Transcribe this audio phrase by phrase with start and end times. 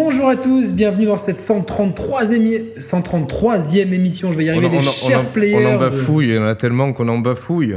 [0.00, 4.76] Bonjour à tous, bienvenue dans cette 133e, 133e émission, je vais y arriver, on, des
[4.76, 5.56] on- chers on- players.
[5.66, 7.74] on en bafouille, il y en a tellement qu'on en bafouille.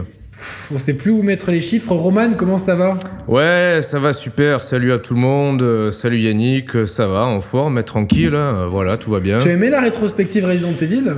[0.71, 1.95] On sait plus où mettre les chiffres.
[1.95, 2.95] Roman, comment ça va?
[3.27, 4.61] Ouais, ça va super.
[4.61, 5.63] Salut à tout le monde.
[5.63, 6.75] euh, Salut Yannick.
[6.75, 8.35] euh, Ça va, en forme, mais tranquille.
[8.35, 9.39] hein, Voilà, tout va bien.
[9.39, 11.13] Tu as aimé la rétrospective Resident Evil?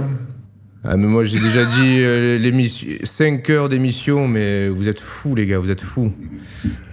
[0.86, 5.34] Ah, mais moi, j'ai déjà dit euh, l'émission, 5 heures d'émission, mais vous êtes fous,
[5.34, 6.12] les gars, vous êtes fous.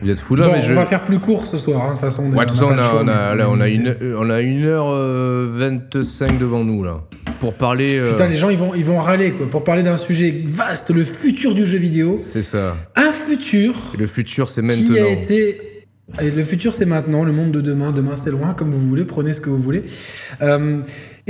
[0.00, 0.72] Vous êtes fous là, Bon, mais je.
[0.72, 2.22] on va faire plus court ce soir, hein, de toute façon.
[2.32, 4.64] Ouais, de toute façon, on a, on a- là, on a une, on a une
[4.64, 7.00] heure euh, 25 devant nous, là.
[7.40, 7.98] Pour parler.
[7.98, 10.90] euh, Putain, les gens, ils vont, ils vont râler, quoi, pour parler d'un sujet vaste,
[10.94, 12.16] le futur du jeu vidéo.
[12.20, 12.76] C'est ça.
[12.94, 14.94] Un futur Et le futur, c'est qui maintenant.
[15.04, 15.60] a été.
[16.20, 17.24] Et le futur, c'est maintenant.
[17.24, 19.04] Le monde de demain, demain, c'est loin, comme vous voulez.
[19.04, 19.84] Prenez ce que vous voulez.
[20.42, 20.76] Euh,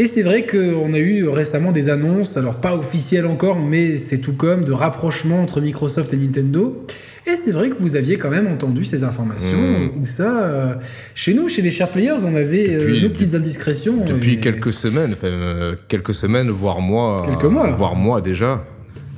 [0.02, 4.18] et c'est vrai qu'on a eu récemment des annonces, alors pas officielles encore, mais c'est
[4.18, 6.84] tout comme de rapprochement entre Microsoft et Nintendo.
[7.26, 9.90] Et c'est vrai que vous aviez quand même entendu ces informations, Mhm.
[10.02, 10.74] où ça, euh,
[11.14, 14.04] chez nous, chez les chers players, on avait euh, Depuis- nos petites indiscrétions.
[14.06, 17.22] Depuis et- quelques semaines, enfin, euh, quelques semaines, voire mois.
[17.26, 17.68] Quelques mois.
[17.70, 18.64] Voire mois déjà.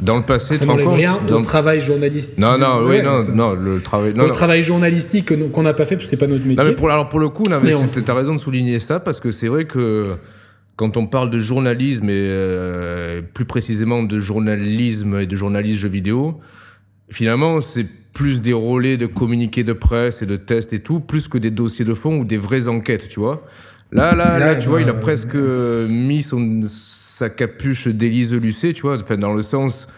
[0.01, 2.39] Dans le passé, Ça n'enlève rien dans- au travail journalistique.
[2.39, 4.15] Non, non, oui, non, non, le travail.
[4.17, 4.31] Non, non.
[4.33, 6.57] travail journalistique qu'on n'a pas fait parce que c'est pas notre métier.
[6.57, 8.41] Non, mais pour, alors pour le coup, non, mais Mais on- c'est- t'as raison de
[8.41, 10.15] souligner ça parce que c'est vrai que
[10.77, 15.89] quand on parle de journalisme et euh, plus précisément de journalisme et de journalisme jeux
[15.89, 16.41] vidéo,
[17.11, 21.29] finalement, c'est plus des relais de communiqués de presse et de tests et tout, plus
[21.29, 23.47] que des dossiers de fond ou des vraies enquêtes, tu vois.
[23.91, 28.83] Là, là, Là, tu vois, il a presque mis son, sa capuche d'Élise Lucet, tu
[28.83, 29.89] vois, enfin, dans le sens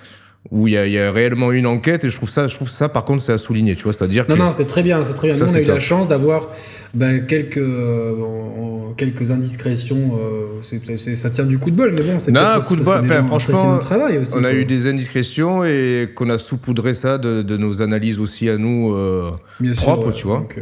[0.50, 2.54] où il y, a, il y a réellement une enquête et je trouve ça, je
[2.54, 4.40] trouve ça, par contre, c'est à souligner, tu vois, c'est-à-dire Non, que.
[4.40, 5.34] non, c'est très bien, c'est très bien.
[5.34, 6.48] Ça, Nous, on a eu la chance d'avoir
[6.94, 10.12] ben, quelques, euh, en- en- quelques indiscrétions.
[10.18, 13.00] euh, c'est- ça tient du coup de bol, mais bon, c'est Non, coup de bol,
[13.02, 14.34] enfin, franchement, travail aussi.
[14.38, 18.48] On a eu des indiscrétions et qu'on a saupoudré ça de, de nos analyses aussi
[18.48, 19.30] à nous euh,
[19.72, 20.38] sûr, propres, tu vois.
[20.38, 20.60] Donc,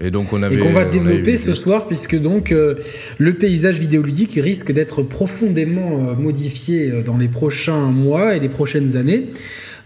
[0.00, 0.54] Et donc on avait.
[0.54, 2.76] et qu'on va développer ce soir, puisque donc euh,
[3.18, 9.28] le paysage vidéoludique risque d'être profondément modifié dans les prochains mois et les prochaines années.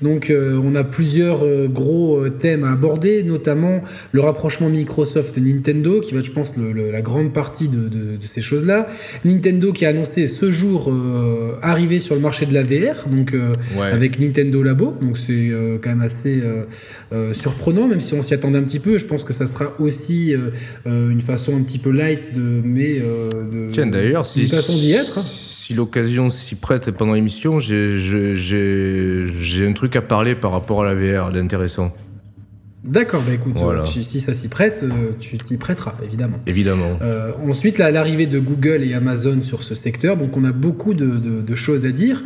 [0.03, 5.39] Donc euh, on a plusieurs euh, gros euh, thèmes à aborder, notamment le rapprochement Microsoft
[5.39, 8.27] et Nintendo, qui va être, je pense, le- le- la grande partie de, de- de
[8.27, 8.87] ces choses-là.
[9.25, 13.33] Nintendo qui a annoncé ce jour euh, arriver sur le marché de la VR, donc
[13.79, 13.87] Ouais.
[13.87, 15.51] avec Nintendo Labo, donc c'est
[15.83, 16.41] quand même assez
[17.33, 18.99] surprenant, même si on s'y attendait un petit peu.
[18.99, 20.35] Je pense que ça sera aussi
[20.85, 24.93] une façon un petit peu light de, mais de, Tiens, d'ailleurs, si, une façon d'y
[24.93, 25.19] être.
[25.19, 25.23] hein.
[25.67, 27.99] Si l'occasion s'y prête pendant l'émission, j'ai-
[29.67, 31.93] un truc à parler par rapport à la VR d'intéressant,
[32.85, 33.81] D'accord, bah écoute, Voilà.
[33.83, 36.39] euh, si, ça s'y prête, euh, tu t'y prêteras, évidemment.
[36.47, 36.97] évidemment.
[37.03, 41.17] Euh, ensuite, l'arrivée de Google et Amazon sur ce secteur, donc on a beaucoup de,
[41.17, 42.23] de- de choses à dire.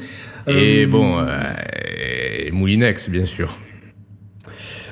[0.47, 1.31] Et Euh, bon, euh,
[2.53, 3.57] Moulinex, bien sûr.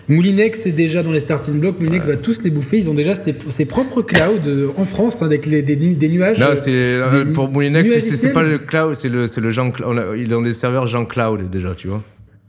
[0.09, 1.79] Moulinex est déjà dans les starting blocks.
[1.81, 2.79] Moulinex va tous les bouffer.
[2.79, 5.95] Ils ont déjà ses, ses propres clouds euh, en France hein, avec les, des, nu-
[5.95, 6.39] des nuages.
[6.41, 9.51] Non, euh, c'est euh, des pour Moulinex, c'est- pas le cloud, c'est le, c'est le
[9.51, 9.71] Jean.
[10.17, 12.03] Ils ont des serveurs Jean Cloud déjà, tu vois.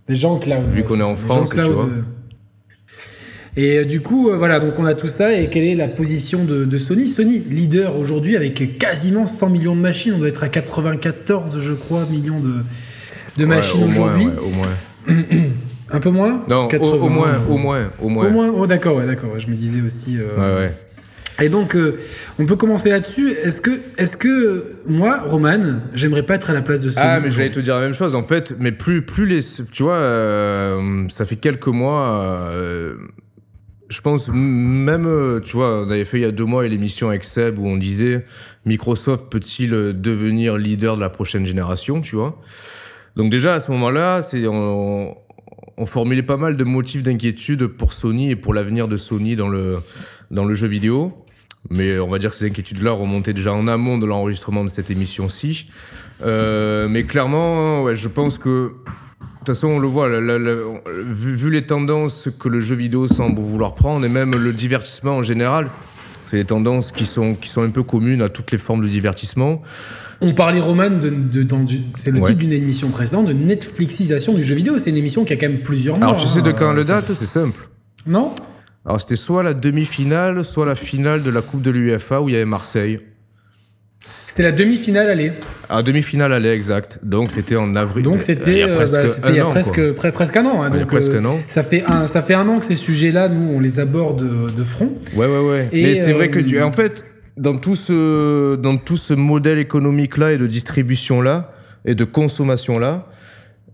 [0.07, 0.71] Des gens cloud.
[0.71, 1.87] Vu ouais, qu'on est en France, tu vois.
[3.57, 5.33] Et du coup, euh, voilà, donc on a tout ça.
[5.37, 7.09] Et quelle est la position de, de Sony?
[7.09, 10.13] Sony, leader aujourd'hui avec quasiment 100 millions de machines.
[10.15, 12.53] On doit être à 94, je crois, millions de,
[13.37, 14.25] de machines Ouais, au moins, aujourd'hui.
[14.27, 15.17] ouais, au moins.
[15.91, 18.27] Un peu moins Non, au- 80, au, moins, au moins, au moins.
[18.27, 19.37] Au moins, oh d'accord, ouais, d'accord.
[19.39, 20.17] je me disais aussi.
[20.19, 20.73] euh, Ouais, ouais.
[21.41, 21.97] Et donc, euh,
[22.37, 23.31] on peut commencer là-dessus.
[23.31, 27.19] Est-ce que, est-ce que moi, Roman, j'aimerais pas être à la place de Sony Ah,
[27.21, 29.39] mais j'allais te dire la même chose en fait, mais plus, plus les.
[29.71, 32.49] Tu vois, euh, ça fait quelques mois.
[33.89, 37.23] je pense même, tu vois, on avait fait il y a deux mois l'émission avec
[37.23, 38.25] Seb où on disait
[38.65, 39.69] Microsoft peut-il
[39.99, 42.39] devenir leader de la prochaine génération, tu vois?
[43.15, 45.15] Donc déjà à ce moment-là, c'est on,
[45.79, 49.47] on formulait pas mal de motifs d'inquiétude pour Sony et pour l'avenir de Sony dans
[49.49, 51.25] le jeu vidéo.
[51.69, 54.91] Mais on va dire que ces inquiétudes-là remontaient déjà en amont de l'enregistrement de cette
[54.91, 55.67] émission-ci.
[56.21, 58.73] Euh, mais clairement, je pense que de
[59.39, 64.05] toute façon, on le voit, vu les tendances que le jeu vidéo semble vouloir prendre,
[64.05, 65.69] et même le divertissement en général,
[66.25, 68.89] c'est des tendances qui sont, qui sont un peu communes à toutes les formes de
[68.89, 69.61] divertissement.
[70.21, 71.47] On parlait, Roman, de, de-
[71.95, 72.25] c'est le Ouais.
[72.27, 74.77] titre d'une émission précédente, de Netflixisation du jeu vidéo.
[74.77, 76.07] C'est une émission qui a quand même plusieurs mois.
[76.07, 77.69] Alors, tu sais de hein, quand euh, le date C'est simple.
[78.05, 78.33] Non?
[78.85, 82.33] Alors, c'était soit la demi-finale, soit la finale de la Coupe de l'UEFA où il
[82.33, 82.99] y avait Marseille.
[84.27, 85.31] C'était la demi-finale, allez.
[85.69, 86.99] À demi-finale, allait exact.
[87.03, 88.03] Donc, c'était en avril.
[88.03, 89.77] Donc c'était il y a euh, presque bah, c'était il y un a an, presque,
[89.79, 89.81] un
[90.45, 90.63] an.
[90.63, 90.69] hein.
[90.69, 91.39] il y a donc, presque euh, un an.
[91.47, 94.51] Ça fait un, ça fait un an que ces sujets-là, nous, on les aborde de,
[94.55, 94.91] de front.
[95.15, 95.69] Ouais, ouais, ouais.
[95.71, 97.05] Et, Mais c'est euh, vrai que, tu- en fait,
[97.39, 101.51] dans tout ce, dans tout ce modèle économique-là et de distribution-là,
[101.85, 103.07] et de consommation-là,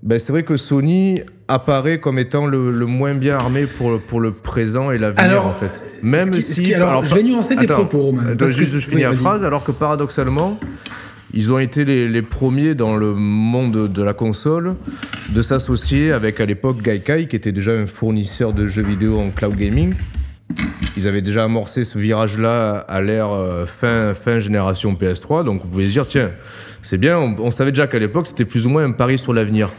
[0.04, 3.98] Ben, c'est vrai que Sony apparaît comme étant le, le moins bien armé pour, le-
[3.98, 5.84] pour le présent et l'avenir, en fait.
[6.04, 6.64] Même ce qui- ce si.
[6.64, 9.02] qui- alors, je vais nuancer tes propos, Romain, attends, parce que juste, je finis oui,
[9.02, 10.60] la phrase, alors que paradoxalement,
[11.34, 14.76] ils ont été les, les premiers dans le monde de la console
[15.30, 19.32] de s'associer avec, à l'époque, Gaikai, qui était déjà un fournisseur de jeux vidéo en
[19.32, 19.92] cloud gaming.
[20.98, 25.68] Ils avaient déjà amorcé ce virage-là à l'ère euh, fin, fin génération PS3, donc on
[25.68, 26.32] pouvait se dire, tiens,
[26.82, 29.72] c'est bien, on, savait déjà qu'à l'époque, c'était plus ou moins un pari sur l'avenir.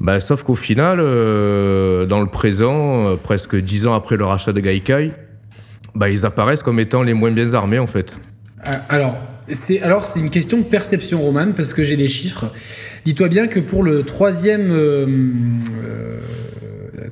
[0.00, 4.52] Bah, sauf qu'au final, euh, dans le présent, euh, presque dix ans après le rachat
[4.52, 5.12] de Gaikai,
[5.94, 8.18] bah, ils apparaissent comme étant les moins bien armés, en fait.
[8.62, 9.16] Ah, Alors,
[9.48, 12.46] c'est alors c'est une question de perception, Roman, parce que j'ai les chiffres.
[13.06, 14.72] Dis-toi bien que pour le troisième,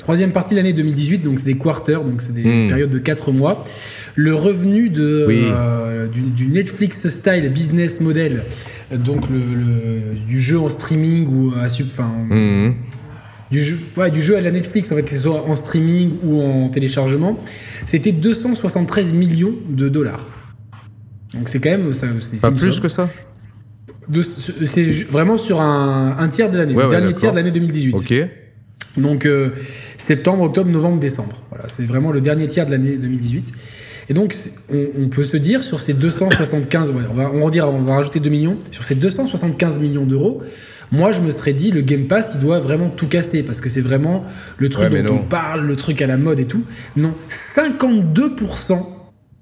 [0.03, 2.69] troisième partie de l'année 2018, donc c'est des quarters, donc c'est des Hmm.
[2.69, 3.65] périodes de 4 mois,
[4.15, 5.43] le revenu de, Oui.
[5.45, 8.43] euh, du, du Netflix style business model,
[8.93, 11.87] donc le, le- du jeu en streaming ou à sub,
[12.31, 12.75] Mhm.
[13.51, 16.11] du jeu, ouais, du jeu à la Netflix, en fait, que ce soit en streaming
[16.25, 17.39] ou en téléchargement,
[17.87, 20.27] c'était 273 millions de dollars.
[21.35, 22.07] Donc c'est quand même ça,
[22.43, 22.83] Pas plus somme.
[22.83, 23.09] que ça?
[24.65, 27.51] C'est vraiment sur un, un tiers de l'année, Ouais, le ouais, dernier tiers de l'année
[27.53, 27.95] 2018.
[27.95, 28.15] Ok.
[28.97, 29.51] Donc euh,
[29.99, 31.37] septembre, octobre, novembre, décembre.
[31.51, 33.53] Voilà, c'est vraiment le dernier tiers de l'année 2018.
[34.09, 34.35] Et donc
[34.73, 37.81] on, on peut se dire sur ces 275, ouais, on va on va dire, on
[37.83, 40.43] va rajouter 2 millions, sur ces 275 millions d'euros.
[40.91, 43.71] Moi, je me serais dit, le Game Pass, il doit vraiment tout casser parce que
[43.71, 44.25] c'est vraiment
[44.59, 46.65] le truc Ouais, dont on parle, le truc à la mode et tout.
[46.97, 48.79] Non, 52%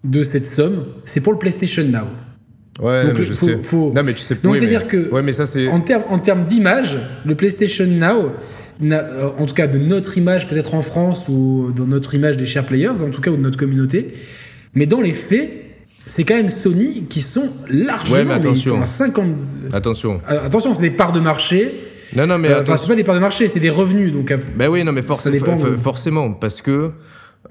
[0.04, 2.06] de cette somme, c'est pour le PlayStation Now.
[2.86, 3.58] Ouais, Donc, mais je faut- sais.
[3.62, 5.68] faut- Non, mais tu sais Donc, oui, c'est-à-dire mais- que- Ouais, mais ça, c'est.
[5.68, 8.30] En termes en termes d'image, le PlayStation Now,
[8.82, 12.64] en tout cas de notre image peut-être en France ou dans notre image des chers
[12.64, 14.12] players, en tout cas ou de notre communauté,
[14.74, 15.50] mais dans les faits,
[16.06, 18.76] c'est quand même Sony qui sont largement, Ouais, mais ils attention.
[18.76, 19.26] sont à 50.
[19.72, 20.20] Attention.
[20.30, 21.72] Euh, attention, c'est des parts de marché.
[22.16, 24.12] Non, non, mais Euh, Enfin, c'est pas des parts de marché, c'est des revenus.
[24.12, 25.78] Donc, Ben oui, non, mais forc- Ça dépend, f- oui.
[25.80, 26.90] forcément, parce que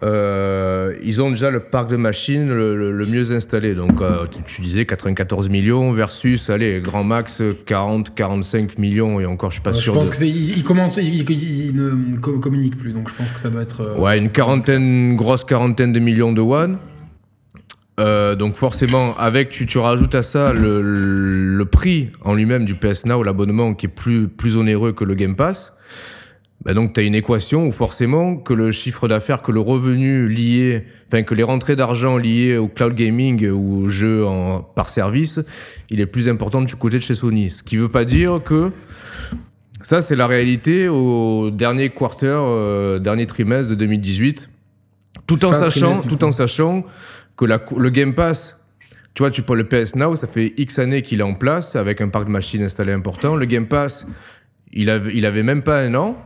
[0.03, 3.73] euh, ils ont déjà le parc de machines le, le- le mieux installé.
[3.75, 9.25] Donc, euh, tu, tu disais 94 millions versus, allez, grand max 40, 45 millions, et
[9.25, 9.93] encore, je suis pas euh, je sûr.
[9.95, 13.39] pense de- que ils, ils commencent, ils, ne co- communiquent plus, donc je pense que
[13.39, 13.81] ça doit être.
[13.81, 14.81] euh, Ouais, une quarantaine,
[15.11, 16.77] une grosse quarantaine de millions de one.
[18.37, 23.05] Donc forcément, avec tu, tu rajoutes à ça le, le prix en lui-même du PS
[23.05, 25.78] Now, l'abonnement qui est plus, plus onéreux que le Game Pass.
[26.65, 30.27] Bah donc tu as une équation où forcément que le chiffre d'affaires, que le revenu
[30.27, 34.89] lié, enfin que les rentrées d'argent liées au cloud gaming ou au jeu en, par
[34.89, 35.39] service,
[35.89, 37.49] il est plus important du côté de chez Sony.
[37.49, 38.71] Ce qui veut pas dire que
[39.81, 44.49] ça c'est la réalité au dernier quarter, euh, dernier trimestre de 2018.
[45.27, 46.83] Tout en sachant, tout en sachant
[47.37, 48.69] que la, le Game Pass,
[49.13, 51.75] tu vois, tu prends le PS Now, ça fait X années qu'il est en place
[51.75, 53.35] avec un parc de machines installé important.
[53.35, 54.07] Le Game Pass,
[54.73, 56.17] il avait, il avait même pas un an.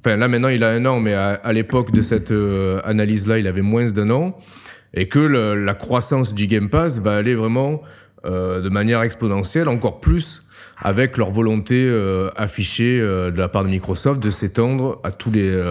[0.00, 3.38] Enfin, là maintenant, il a un an, mais à, à l'époque de cette euh, analyse-là,
[3.38, 4.36] il avait moins d'un an.
[4.92, 7.82] Et que le- la croissance du Game Pass va aller vraiment
[8.26, 10.44] euh, de manière exponentielle, encore plus
[10.82, 15.62] avec leur volonté euh, affichée de la part de Microsoft de s'étendre à tous les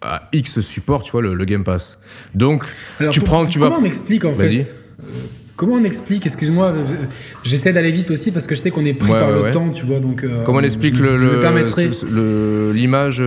[0.00, 2.02] à X supports, tu vois, le, le Game Pass.
[2.34, 2.64] Donc,
[2.98, 3.68] Alors, tu pour- prends, tu vas.
[3.68, 4.66] comment on explique en fait?
[5.56, 6.84] Comment on explique Excuse-moi, euh,
[7.44, 9.42] j'essaie d'aller vite aussi parce que je sais qu'on est pris Ouais, par ouais, le
[9.42, 9.50] ouais.
[9.50, 10.00] temps, tu vois.
[10.00, 11.40] Donc, euh, Comment on explique je, le, le-
[12.10, 13.22] le- l'image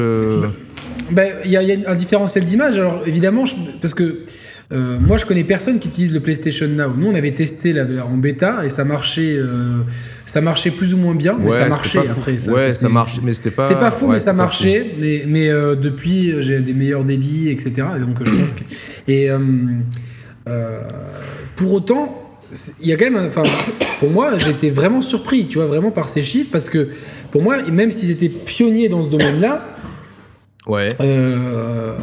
[1.12, 2.78] Ben, Il y, a- il y a un différentiel d'image.
[2.78, 4.22] Alors évidemment, je- parce que
[4.74, 6.92] euh, moi je connais personne qui utilise le PlayStation Now.
[6.98, 9.82] Nous on avait testé la, en bêta et ça marchait, euh,
[10.26, 12.50] ça marchait plus ou moins bien, mais Ouais, ça marchait après.
[12.50, 13.68] Ouais, ça marche, mais c'était pas.
[13.68, 14.96] C'était pas fou, ouais, mais ça marchait.
[15.00, 17.74] Mais, mais, euh, depuis, j'ai des meilleurs débits, etc.
[17.98, 18.62] Et donc, je pense que.
[19.08, 19.30] Et
[21.56, 22.22] pour autant,
[22.82, 23.26] il y a quand même.
[23.28, 23.44] Enfin,
[24.00, 26.90] pour moi, j'étais vraiment surpris, tu vois, vraiment par ces chiffres, parce que
[27.32, 29.62] pour moi, même s'ils étaient pionniers dans ce domaine-là.
[30.68, 30.90] Ouais.
[31.02, 31.96] euh,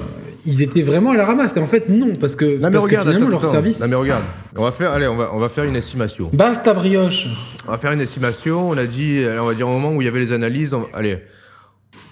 [0.47, 1.57] ils étaient vraiment à la ramasse.
[1.57, 3.51] Et en fait, non, parce que, Non mais parce que regarde, finalement, attends, leur attends.
[3.51, 3.81] service.
[3.81, 4.23] Non mais regarde,
[4.57, 6.31] on va faire, allez, on va, on va faire une estimation.
[6.33, 7.27] Basta brioche.
[7.67, 8.71] On va faire une estimation.
[8.71, 10.75] On a dit, allez, on va dire au moment où il y avait les analyses.
[10.75, 11.19] on- allez,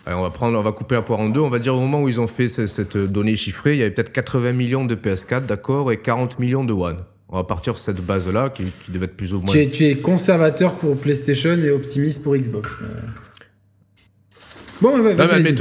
[0.07, 1.41] allez, on va prendre, on va couper la poire en deux.
[1.41, 3.83] On va dire au moment où ils ont fait ce- cette, donnée chiffrée, il y
[3.83, 6.99] avait peut-être 80 millions de PS4, d'accord, et 40 millions de One.
[7.33, 9.53] On va partir sur cette base-là qui, qui devait être plus ou moins.
[9.53, 12.73] Tu es, tu es conservateur pour PlayStation et optimiste pour Xbox.
[12.83, 12.87] Euh.
[14.81, 15.55] Bon, Non, vas-y, mais.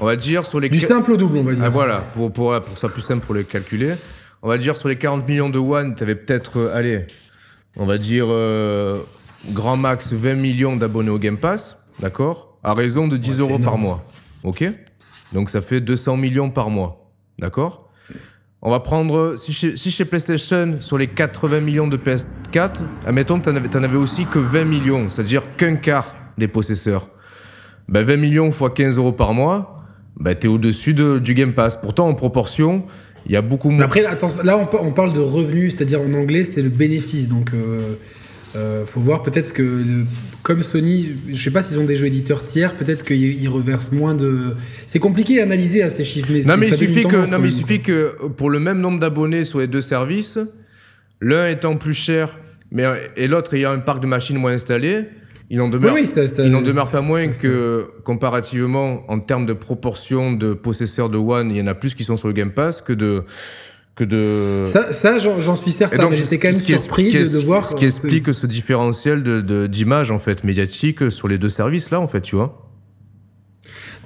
[0.00, 1.62] On va dire sur les Du simple au double, on va dire.
[1.64, 3.94] Ah, voilà, pour, pour, pour ça plus simple pour les calculer.
[4.42, 7.06] On va dire sur les 40 millions de One, tu avais peut-être, euh, allez,
[7.76, 8.96] on va dire euh,
[9.50, 12.58] grand max 20 millions d'abonnés au Game Pass, d'accord?
[12.64, 14.02] À raison de 10 Ouais, c'est euros par mois.
[14.42, 14.64] Ok?
[15.34, 17.89] Donc ça fait 200 millions par mois, d'accord?
[18.62, 23.78] On va prendre, si chez, PlayStation, sur les 80 millions de PS4, admettons que tu
[23.78, 27.08] n'en avais, aussi que 20 millions, c'est-à-dire qu'un quart des possesseurs.
[27.88, 29.76] bah, 20 millions fois 15 euros par mois,
[30.16, 31.78] bah, tu es au-dessus de, du Game Pass.
[31.78, 32.84] Pourtant, en proportion,
[33.24, 33.84] il y a beaucoup moins.
[33.84, 37.28] Après, attends, là, on parle de revenus, c'est-à-dire en anglais, c'est le bénéfice.
[37.28, 37.94] Donc, euh,
[38.56, 40.04] euh, faut voir peut-être que, euh,
[40.42, 43.92] comme Sony, je sais pas s'ils ont des jeux éditeurs tiers, peut-être qu'ils ils reversent
[43.92, 44.54] moins de.
[44.86, 47.48] C'est compliqué à analyser à ces chiffres, mais, Non mais, il suffit que, non, mais
[47.48, 50.38] il suffit que pour le même nombre d'abonnés sur les deux services,
[51.20, 52.38] l'un étant plus cher
[52.72, 52.84] mais,
[53.16, 55.04] et l'autre ayant un parc de machines moins installé,
[55.50, 59.18] il n'en Oui, demeure, oui, ça, ça- il n'en demeure pas moins que comparativement en
[59.18, 62.28] termes de proportion de possesseurs de One, il y en a plus qui sont sur
[62.28, 63.24] le Game Pass que de...
[64.00, 64.64] Que de...
[64.64, 67.38] Ça, ça, j'en suis certain, mais j'étais quand même ce qui est- surpris est- de,
[67.40, 67.66] de voir.
[67.66, 71.90] Ce qui explique ce différentiel de, de- d'image en fait médiatique sur les deux services
[71.90, 72.66] là en fait, tu vois.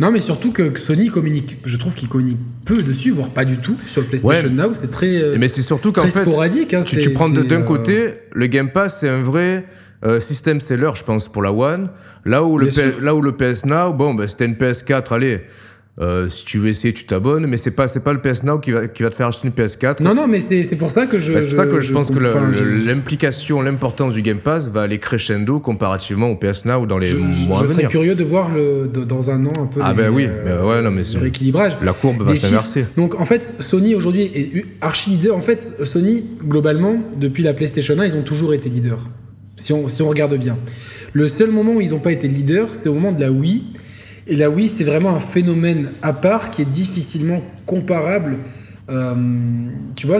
[0.00, 3.56] Non, mais surtout que, Sony communique, je trouve qu'il communique peu dessus, voire pas du
[3.58, 4.52] tout, sur le PlayStation Ouais.
[4.54, 4.74] Now.
[4.74, 6.74] C'est très, euh, Mais c'est surtout qu'en fait, sporadique.
[6.74, 9.64] hein, tu, tu prends de- d'un euh, côté, le Game Pass, c'est un vrai
[10.04, 11.90] euh, système seller, je pense, pour la One.
[12.24, 15.42] Là où le, P- là où le PS Now, bon, bah, c'était une PS4, allez,
[16.00, 18.58] euh, si tu veux essayer, tu t'abonnes, mais c'est pas, c'est pas le PS Now
[18.58, 20.02] qui va, qui va te faire acheter une PS4.
[20.02, 21.32] Non, non, mais c'est c'est pour ça que je.
[21.32, 24.82] Bah, c'est pour ça que je, pense que je- l'implication, l'importance du Game Pass va
[24.82, 27.88] aller crescendo comparativement au PS Now dans les Je, je- mois je à serais venir.
[27.90, 29.80] curieux de voir le, de- dans un an un peu.
[29.84, 31.78] Ah les- ben oui, euh, mais ouais, non, mais le rééquilibrage.
[31.82, 32.86] La courbe va s'inverser.
[32.96, 35.36] Donc en fait, Sony aujourd'hui est archi leader.
[35.36, 39.08] En fait, Sony, globalement, depuis la PlayStation 1, ils ont toujours été leaders.
[39.56, 40.58] Si on, si on regarde bien.
[41.12, 43.62] Le seul moment où ils n'ont pas été leaders, c'est au moment de la Wii.
[44.26, 48.36] Et la Wii, c'est vraiment un phénomène à part qui est difficilement comparable.
[48.90, 49.14] Euh,
[49.96, 50.18] tu vois,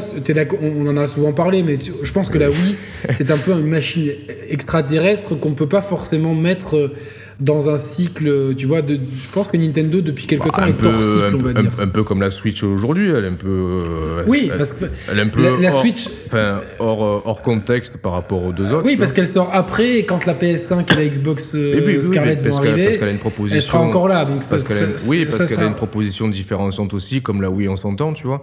[0.63, 2.77] on en a souvent parlé, mais tu- je pense que la Wii,
[3.17, 4.11] c'est un peu une machine
[4.49, 6.93] extraterrestre qu'on ne peut pas forcément mettre euh,
[7.41, 8.55] dans un cycle.
[8.57, 11.23] Tu vois, de, je pense que Nintendo, depuis quelque temps, un, est peu, hors cycle,
[11.25, 11.71] un, on va peu- dire.
[11.79, 13.49] un- un peu comme la Switch aujourd'hui, elle est un peu.
[13.49, 17.05] euh, Oui, elle- parce que Elle est un peu la- la hors, Switch- enfin, hors,
[17.05, 18.87] euh, hors contexte par rapport aux deux autres.
[18.87, 21.97] Oui, parce qu'elle sort après, et quand la PS5 et la Xbox euh, Et puis,
[21.99, 23.57] oui, Scarlett vont qu'elle- arriver, parce qu'elle a une proposition.
[23.57, 24.25] elle sera encore là.
[24.25, 27.51] Donc ça, Parce a ça- oui, parce qu'elle a une proposition différenciante aussi, comme la
[27.51, 28.43] Wii en son temps, tu vois.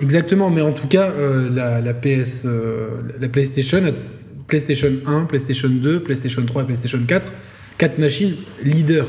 [0.00, 2.88] Exactement, mais en tout cas, euh, la, la PS, euh,
[3.18, 3.80] la PlayStation,
[4.46, 7.30] PlayStation 1, PlayStation 2, PlayStation 3 et PlayStation 4,
[7.78, 9.06] quatre machines leaders.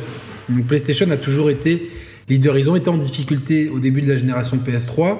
[0.49, 1.89] Donc PlayStation a toujours été
[2.29, 2.57] leader.
[2.57, 5.17] Ils ont été en difficulté au début de la génération PS3.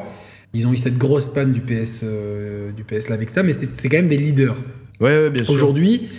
[0.54, 3.54] Ils ont eu cette grosse panne du PS, euh, du PS là avec ça, mais
[3.54, 4.56] c'est quand même des leaders.
[5.00, 5.54] Ouais, ouais, bien sûr.
[5.54, 6.10] Aujourd'hui,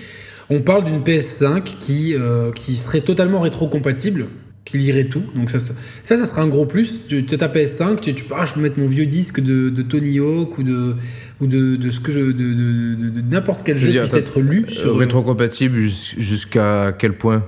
[0.50, 4.26] on parle d'une PS5 qui, euh, qui serait totalement rétro-compatible,
[4.64, 5.22] qui lirait tout.
[5.34, 7.00] Donc ça, ça, ça, serait un gros plus.
[7.08, 9.82] Tu as ta PS5, tu, tu ah, je peux mettre mon vieux disque de, de
[9.82, 10.94] Tony Hawk ou de
[11.40, 14.14] ou de, de ce que je de, de, de- n'importe quel Je jeu dire, puisse
[14.14, 17.44] être lu Euh, sur rétrocompatible jus- jusqu'à quel point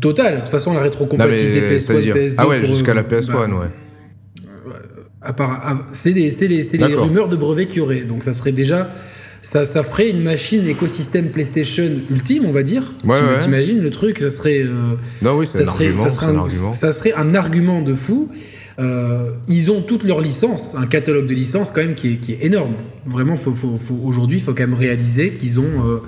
[0.00, 0.36] total.
[0.36, 2.34] De toute façon, la rétrocompatibilité mais, PS1, c'est-à-dire- PS2.
[2.38, 4.72] Ah ouais, jusqu'à euh, la PS1, bah, ouais.
[5.22, 8.02] à part- à- c'est les, c'est les, c'est les rumeurs de brevets qu'il y aurait.
[8.02, 8.90] Donc ça serait déjà.
[9.42, 12.94] Ça, ça ferait une machine écosystème PlayStation ultime, on va dire.
[13.04, 13.38] Ouais, T'im- ouais.
[13.40, 14.62] T'imagines le truc Ça serait.
[14.64, 16.02] euh, Non, oui, c'est ça un serait, argument.
[16.04, 16.72] ça, c'est serait un un, argument.
[16.72, 18.30] ça serait un argument de fou.
[18.80, 22.32] Euh, ils ont toutes leurs licences, un catalogue de licences quand même qui est, qui
[22.32, 22.74] est énorme.
[23.06, 25.98] Vraiment, faut, faut, faut- aujourd'hui, il faut quand même réaliser qu'ils ont, euh,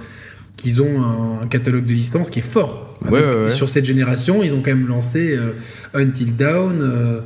[0.57, 2.99] qu'ils ont un, un catalogue de licences qui est fort.
[3.03, 3.49] Avec- ouais, ouais.
[3.51, 5.53] Sur cette génération, ils ont quand même lancé euh,
[5.95, 7.21] Until euh,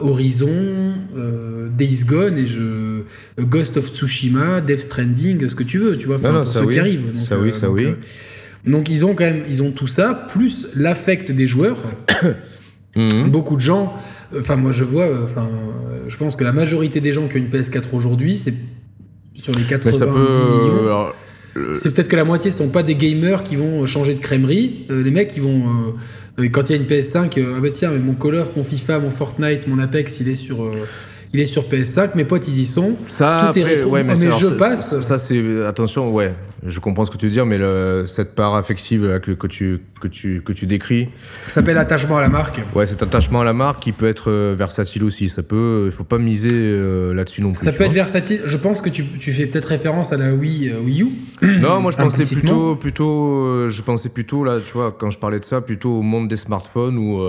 [0.00, 0.94] Horizon,
[1.76, 3.02] Days Gone et je,
[3.40, 6.60] Ghost of Tsushima, Death Stranding, ce que tu veux, tu vois, Non, non, pour ça
[6.60, 6.74] ceux oui.
[6.74, 7.12] qui arrivent.
[7.20, 7.88] Ça oui, ça oui.
[8.64, 11.76] donc ils ont quand même, ils ont tout ça, plus l'affect des joueurs.
[12.94, 13.30] Mhm.
[13.30, 13.94] Beaucoup de gens,
[14.38, 17.36] enfin moi je vois, euh, enfin euh, je pense que la majorité des gens qui
[17.36, 18.54] ont une PS4 aujourd'hui, c'est
[19.34, 20.12] sur les 90 Mais ça peut.
[20.12, 20.80] millions.
[20.80, 21.14] alors,
[21.74, 24.86] C'est peut-être que la moitié sont pas des gamers qui vont changer de crèmerie.
[24.90, 25.92] Euh, les mecs, ils vont euh,
[26.38, 28.56] euh, quand il y a une PS5, euh, ah bah tiens, mais mon Call of,
[28.56, 30.72] mon FIFA, mon Fortnite, mon Apex, il est sur, euh,
[31.32, 32.10] il est sur PS5.
[32.14, 32.92] Mes potes, ils y sont.
[33.06, 33.90] Ça, Tout est après, rétro.
[33.90, 35.00] ouais, mais, Ah, mais alors, je ça- passe.
[35.00, 36.32] Ça, c'est attention, ouais.
[36.64, 39.46] Je comprends ce que tu veux dire, mais le, cette part affective là, que, que
[39.48, 42.60] tu que tu que tu décris, Ça s'appelle attachement à la marque.
[42.74, 45.28] ouais, cet attachement à la marque, il peut être euh, versatile aussi.
[45.28, 47.64] Ça peut, il faut pas miser euh, là-dessus non plus.
[47.64, 48.40] Ça peut être versatile.
[48.44, 51.08] Je pense que tu, tu fais peut-être référence à la Wii, euh, Wii U.
[51.60, 55.18] Non, moi je pensais plutôt, plutôt, euh, je pensais plutôt là, tu vois, quand je
[55.18, 57.20] parlais de ça, plutôt au monde des smartphones où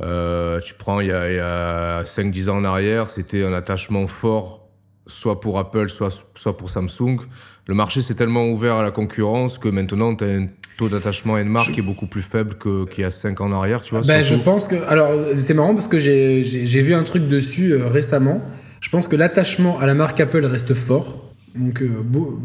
[0.00, 4.66] euh, tu prends il y a, a 5-10 ans en arrière, c'était un attachement fort,
[5.06, 7.18] soit pour Apple, soit, soit pour Samsung.
[7.66, 10.46] Le marché s'est tellement ouvert à la concurrence que maintenant tu as un
[10.78, 13.46] taux d'attachement à une marque qui est beaucoup plus faible qu'il y a 5 ans
[13.46, 14.04] en arrière, tu vois.
[14.06, 14.76] Ben, je pense que.
[14.88, 16.42] Alors, c'est marrant parce que j'ai
[16.82, 18.40] vu un truc dessus euh, récemment.
[18.80, 21.24] Je pense que l'attachement à la marque Apple reste fort.
[21.56, 21.88] Donc, euh,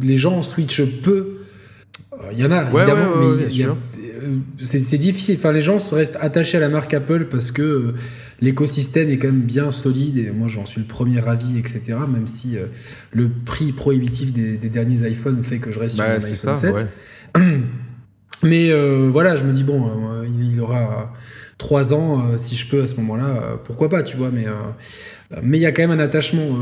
[0.01, 1.37] les gens switchent peu.
[2.31, 3.75] Il y en a, Ouais, évidemment, ouais, ouais, mais il y a-
[4.59, 5.35] c'est difficile.
[5.39, 7.93] Enfin, les gens restent attachés à la marque Apple parce que euh,
[8.43, 10.17] l'écosystème est quand même bien solide.
[10.17, 11.95] Et moi, j'en suis le premier ravi, etc.
[12.11, 12.65] Même si euh,
[13.11, 16.47] le prix prohibitif des, des derniers iPhones fait que je reste Bah, sur mon c'est
[16.49, 16.75] iPhone ça, 7.
[17.37, 17.59] ouais.
[18.43, 19.89] Mais euh, voilà, je me dis, bon,
[20.25, 21.13] il, aura
[21.59, 24.45] 3 ans, euh, si je peux à ce moment-là, pourquoi pas, tu vois, mais.
[25.41, 26.59] mais il y a quand même un attachement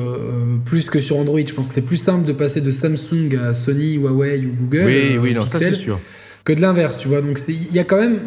[0.64, 1.40] plus que sur Android.
[1.44, 4.84] Je pense que c'est plus simple de passer de Samsung à Sony, Huawei ou Google.
[4.86, 6.00] Oui, oui, non, ça c'est sûr.
[6.44, 7.22] Que de l'inverse, tu vois.
[7.22, 8.20] Donc il y a quand même,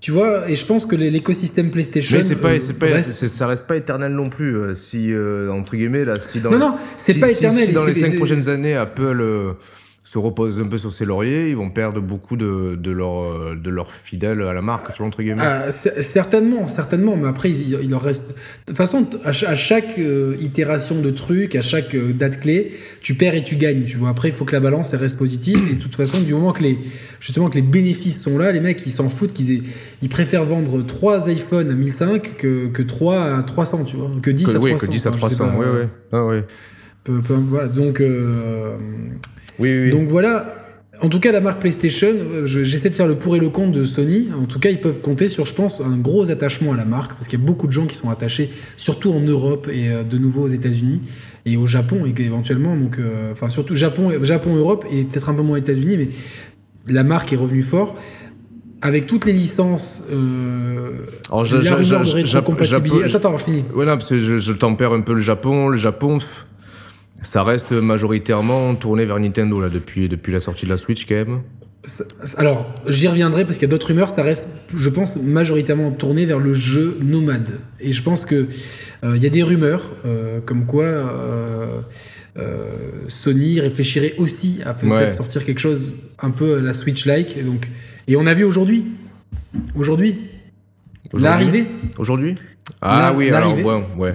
[0.00, 2.16] tu vois, et je pense que l'écosystème PlayStation.
[2.16, 4.74] Mais c'est pas, c'est pas, ça reste pas éternel non plus.
[4.74, 5.12] si
[5.50, 7.68] entre guillemets là, si dans non non, c'est pas éternel.
[7.68, 9.56] Si, dans les 5 prochaines années, Apple
[10.06, 13.70] se reposent un peu sur ses lauriers, ils vont perdre beaucoup de, de leurs de
[13.70, 15.40] leur fidèles à la marque, tu vois, entre guillemets.
[15.42, 18.28] Ah, certainement, certainement, mais après, il, leur reste.
[18.28, 18.34] De
[18.66, 23.34] toute façon, à, chaque euh, itération de truc, à chaque euh, date clé, tu perds
[23.34, 24.10] et tu gagnes, tu vois.
[24.10, 26.52] Après, il faut que la balance elle reste positive, et de toute façon, du moment
[26.52, 26.78] que les,
[27.18, 29.62] justement, que les bénéfices sont là, les mecs, ils s'en foutent, qu'ils aient,
[30.02, 34.30] ils préfèrent vendre 3 iPhones à 1005 que, que 3 à 300, tu vois, que
[34.30, 34.76] 10 à 300.
[34.76, 35.86] Que 10 à 300, oui, oui.
[36.12, 36.44] Ah, ouais.
[37.06, 38.02] voilà, donc.
[38.02, 38.76] Euh,
[39.58, 40.60] oui, Donc voilà.
[41.00, 43.72] En tout cas, la marque PlayStation, euh, j'essaie de faire le pour et le contre
[43.72, 44.28] de Sony.
[44.40, 47.14] En tout cas, ils peuvent compter sur, je pense, un gros attachement à la marque,
[47.14, 50.04] parce qu'il y a beaucoup de gens qui sont attachés, surtout en Europe et euh,
[50.04, 51.02] de nouveau aux États-Unis
[51.46, 52.76] et au Japon éventuellement.
[52.76, 56.08] Donc, euh, enfin surtout Japon, Japon, Europe et peut-être un peu moins États-Unis, mais
[56.86, 57.96] la marque est revenue fort
[58.84, 60.90] avec toutes les licences, euh,
[61.30, 62.36] Alors, je, la je, je,
[63.16, 63.64] Attends, je finis.
[63.74, 65.68] Ouais, parce que je, tempère un peu le Japon.
[65.68, 66.18] Le Japon,
[67.24, 71.14] ça reste majoritairement tourné vers Nintendo là depuis, depuis la sortie de la Switch quand
[71.14, 71.40] même.
[72.38, 74.08] Alors, j'y reviendrai parce qu'il y a d'autres rumeurs.
[74.08, 77.58] Ça reste, je pense, majoritairement tourné vers le jeu nomade.
[77.80, 78.46] Et je pense que
[79.04, 81.82] euh, il y a des rumeurs euh, comme quoi euh,
[83.08, 87.44] Sony réfléchirait aussi à peut-être sortir quelque chose un peu à la Switch-like.
[87.44, 87.68] Donc,
[88.08, 88.86] et on a vu aujourd'hui,
[89.76, 90.20] aujourd'hui,
[91.12, 91.66] l'arrivée.
[91.98, 92.36] Aujourd'hui.
[92.80, 94.14] Ah oui, alors ouais, ouais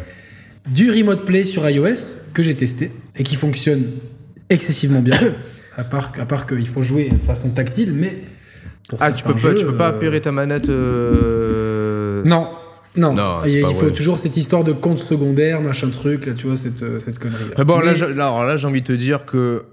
[0.70, 3.86] du Remote Play sur iOS que j'ai testé et qui fonctionne
[4.50, 5.18] excessivement bien.
[5.78, 8.24] à part, à part qu'il faut jouer de façon tactile, mais.
[9.00, 10.70] ah, tu peux, pas, tu peux pas appuyer ta manette.
[10.70, 12.48] Euh, non,
[12.96, 16.84] non, il, faut toujours cette histoire de compte secondaire, machin truc, là, tu vois, cette,
[16.84, 17.44] euh, cette connerie.
[17.56, 17.64] -là.
[17.64, 19.64] bon, là, là j'ai envie de te dire que.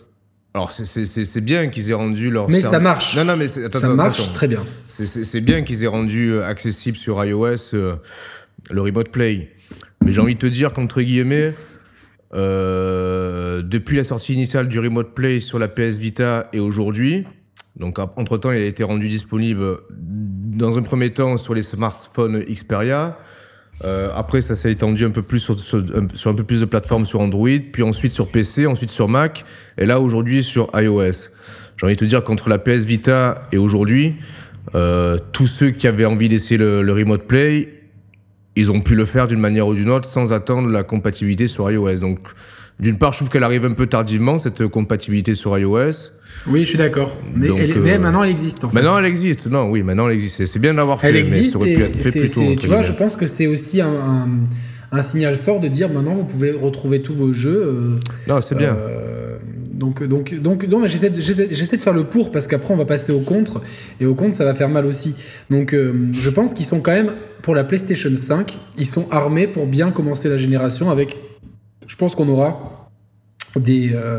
[0.54, 2.48] Alors, c'est bien qu'ils aient rendu leur.
[2.48, 3.16] Mais ça marche.
[3.16, 4.62] Non, non, mais attends, ça marche très bien.
[4.88, 7.96] C'est bien qu'ils aient rendu accessible sur iOS euh,
[8.70, 9.50] le Remote Play.
[10.04, 11.52] Mais j'ai envie de te dire qu'entre guillemets,
[12.34, 17.24] euh, depuis la sortie initiale du Remote Play sur la PS Vita et aujourd'hui,
[17.76, 22.40] donc entre temps il a été rendu disponible dans un premier temps sur les smartphones
[22.44, 23.18] Xperia.
[23.84, 27.04] Euh, après, ça s'est étendu un peu plus sur, sur, un peu plus de plateformes
[27.04, 29.44] sur Android, puis ensuite sur PC, ensuite sur Mac,
[29.76, 31.30] et là aujourd'hui sur iOS.
[31.78, 34.16] J'ai envie de te dire qu'entre la PS Vita et aujourd'hui,
[34.74, 37.75] euh, tous ceux qui avaient envie d'essayer le, le, Remote Play,
[38.56, 41.70] ils ont pu le faire d'une manière ou d'une autre sans attendre la compatibilité sur
[41.70, 41.98] iOS.
[41.98, 42.18] Donc,
[42.80, 46.10] d'une part, je trouve qu'elle arrive un peu tardivement, cette compatibilité sur iOS.
[46.48, 47.18] Oui, je suis d'accord.
[47.34, 48.64] Mais, euh, maintenant, elle existe.
[48.64, 49.46] En maintenant, elle existe.
[49.46, 50.44] Non, oui, maintenant, elle existe.
[50.46, 51.08] C'est bien d'avoir fait.
[51.08, 51.44] Elle existe.
[51.44, 53.80] Mais ça aurait pu être fait plus tôt, tu vois, je pense que c'est aussi
[53.80, 54.28] un,
[54.92, 57.62] un, signal fort de dire maintenant, vous pouvez retrouver tous vos jeux.
[57.62, 58.76] Euh, non, c'est bien.
[58.76, 59.15] Euh,
[59.76, 63.12] donc, donc, donc, donc j'essaie de, de, faire le pour parce qu'après on va passer
[63.12, 63.60] au contre
[64.00, 65.14] et au contre ça va faire mal aussi.
[65.50, 69.46] Donc, euh, je pense qu'ils sont quand même pour la PlayStation 5, ils sont armés
[69.46, 71.16] pour bien commencer la génération avec.
[71.86, 72.90] Je pense qu'on aura
[73.56, 74.18] des euh,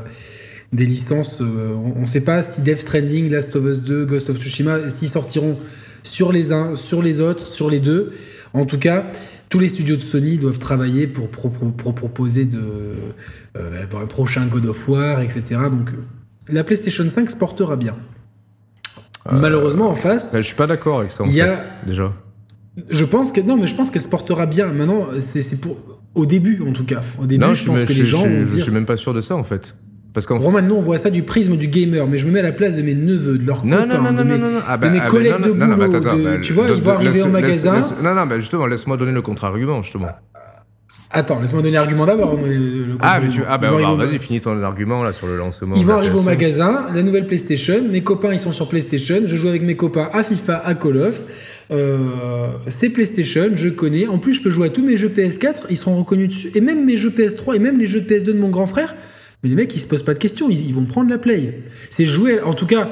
[0.73, 1.41] des licences.
[1.41, 4.89] Euh, on ne sait pas si Death Stranding, Last of Us 2, Ghost of Tsushima,
[4.89, 5.57] s'ils sortiront
[6.03, 8.13] sur les uns, sur les autres, sur les deux.
[8.53, 9.09] En tout cas,
[9.49, 12.93] tous les studios de Sony doivent travailler pour, proposer de euh,
[13.57, 15.57] un prochain God of War, etc.
[15.71, 15.91] Donc
[16.49, 17.95] la PlayStation 5 se portera bien.
[19.27, 20.35] Euh, Malheureusement, en face.
[20.35, 22.13] je suis pas d'accord avec ça, en fait, déjà.
[22.89, 23.41] Je pense que.
[23.41, 24.67] Non, mais je pense qu'elle se portera bien.
[24.67, 25.77] Maintenant, c'est pour.
[26.15, 27.01] Au début, en tout cas.
[27.19, 28.23] Au début, je, pense que les gens.
[28.23, 29.75] Je, je suis même pas sûr de ça, en fait.
[30.13, 32.43] Parce qu'en maintenant, on voit ça du prisme du gamer, mais je me mets à
[32.43, 34.61] la place de mes neveux, de leurs non, copains, non, non, de, mes, non, non,
[34.67, 36.01] ah bah, de mes ah collègues bah, de boulot.
[36.01, 37.79] Bah, tu vois, ils vont arriver au magasin.
[38.01, 40.07] non, non, bah justement, laisse-moi donner le contre-argument, justement.
[41.17, 42.37] Attends, laisse-moi donner l'argument d'abord.
[42.99, 43.41] Ah, mais tu...
[43.47, 45.75] ah, bah, vas-y, finis ton argument là sur le lancement.
[45.75, 47.81] Ils vont arriver au magasin, la nouvelle PlayStation.
[47.89, 49.21] Mes copains, ils sont sur PlayStation.
[49.25, 51.25] Je joue avec mes copains à FIFA, à Call of.
[51.71, 54.05] Euh, c'est PlayStation, je connais.
[54.05, 56.51] En plus, je peux jouer à tous mes jeux PS4, ils seront reconnus dessus.
[56.53, 58.95] Et même mes jeux PS3 et même les jeux de PS2 de mon grand frère.
[59.41, 61.63] Mais les mecs, ils se posent pas de questions, ils, vont prendre la play.
[61.89, 62.91] C'est jouer, en tout cas,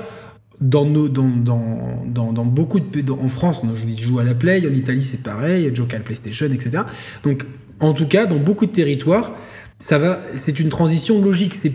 [0.59, 3.11] dans, nos, dans, dans, dans, dans beaucoup de.
[3.11, 6.83] en France, je joue à la play, en Italie, c'est pareil, Joker PlayStation, etc.
[7.23, 7.45] Donc,
[7.79, 9.33] en tout cas, dans beaucoup de territoires,
[9.79, 11.55] ça va, c'est une transition logique.
[11.55, 11.71] C'est,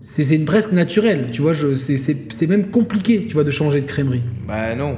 [0.00, 1.28] c'est, une presque naturelle.
[1.32, 4.22] Tu vois, c'est, même compliqué, tu vois, de changer de crèmerie.
[4.46, 4.96] Bah non.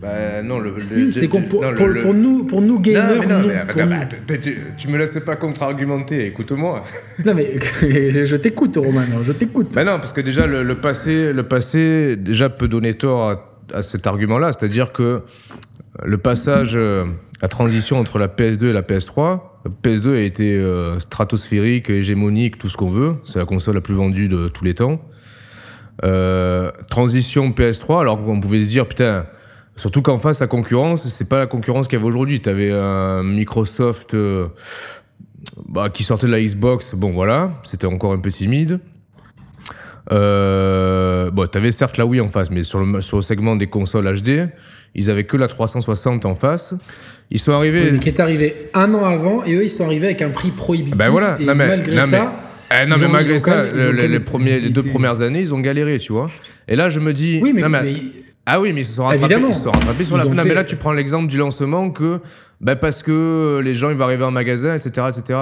[0.00, 0.74] Bah non, le.
[0.78, 1.64] Si, c'est pour, pour,
[2.02, 3.16] pour, nous, pour nous gamers.
[3.16, 6.84] Non, mais non, mais, tu, tu, me laisses pas contre-argumenter, écoute-moi.
[7.24, 9.72] Non, mais je t'écoute, Roman, je t'écoute.
[9.74, 13.82] Bah non, parce que déjà, le, passé, le passé déjà peut donner tort à, à
[13.82, 15.22] cet argument-là, c'est-à-dire que
[16.04, 17.04] le passage, euh,
[17.42, 22.58] la transition entre la PS2 et la PS3, la PS2 a été euh, stratosphérique, hégémonique,
[22.58, 23.16] tout ce qu'on veut.
[23.24, 25.00] C'est la console la plus vendue de tous les temps.
[26.04, 29.26] Euh, transition PS3, alors qu'on pouvait se dire, putain,
[29.76, 32.40] surtout qu'en face, la concurrence, c'est pas la concurrence qu'il y avait aujourd'hui.
[32.40, 34.16] T'avais un Microsoft
[35.68, 38.80] bah, qui sortait de la Xbox, bon voilà, c'était encore un peu timide.
[40.10, 44.48] Euh, bon, t'avais certes la Wii en face, mais sur le segment des consoles HD,
[44.94, 46.74] ils avaient que la 360 en face.
[47.30, 47.90] Ils sont arrivés.
[47.92, 50.50] Oui, qui est arrivé un an avant, et eux, ils sont arrivés avec un prix
[50.50, 50.96] prohibitif.
[50.96, 52.32] Ben voilà, et non, mais, malgré non, ça.
[52.70, 55.52] Mais, non, ils mais ont- malgré ça, même- les, premiers, les deux premières années, ils
[55.54, 56.30] ont galéré, tu vois.
[56.68, 57.38] Et là, je me dis.
[57.42, 57.94] Oui, mais, non, mais-
[58.50, 59.48] Ah oui, mais ils se sont rattrapés, Évidemment.
[59.50, 60.24] ils se sont rattrapés sur Ils la.
[60.24, 62.20] Non, fait- mais là, tu prends l'exemple du lancement que.
[62.60, 65.38] Bah parce que les gens ils vont arriver en magasin, etc., etc.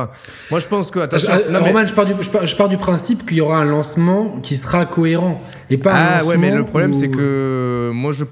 [0.51, 1.33] Moi je pense que attention.
[1.33, 3.41] Euh, non, mais- Roman, je pars, du, je, pars, je pars du principe qu'il y
[3.41, 7.91] aura un lancement qui sera cohérent et pas Ah ouais, mais le problème c'est que
[7.95, 8.25] moi je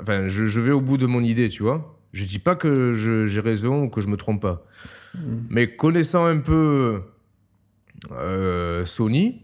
[0.00, 1.94] enfin je, je vais au bout de mon idée, tu vois.
[2.12, 4.62] Je dis pas que j'ai raison ou que je me trompe pas,
[5.14, 5.40] Hmm.
[5.48, 7.00] mais connaissant un peu
[8.12, 9.42] euh, Sony,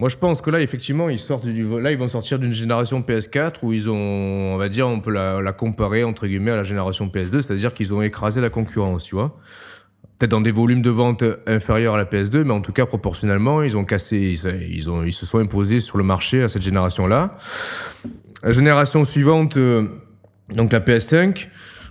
[0.00, 3.02] moi je pense que là effectivement ils sortent du, là ils vont sortir d'une génération
[3.02, 3.94] PS4 où ils ont,
[4.54, 7.92] on va dire, on peut la, comparer entre guillemets à la génération PS2, c'est-à-dire qu'ils
[7.92, 9.36] ont écrasé la concurrence, tu vois.
[10.18, 13.62] Peut-être dans des volumes de vente inférieurs à la PS2, mais en tout cas proportionnellement,
[13.62, 16.62] ils ont cassé, ils, ils ont, ils se sont imposés sur le marché à cette
[16.62, 17.32] génération-là.
[18.42, 19.86] La génération suivante, euh,
[20.54, 21.48] donc la PS5,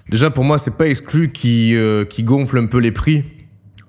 [0.09, 3.23] déjà pour moi, c'est pas exclu qui euh, qui gonfle un peu les prix.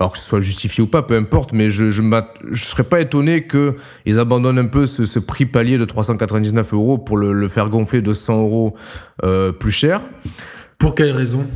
[0.01, 3.03] Alors que ce soit justifié ou pas, peu importe, mais je m'att- je serais pas
[3.03, 7.49] étonné que ils abandonnent un peu ce, prix palier de 399 euros pour le, le
[7.49, 8.75] faire gonfler de 100 euros
[9.25, 10.01] euh, plus cher.
[10.79, 11.47] Pour quelle raison?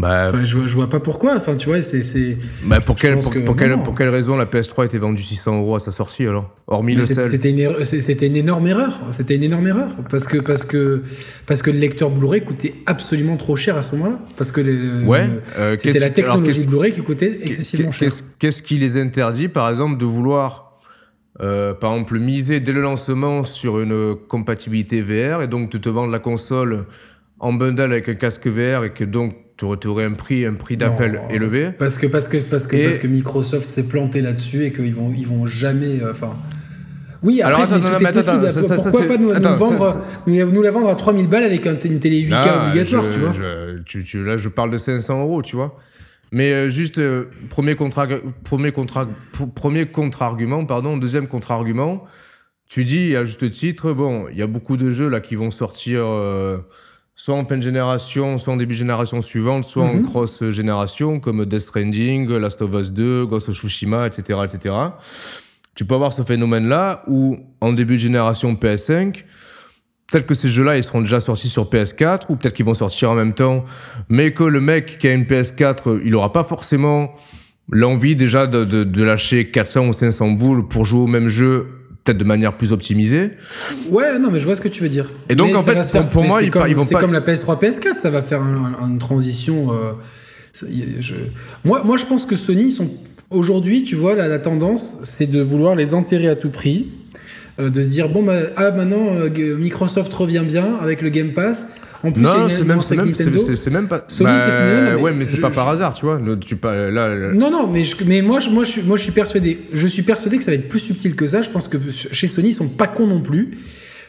[0.00, 1.34] Bah, enfin, je, vois- je vois pas pourquoi.
[1.36, 2.02] Enfin, tu vois, c'est.
[2.02, 5.22] c'est- bah pour, quelle, pour, que pour quelle, pour quelle raison la PS3 était vendue
[5.22, 6.54] 600 euros à sa sortie alors?
[6.66, 7.24] Hormis mais le sel.
[7.28, 9.00] C'était une, une énorme erreur.
[9.10, 11.02] C'était une énorme erreur parce que parce que
[11.46, 14.18] parce que le lecteur Blu-ray coûtait absolument trop cher à ce moment-là.
[14.36, 14.60] Parce que
[15.04, 15.28] Ouais.
[15.58, 18.00] euh, c'était la technologie Blu-ray qui coûtait excessivement cher.
[18.08, 20.78] Qu'est-ce qu'est-ce qui les interdit, par exemple, de vouloir,
[21.40, 25.88] euh, par exemple, miser dès le lancement sur une compatibilité VR et donc de te
[25.88, 26.84] vendre la console
[27.40, 30.76] en bundle avec un casque VR et que donc tu aurais, un prix, un prix
[30.76, 34.64] d'appel élevé Parce que, parce que, parce que, Et- parce que Microsoft s'est planté là-dessus
[34.64, 36.00] et qu'ils vont, ils vont jamais.
[36.02, 36.36] euh, Enfin.
[37.22, 38.46] oui, après, Alors, attends, mais non, tout non, est mais attends, possible.
[38.46, 40.94] attends, ça, Pourquoi ça, pas nous, nous attends, vendre, ça, nous, nous la vendre à
[40.94, 44.24] 3000 balles avec un- une télé 8K Non, obligatoire, je- tu vois je- tu- tu-
[44.24, 45.76] Là, je parle de 500 euros, tu vois.
[46.30, 48.06] Mais euh, juste, euh, premier contre
[48.44, 49.08] premier contre
[49.54, 52.04] premier contre-argument, pardon, deuxième contre-argument,
[52.68, 55.50] tu dis à juste titre, bon, il y a beaucoup de jeux là qui vont
[55.50, 56.58] sortir euh,
[57.20, 60.02] soit en fin de génération, soit en début de génération suivante, soit en Mhm.
[60.04, 64.72] cross-génération, comme Death Stranding, Last of Us 2, Ghost of Tsushima, etc., etc.
[65.74, 69.24] Tu peux avoir ce phénomène-là où, en début de génération PS5,
[70.10, 73.10] Peut-être que ces jeux-là, ils seront déjà sortis sur PS4, ou peut-être qu'ils vont sortir
[73.10, 73.66] en même temps,
[74.08, 77.12] mais que le mec qui a une PS4, il aura pas forcément
[77.70, 81.66] l'envie déjà de, de, de lâcher 400 ou 500 boules pour jouer au même jeu,
[82.08, 83.30] peut-être de manière plus optimisée.
[83.90, 85.10] Ouais, non, mais je vois ce que tu veux dire.
[85.28, 86.82] Et donc, Mais en fait, pour- faire- pour mais moi, ils comme, pas- ils vont
[86.82, 89.72] c'est comme la PS3, PS4, ça va faire un- un- une transition.
[89.72, 89.92] euh,
[91.00, 91.14] je-
[91.64, 92.88] moi, moi, je pense que Sony, sont
[93.30, 96.88] aujourd'hui, tu vois, la, la tendance, c'est de vouloir les enterrer à tout prix,
[97.60, 101.32] euh, de se dire bon, bah, ah, maintenant, euh, Microsoft revient bien avec le Game
[101.32, 101.68] Pass.
[102.04, 102.76] En plus, non, c'est même,
[103.88, 104.04] pas.
[104.06, 106.20] Sony, c'est fini, non, ouais, mais c'est pas je- par hasard, tu vois.
[106.24, 108.82] Le- tu pas là, là- Non, non, mais, je, mais moi, je, moi, je, suis-
[108.82, 109.58] moi, je suis persuadé.
[109.72, 111.42] Je suis persuadé que ça va être plus subtil que ça.
[111.42, 113.58] Je pense que chez Sony, ils sont pas cons non plus.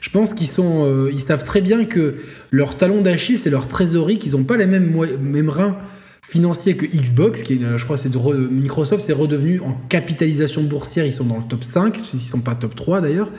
[0.02, 2.16] Je pense qu'ils sont, euh, ils savent très bien que
[2.52, 5.76] leur talon d'Achille, c'est leur trésorerie, qu'ils ont pas les mêmes, mêmes reins
[6.22, 8.12] financiers que Xbox, qui est, euh, je crois, c'est
[8.52, 11.06] Microsoft, c'est redevenu en capitalisation boursière.
[11.06, 13.32] Ils sont dans le top 5, ils sont pas top 3 d'ailleurs.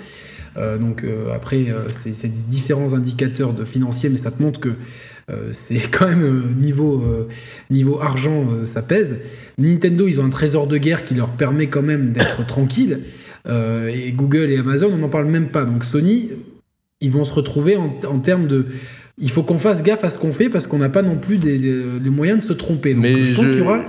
[0.56, 4.70] Euh, donc euh, après, c'est des différents indicateurs de financiers, mais ça te montre que
[5.52, 7.04] c'est quand même niveau,
[7.70, 9.18] niveau argent, ça pèse.
[9.58, 13.02] Nintendo, ils ont un trésor de guerre qui leur permet quand même d'être tranquille.
[13.48, 15.64] Et Google et Amazon, on n'en parle même pas.
[15.64, 16.30] Donc Sony,
[17.00, 18.66] ils vont se retrouver en termes de.
[19.22, 21.36] Il faut qu'on fasse gaffe à ce qu'on fait parce qu'on n'a pas non plus
[21.36, 21.58] des,
[22.10, 22.94] moyens de se tromper.
[22.94, 23.80] Donc Mais je pense je- qu'il y aura.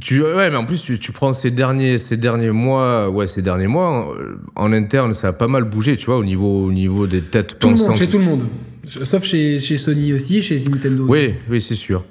[0.00, 3.42] Tu, ouais, mais en plus, tu, tu prends ces derniers, ces derniers mois, ouais, ces
[3.42, 4.14] derniers mois,
[4.56, 7.20] en, en interne, ça a pas mal bougé, tu vois, au niveau, au niveau des
[7.22, 7.96] têtes Tout le monde, pensantes.
[7.98, 8.44] chez tout le monde.
[8.86, 11.12] Sauf chez, chez Sony aussi, chez Nintendo aussi.
[11.26, 12.04] Oui, oui, c'est sûr.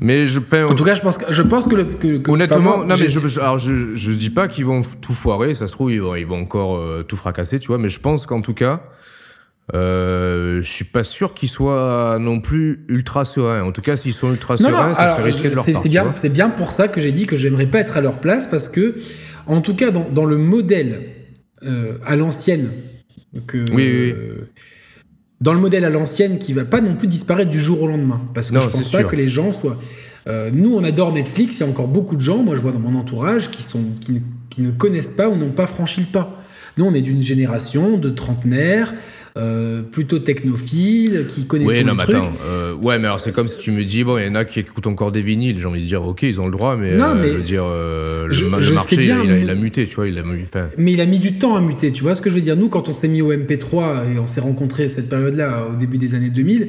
[0.00, 2.60] Mais je, En tout cas, je pense que, je pense que, le, que- que- honnêtement,
[2.78, 5.66] moi, non, mais je, je- alors je, je dis pas qu'ils vont tout foirer, ça
[5.66, 8.24] se trouve, ils vont, ils vont encore euh, tout fracasser, tu vois, mais je pense
[8.26, 8.82] qu'en tout cas,
[9.74, 13.62] euh, je suis pas sûr qu'ils soient non plus ultra sereins.
[13.62, 15.82] En tout cas, s'ils sont ultra sereins, ça serait risqué de leur part.
[15.82, 18.18] C'est bien, c'est bien pour ça que j'ai dit que j'aimerais pas être à leur
[18.20, 18.96] place parce que,
[19.46, 21.02] en tout cas, dans, dans le modèle
[21.64, 22.68] euh, à l'ancienne,
[23.46, 24.44] que Oui, oui, oui.
[25.40, 28.20] dans le modèle à l'ancienne qui va pas non plus disparaître du jour au lendemain,
[28.34, 29.08] parce que Non, je pense pas sûr.
[29.08, 29.78] que les gens soient.
[30.26, 31.58] euh, nous, on adore Netflix.
[31.58, 33.82] Il y a encore beaucoup de gens, moi je vois dans mon entourage, qui sont
[34.04, 34.18] qui ne,
[34.50, 36.42] qui ne connaissent pas ou n'ont pas franchi le pas.
[36.76, 38.94] Nous, on est d'une génération de trentenaires,
[39.36, 42.14] euh, plutôt technophiles, qui connaissent Oui, non, le mais truc.
[42.16, 42.32] attends.
[42.46, 44.44] euh, ouais, mais alors c'est comme si tu me dis, bon, il y en a
[44.44, 45.58] qui écoutent encore des vinyles.
[45.58, 47.42] J'ai envie de dire, ok, ils ont le droit, mais, Non, euh, mais je veux
[47.42, 49.86] dire, euh, le, je- ma- le je sais marché, bien, il, a, il a muté,
[49.86, 52.14] tu vois, il a enfin, Mais il a mis du temps à muter, tu vois
[52.14, 54.40] ce que je veux dire Nous, quand on s'est mis au MP3 et on s'est
[54.40, 56.68] rencontrés cette période-là, au début des années 2000,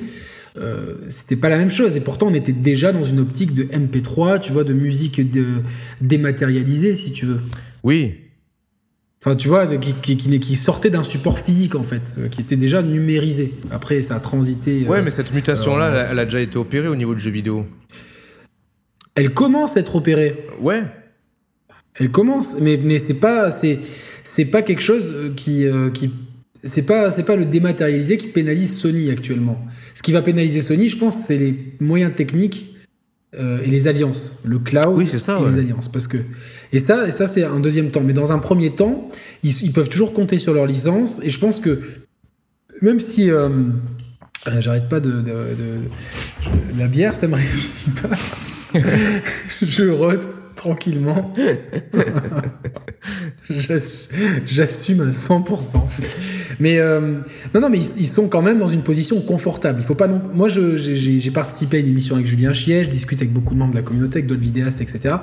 [0.58, 1.96] euh, c'était pas la même chose.
[1.98, 5.46] Et pourtant, on était déjà dans une optique de MP3, tu vois, de musique de,
[6.02, 7.40] dématérialisée, si tu veux.
[7.84, 8.16] Oui,
[9.24, 12.42] Enfin, tu vois, qui, qui, qui, qui sortait d'un support physique, en fait, euh, qui
[12.42, 13.54] était déjà numérisé.
[13.70, 14.88] Après, ça a transité.
[14.88, 17.14] ouais, euh, mais cette mutation-là, euh, elle, a- elle a déjà été opérée au niveau
[17.14, 17.68] de jeux vidéo.
[19.14, 20.46] Elle commence à être opérée.
[20.60, 20.84] Ouais.
[21.96, 23.78] Elle commence, mais, mais c'est pas c'est
[24.24, 26.10] c'est pas quelque chose qui euh, qui
[26.56, 29.64] c'est pas c'est pas le dématérialisé qui pénalise Sony actuellement.
[29.94, 32.71] Ce qui va pénaliser Sony, je pense, c'est les moyens techniques
[33.34, 35.52] et les alliances, le cloud Oui, c'est ça, et ouais.
[35.52, 36.18] les alliances, parce que
[36.74, 38.02] et ça et ça c'est un deuxième temps.
[38.02, 39.10] Mais dans un premier temps,
[39.44, 41.80] ils, ils peuvent toujours compter sur leur licence et je pense que
[42.82, 43.48] même si euh,
[44.48, 45.82] euh, j'arrête pas de, de-
[46.78, 48.10] la bière, ça me réussit pas.
[49.62, 51.34] je rote tranquillement.
[53.50, 54.14] J'ass-
[54.46, 55.78] J'assume à 100%.
[56.60, 57.16] Mais euh,
[57.54, 59.80] non, non, mais ils, ils sont quand même dans une position confortable.
[59.82, 60.22] Il faut pas non.
[60.34, 63.72] Moi, j'ai- participé à une émission avec Julien Chier, je discute avec beaucoup de membres
[63.72, 65.16] de la communauté, avec d'autres vidéastes, etc.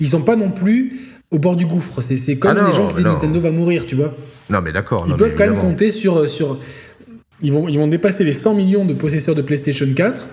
[0.00, 2.00] Ils sont pas non plus au bord du gouffre.
[2.00, 3.14] C'est comme Ah non, les gens qui disent non.
[3.14, 4.14] Nintendo va mourir, tu vois.
[4.50, 5.04] Non, mais d'accord.
[5.06, 6.58] Ils non, peuvent quand même compter sur, sur.
[7.42, 10.26] Ils, vont, ils vont dépasser les 100 millions de possesseurs de PlayStation 4.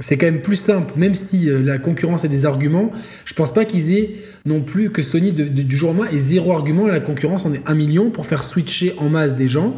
[0.00, 2.90] C'est quand même plus simple, même si euh, la concurrence a des arguments.
[3.24, 4.10] Je pense pas qu'ils aient
[4.44, 7.54] non plus que Sony du jour au lendemain ait zéro argument et la concurrence en
[7.54, 9.76] est 1 million pour faire switcher en masse des gens.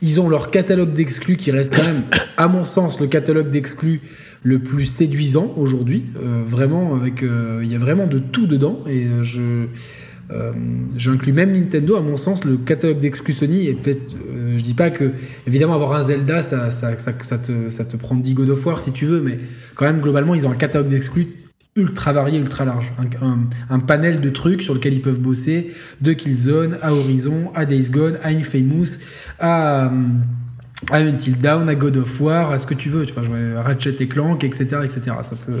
[0.00, 2.02] Ils ont leur catalogue d'exclus qui reste quand même,
[2.36, 4.00] à mon sens, le catalogue d'exclus
[4.42, 6.04] le plus séduisant aujourd'hui.
[6.22, 9.66] Euh, vraiment, avec, euh, il y a vraiment de tout dedans et je.
[10.30, 10.52] Euh,
[10.96, 13.66] J'inclus même Nintendo, à mon sens, le catalogue d'exclus Sony.
[13.66, 15.12] Et euh, je dis pas que,
[15.46, 19.38] évidemment, avoir un Zelda, ça, te, prend 10 God of War si tu veux, mais
[19.74, 21.28] quand même, globalement, ils ont un catalogue d'exclus
[21.76, 22.92] ultra varié, ultra large.
[23.70, 27.90] Un panel de trucs sur lequel ils peuvent bosser, de Killzone à Horizon, à Days
[27.90, 28.98] Gone, à Infamous,
[29.38, 29.90] à, euh,
[30.90, 33.24] à Until Dawn, à God of War, à ce que tu veux, tu vois,
[33.56, 35.00] à Ratchet et Clank, etc., etc.
[35.22, 35.52] Ça peut...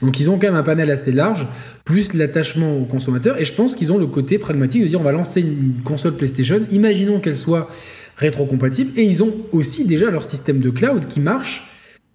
[0.00, 1.48] Donc ils ont quand même un panel assez large,
[1.84, 5.04] plus l'attachement aux consommateurs, et je pense qu'ils ont le côté pragmatique de dire on
[5.04, 7.68] va lancer une console PlayStation, imaginons qu'elle soit
[8.16, 11.68] rétrocompatible, et ils ont aussi déjà leur système de cloud qui marche,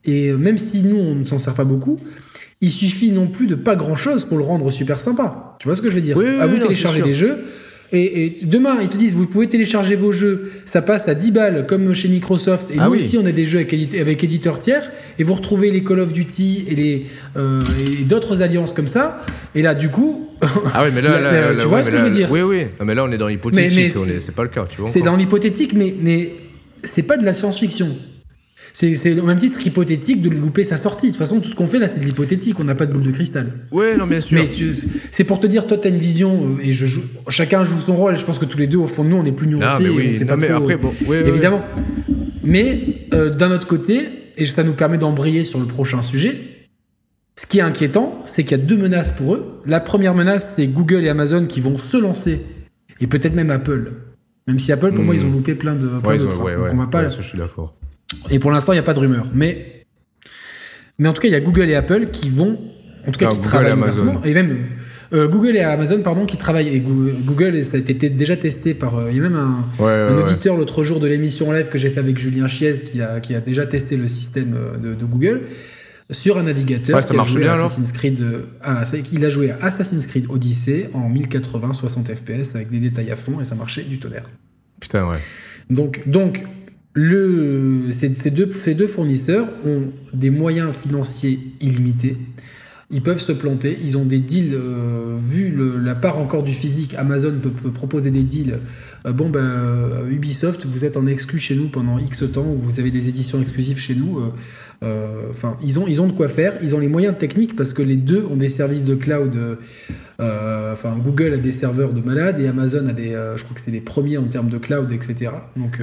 [0.06, 2.00] et même si nous on ne s'en sert pas beaucoup,
[2.62, 5.56] il suffit non plus de pas grand chose pour le rendre super sympa.
[5.60, 6.18] Tu vois ce que je veux dire?
[6.18, 7.38] Oui, À vous non, télécharger des jeux.
[7.94, 11.32] Et, et demain, ils te disent, vous pouvez télécharger vos jeux, ça passe à 10
[11.32, 12.70] balles comme chez Microsoft.
[12.72, 13.00] Et Ah nous, oui.
[13.00, 16.02] ici, on a des jeux avec, édite- avec éditeurs tiers, et vous retrouvez les Call
[16.02, 17.06] of Duty et, les,
[17.38, 17.62] euh,
[18.02, 19.24] et d'autres alliances comme ça.
[19.56, 20.28] Et là, du coup,
[20.74, 22.10] Ah oui, mais là, Là, là, là, là, tu vois ouais, ce que je veux
[22.10, 22.64] dire Oui, oui.
[22.80, 23.92] Non, mais là, on est dans l'hypothétique.
[23.92, 24.88] C'est- est- C'est pas le cas, tu vois.
[24.90, 26.34] c'est dans l'hypothétique, mais, mais
[26.84, 27.88] c'est pas de la science-fiction.
[28.74, 31.08] C'est c'est au même titre hypothétique de louper sa sortie.
[31.08, 32.60] De toute façon, tout ce qu'on fait là, c'est de l'hypothétique.
[32.60, 33.52] On n'a pas de boule de cristal.
[33.72, 34.40] Ouais, non, bien sûr.
[34.42, 34.48] Mais
[35.12, 37.96] c'est pour te dire, toi, t'as une vision, euh, et je joue, chacun joue son
[37.96, 39.48] rôle, et je pense que tous les deux, au fond de nous, on est plus
[39.48, 40.14] Ah, nuancés, on oui.
[40.14, 40.94] sait Non, pas mais trop, après, bon.
[41.08, 41.64] ouais, ouais, évidemment.
[42.44, 44.02] Mais euh, d'un autre côté,
[44.38, 46.38] et ça nous permet d'embrayer sur le prochain sujet,
[47.36, 49.62] ce qui est inquiétant, c'est qu'il y a deux menaces pour eux.
[49.66, 52.42] La première menace, c'est Google et Amazon qui vont se lancer,
[53.02, 53.92] et peut-être même Apple.
[54.48, 55.18] Même si Apple, pour moi, Hmm.
[55.18, 56.44] ils ont loupé plein de, plein Ouais, ont- trains.
[56.46, 56.72] ouais, Donc ouais.
[56.74, 57.76] on va pas, je suis d'accord.
[58.30, 59.26] Et pour l'instant, il n'y a pas de rumeur.
[59.34, 59.84] Mais,
[61.00, 62.60] mais en tout cas, il y a Google et Apple qui vont,
[63.08, 64.22] en tout cas, Ah, qui Google travaillent et Amazon.
[64.24, 64.58] Et même
[65.14, 66.68] euh, Google et Amazon, pardon, qui travaillent.
[66.70, 68.98] Et Goo- Google, ça a été déjà testé par.
[68.98, 70.24] euh, il y a même un, Ouais, un ouais, ouais.
[70.24, 73.34] auditeur l'autre jour de l'émission live que j'ai fait avec Julien Chiez qui a, qui
[73.36, 75.44] a déjà testé le système euh, de, de Google
[76.12, 77.02] sur un navigateur.
[77.04, 78.22] Ça qui a marche joué bien, à Assassin's Creed.
[78.22, 82.80] euh, ah, il a joué à Assassin's Creed Odyssey en 1080 60 FPS avec des
[82.80, 84.30] détails à fond et ça marchait du tonnerre.
[84.80, 85.18] Putain, ouais.
[85.70, 86.44] Donc, donc
[87.00, 89.84] le, ces, deux, ces deux fournisseurs ont
[90.14, 92.18] des moyens financiers illimités.
[92.90, 93.78] Ils peuvent se planter.
[93.84, 98.24] Ils ont des deals, euh, vu la part encore du physique, Amazon peut, proposer des
[98.24, 98.58] deals.
[99.06, 102.58] Euh, bon, ben, euh, Ubisoft, vous êtes en exclu chez nous pendant X temps, ou
[102.60, 104.20] vous avez des éditions exclusives chez nous.
[104.82, 106.58] Enfin, ils, ont, ils ont de quoi faire.
[106.64, 109.38] Ils ont les moyens techniques parce que les deux ont des services de cloud.
[110.20, 113.10] Enfin, Google a des serveurs de malades et Amazon a des.
[113.36, 115.30] je crois que c'est les premiers en termes de cloud, etc.
[115.56, 115.80] Donc,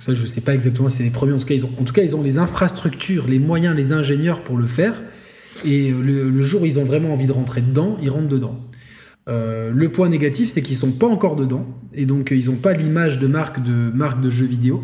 [0.00, 1.32] ça, je sais pas exactement si c'est les premiers.
[1.32, 3.92] En tout cas, ils ont, en tout cas, ils ont les infrastructures, les moyens, les
[3.92, 5.02] ingénieurs pour le faire.
[5.64, 8.58] Et le, le jour où ils ont vraiment envie de rentrer dedans, ils rentrent dedans.
[9.28, 12.72] Euh, le point négatif, c'est qu'ils sont pas encore dedans, et donc ils n'ont pas
[12.72, 14.82] l'image de marque de marque de jeux vidéo.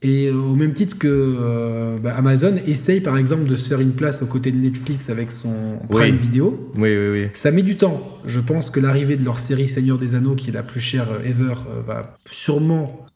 [0.00, 3.80] Et euh, au même titre que euh, bah, Amazon essaye par exemple de se faire
[3.80, 6.70] une place aux côtés de Netflix avec son Prime Video.
[6.76, 7.26] Oui, oui, oui.
[7.32, 8.00] Ça met du temps.
[8.24, 11.08] Je pense que l'arrivée de leur série Seigneur des Anneaux, qui est la plus chère
[11.24, 13.07] ever, va sûrement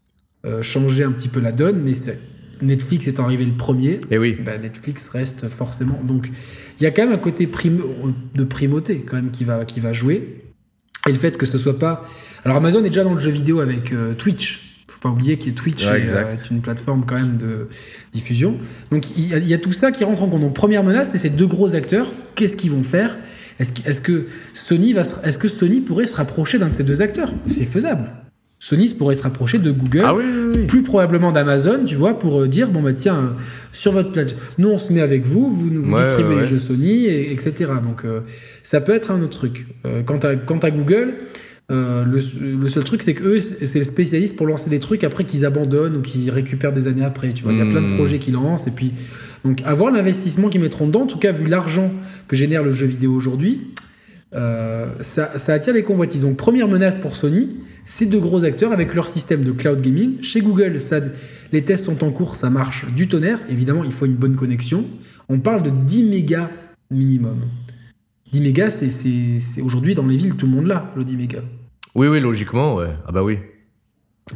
[0.63, 1.81] changer un petit peu la donne.
[1.83, 1.95] Mais
[2.63, 4.37] Netflix étant arrivé le premier, et oui.
[4.45, 6.01] Bah, Netflix reste forcément.
[6.05, 6.29] Donc
[6.81, 9.93] il y a quand même un côté de primauté quand même qui va, qui va
[9.93, 10.43] jouer.
[11.09, 12.09] Et le fait que ce soit pas.
[12.45, 14.85] Alors Amazon est déjà dans le jeu vidéo avec euh, Twitch.
[14.89, 17.69] Faut pas oublier que Twitch euh, est, une plateforme quand même de
[18.13, 18.57] diffusion.
[18.91, 20.41] Donc il y, a, tout ça qui rentre en compte.
[20.41, 22.13] Donc première menace, c'est ces deux gros acteurs.
[22.35, 23.19] Qu'est-ce qu'ils vont faire?
[23.59, 27.33] Est-ce que, Sony va, est-ce que Sony pourrait se rapprocher d'un de ces deux acteurs?
[27.47, 28.11] C'est faisable.
[28.65, 30.15] Sony pourrait se rapprocher de Google, ah
[30.69, 33.29] plus probablement d'Amazon, tu vois, pour euh, dire bon bah tiens, euh,
[33.73, 37.07] sur votre plateforme, nous on se met avec vous, vous, nous distribuez les jeux Sony,
[37.07, 37.73] etc.
[37.83, 38.21] Donc euh,
[38.63, 39.67] ça peut être un autre truc.
[40.07, 41.13] quant, à, quant à Google,
[41.71, 42.21] le,
[42.69, 46.01] seul truc c'est qu'eux c'est les spécialistes pour lancer des trucs après qu'ils abandonnent ou
[46.01, 47.33] qu'ils récupèrent des années après.
[47.33, 47.97] Tu vois, il y a plein de hmm.
[47.97, 48.93] projets qu'ils lancent et puis
[49.45, 51.91] donc avoir l'investissement qu'ils mettront dedans, en tout cas vu l'argent
[52.29, 53.73] que génère le jeu vidéo aujourd'hui,
[54.33, 56.23] ça, ça attire les convoitises.
[56.23, 60.23] Donc première menace pour Sony ces deux gros acteurs avec leur système de cloud gaming.
[60.23, 61.01] Chez Google, ça,
[61.53, 63.41] les tests sont en cours, ça marche du tonnerre.
[63.49, 64.85] Évidemment, il faut une bonne connexion.
[65.29, 66.51] On parle de 10 mégas
[66.91, 67.41] minimum.
[68.33, 71.43] 10 mégas, c'est aujourd'hui dans les villes, tout le monde l'a, le 10 mégas.
[71.95, 72.89] Oui, oui, logiquement, ouais.
[73.07, 73.39] Ah bah oui.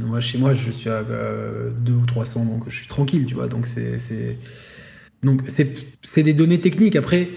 [0.01, 3.35] Moi, chez moi, je suis à 2 euh, ou 300, donc je suis tranquille, tu
[3.35, 3.47] vois.
[3.47, 4.37] Donc, c'est.
[5.23, 6.97] Donc, c'est des données techniques.
[6.97, 7.29] Après,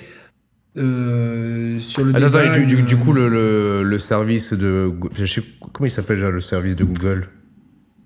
[0.77, 4.91] euh, sur le attends, du, du, coup, le, le, service de.
[5.15, 7.27] Je sais, comment il s'appelle déjà le service de Google?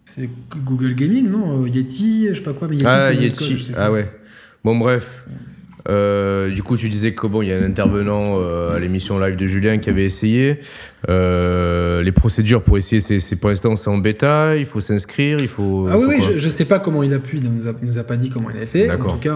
[0.05, 0.29] C'est
[0.65, 1.63] Google Gaming, non?
[1.63, 2.67] Euh, Yeti, je sais pas quoi.
[2.69, 3.71] Mais Yeti, ah, Yeti.
[3.75, 4.09] ah ouais.
[4.63, 5.25] Bon, bref.
[5.89, 9.35] Euh, du coup, tu disais que bon, il y a un intervenant à l'émission live
[9.35, 10.59] de Julien qui avait essayé.
[11.09, 14.55] les procédures pour essayer, c'est pour l'instant c'est en bêta.
[14.55, 15.87] Il faut s'inscrire, il faut.
[15.91, 17.37] Ah oui, oui, je, je, sais pas comment il a pu.
[17.37, 18.89] Il nous a, nous a pas dit comment il a fait.
[18.89, 19.35] En tout cas,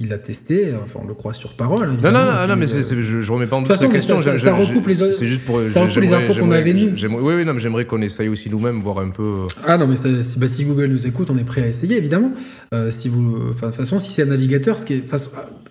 [0.00, 1.90] il l'a testé, enfin on le croit sur parole.
[2.02, 4.18] Non, non, non, non mais je, je remets pas en doute cette question.
[4.18, 6.92] Ça, ça, recoupe les, c'est juste pour, ça recoupe les infos qu'on avait nous.
[7.20, 9.22] Oui, oui, non, mais j'aimerais qu'on essaye aussi nous-mêmes, voir un peu.
[9.22, 9.96] Euh, ah non, mais
[10.38, 12.32] bah, si Google nous écoute, on est prêt à essayer, évidemment.
[12.72, 15.14] Euh, si vous, de toute façon, si c'est un navigateur, ce qui est,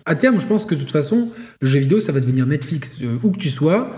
[0.04, 2.98] à terme, je pense que de toute façon, le jeu vidéo, ça va devenir Netflix,
[3.02, 3.90] euh, où que tu sois.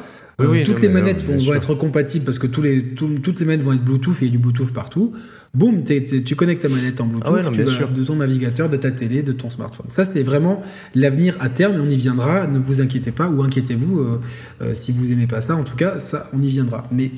[0.64, 3.84] toutes les manettes vont, être compatibles parce que tous les, toutes les manettes vont être
[3.84, 5.12] Bluetooth et il y a du Bluetooth partout
[5.54, 9.32] boum, tu connectes ta manette en Bluetooth ah de ton navigateur, de ta télé, de
[9.32, 9.86] ton smartphone.
[9.90, 10.62] Ça, c'est vraiment
[10.94, 12.46] l'avenir à terme et on y viendra.
[12.46, 14.20] Ne vous inquiétez pas ou inquiétez-vous euh,
[14.62, 15.56] euh, si vous aimez pas ça.
[15.56, 16.88] En tout cas, ça, on y viendra.
[16.90, 17.10] Mais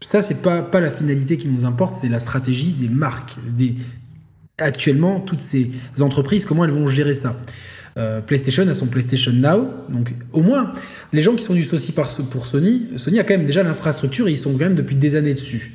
[0.00, 3.36] ça, c'est pas, pas la finalité qui nous importe, c'est la stratégie des marques.
[3.56, 3.76] Des...
[4.58, 5.70] Actuellement, toutes ces
[6.00, 7.36] entreprises, comment elles vont gérer ça
[7.98, 10.70] euh, PlayStation a son PlayStation Now, donc au moins
[11.14, 14.32] les gens qui sont du souci pour Sony, Sony a quand même déjà l'infrastructure et
[14.32, 15.72] ils sont quand même depuis des années dessus.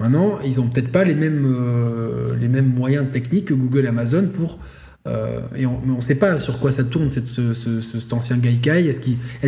[0.00, 3.88] Maintenant, ils n'ont peut-être pas les mêmes, euh, les mêmes moyens techniques que Google et
[3.88, 4.58] Amazon pour.
[5.06, 8.12] Euh, et on, mais on ne sait pas sur quoi ça tourne, cette, ce, cet
[8.14, 8.86] ancien Gaikai.
[8.86, 9.00] Est-ce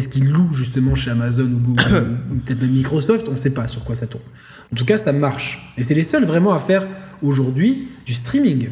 [0.09, 3.29] qu'il est loue justement chez Amazon ou Google ou peut-être même Microsoft?
[3.29, 4.25] On ne sait pas sur quoi ça tourne.
[4.71, 5.75] En tout cas, ça marche.
[5.79, 6.87] Et c'est les seuls vraiment à faire
[7.23, 8.69] aujourd'hui du streaming.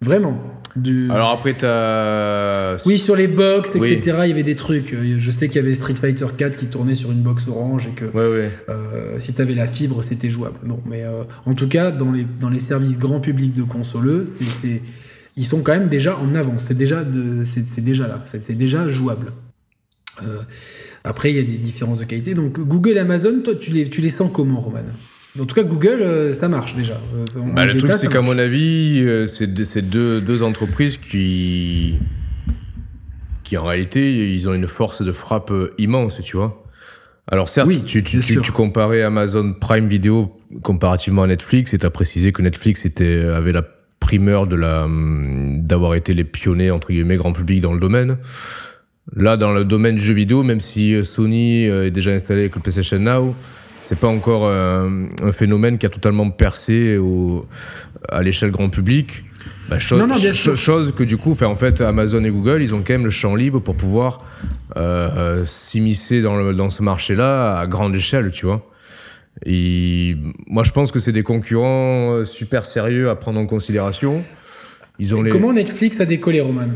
[0.00, 0.53] Vraiment.
[1.10, 2.76] Alors après, t'as.
[2.86, 4.92] Oui, sur les box, etc., il y avait des trucs.
[4.92, 7.88] Euh, je sais qu'il y avait Street Fighter 4 qui tournait sur une box orange
[7.88, 8.50] et que ouais, ouais.
[8.68, 10.58] Euh, si t'avais la fibre, c'était jouable.
[10.64, 14.24] Non, mais euh, en tout cas, dans les, dans les services grand public de consoleux,
[14.26, 14.82] c'est,
[15.36, 16.64] ils sont quand même déjà en avance.
[16.64, 18.22] C'est déjà, de, c'est, déjà là.
[18.24, 19.32] C'est, déjà jouable.
[21.04, 22.34] après, il y a des différences de qualité.
[22.34, 24.80] Donc, Google et Amazon, toi, tu les, tu les sens comment, Roman?
[25.40, 27.00] En tout cas, Google, euh, ça marche déjà.
[27.16, 29.48] Euh, bah, le truc, c'est qu'à mon avis, euh, c'est
[29.82, 31.94] deux, deux, entreprises qui,
[33.42, 36.62] qui, en réalité, ils ont une force de frappe immense, tu vois.
[37.26, 41.90] Alors certes, tu, tu, tu, comparais Amazon Prime Video comparativement à Netflix et tu as
[41.90, 43.62] précisé que Netflix était, avait la
[43.98, 48.18] primeur de la d'avoir été les pionniers entre guillemets grand public dans le domaine.
[49.16, 52.60] Là, dans le domaine du jeu vidéo, même si Sony est déjà installé avec le
[52.60, 53.34] PlayStation Now,
[53.84, 57.44] c'est pas encore euh, un, phénomène qui a totalement percé au,
[58.08, 59.24] à l'échelle grand public.
[59.68, 63.10] Bah, chose, que du coup, en fait, Amazon et Google, ils ont quand même le
[63.10, 64.18] champ libre pour pouvoir
[64.76, 68.66] euh, s'immiscer dans, dans ce marché-là à grande échelle, tu vois.
[69.44, 74.24] Et moi, je pense que c'est des concurrents euh, super sérieux à prendre en considération.
[74.98, 75.30] Ils ont les...
[75.30, 76.68] Comment Netflix a décollé, Roman?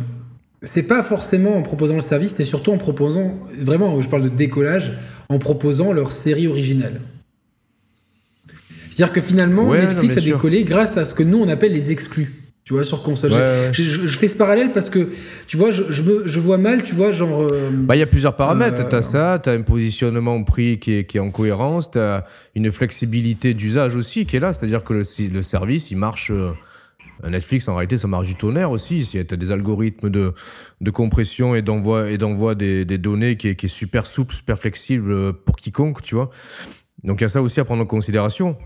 [0.62, 4.28] C'est pas forcément en proposant le service, c'est surtout en proposant, vraiment, je parle de
[4.28, 4.93] décollage,
[5.29, 7.01] en proposant leur série originale.
[8.91, 10.37] C'est-à-dire que finalement, Ouais, Netflix a sûr.
[10.37, 12.35] décollé grâce à ce que nous on appelle les exclus.
[12.64, 13.31] Tu vois, sur console.
[13.33, 13.70] Ouais, Je- ouais.
[13.72, 15.09] Je, je- je fais ce parallèle parce que,
[15.47, 17.47] tu vois, je, je, me- vois mal, tu vois, genre.
[17.51, 18.83] euh, Bah, il y a plusieurs paramètres.
[18.83, 22.24] Euh, T'as ça, t'as un positionnement prix qui est, qui est en cohérence, t'as
[22.55, 24.53] une flexibilité d'usage aussi qui est là.
[24.53, 26.31] C'est-à-dire que le service, il marche.
[26.31, 26.51] euh,
[27.27, 29.05] Netflix, en réalité, ça marche du tonnerre aussi.
[29.05, 30.35] Si t'as des algorithmes de,
[30.81, 34.35] de compression et d'envoi et d'envoi des, des données qui est, qui est super souple,
[34.35, 36.31] super flexible euh, pour quiconque, tu vois.
[37.05, 38.57] Donc il y a ça aussi à prendre en considération.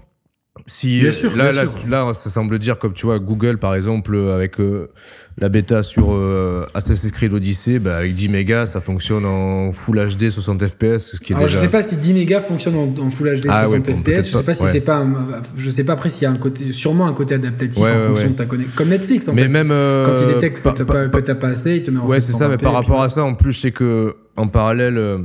[0.67, 1.89] Si Bien sûr, là, bien là, sûr.
[1.89, 4.91] là, ça semble dire comme tu vois Google par exemple euh, avec euh,
[5.39, 10.15] la bêta sur euh, Assassin's Creed Odyssey, bah, avec 10 mégas, ça fonctionne en Full
[10.15, 11.57] HD 60 FPS, ce qui est Alors déjà.
[11.59, 14.03] je sais pas si 10 mégas fonctionne en, en Full HD Ah ouais, 60 bon,
[14.03, 14.27] FPS.
[14.31, 15.27] Je sais pas si c'est pas, un-
[15.57, 18.09] je sais pas après s'il y a un côté, sûrement un côté adaptatif Ouais, en
[18.09, 19.49] fonction de ta connexion, comme Netflix en mais fait.
[19.49, 22.21] même euh, Quand il détecte que t'as pas, pas assez, il te met en Ouais,
[22.21, 25.19] c'est ça, mais 720p, par rapport à ça, en plus, sais que en parallèle, euh,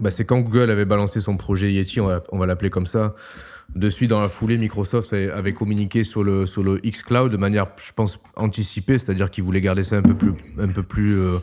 [0.00, 2.86] bah, c'est quand Google avait balancé son projet Yeti, on va, on va l'appeler comme
[2.86, 3.14] ça.
[3.74, 7.92] Dessus, dans la foulée, Microsoft avait, communiqué sur le, sur le xCloud de manière, je
[7.94, 10.32] pense, anticipée, c'est-à-dire qu'ils voulaient garder ça un peu plus.
[10.58, 11.36] Un peu plus euh,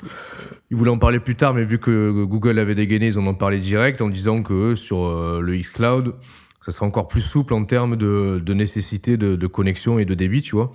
[0.71, 3.35] ils voulaient en parler plus tard, mais vu que Google avait dégainé, ils en ont
[3.35, 6.13] parlé direct en disant que sur euh, le xCloud,
[6.61, 10.15] ça sera encore plus souple en termes de, de nécessité de, de connexion et de
[10.15, 10.71] débit, tu vois.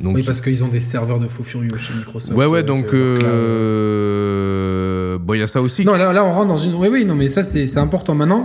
[0.00, 2.36] Donc, Oui, parce qu'ils ont des serveurs de faux furieux chez Microsoft.
[2.36, 2.86] Ouais, ouais, donc.
[2.92, 3.30] euh, cloud.
[3.30, 5.84] euh, Bon, il y a ça aussi.
[5.84, 6.74] Non, là, là, on rentre dans une.
[6.74, 8.14] Oui, oui, non, mais ça, c'est important.
[8.14, 8.44] Maintenant,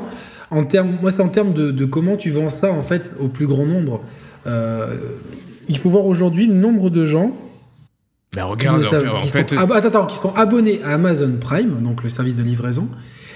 [0.52, 3.28] en termes, moi, c'est en termes de, de comment tu vends ça, en fait, au
[3.28, 4.02] plus grand nombre.
[4.48, 4.96] Euh,
[5.68, 7.32] il faut voir aujourd'hui le nombre de gens
[8.58, 9.50] qui, ne savent- en qui fait.
[9.50, 12.88] sont, ab- attends, attends, qui sont abonnés à Amazon Prime, donc le service de livraison,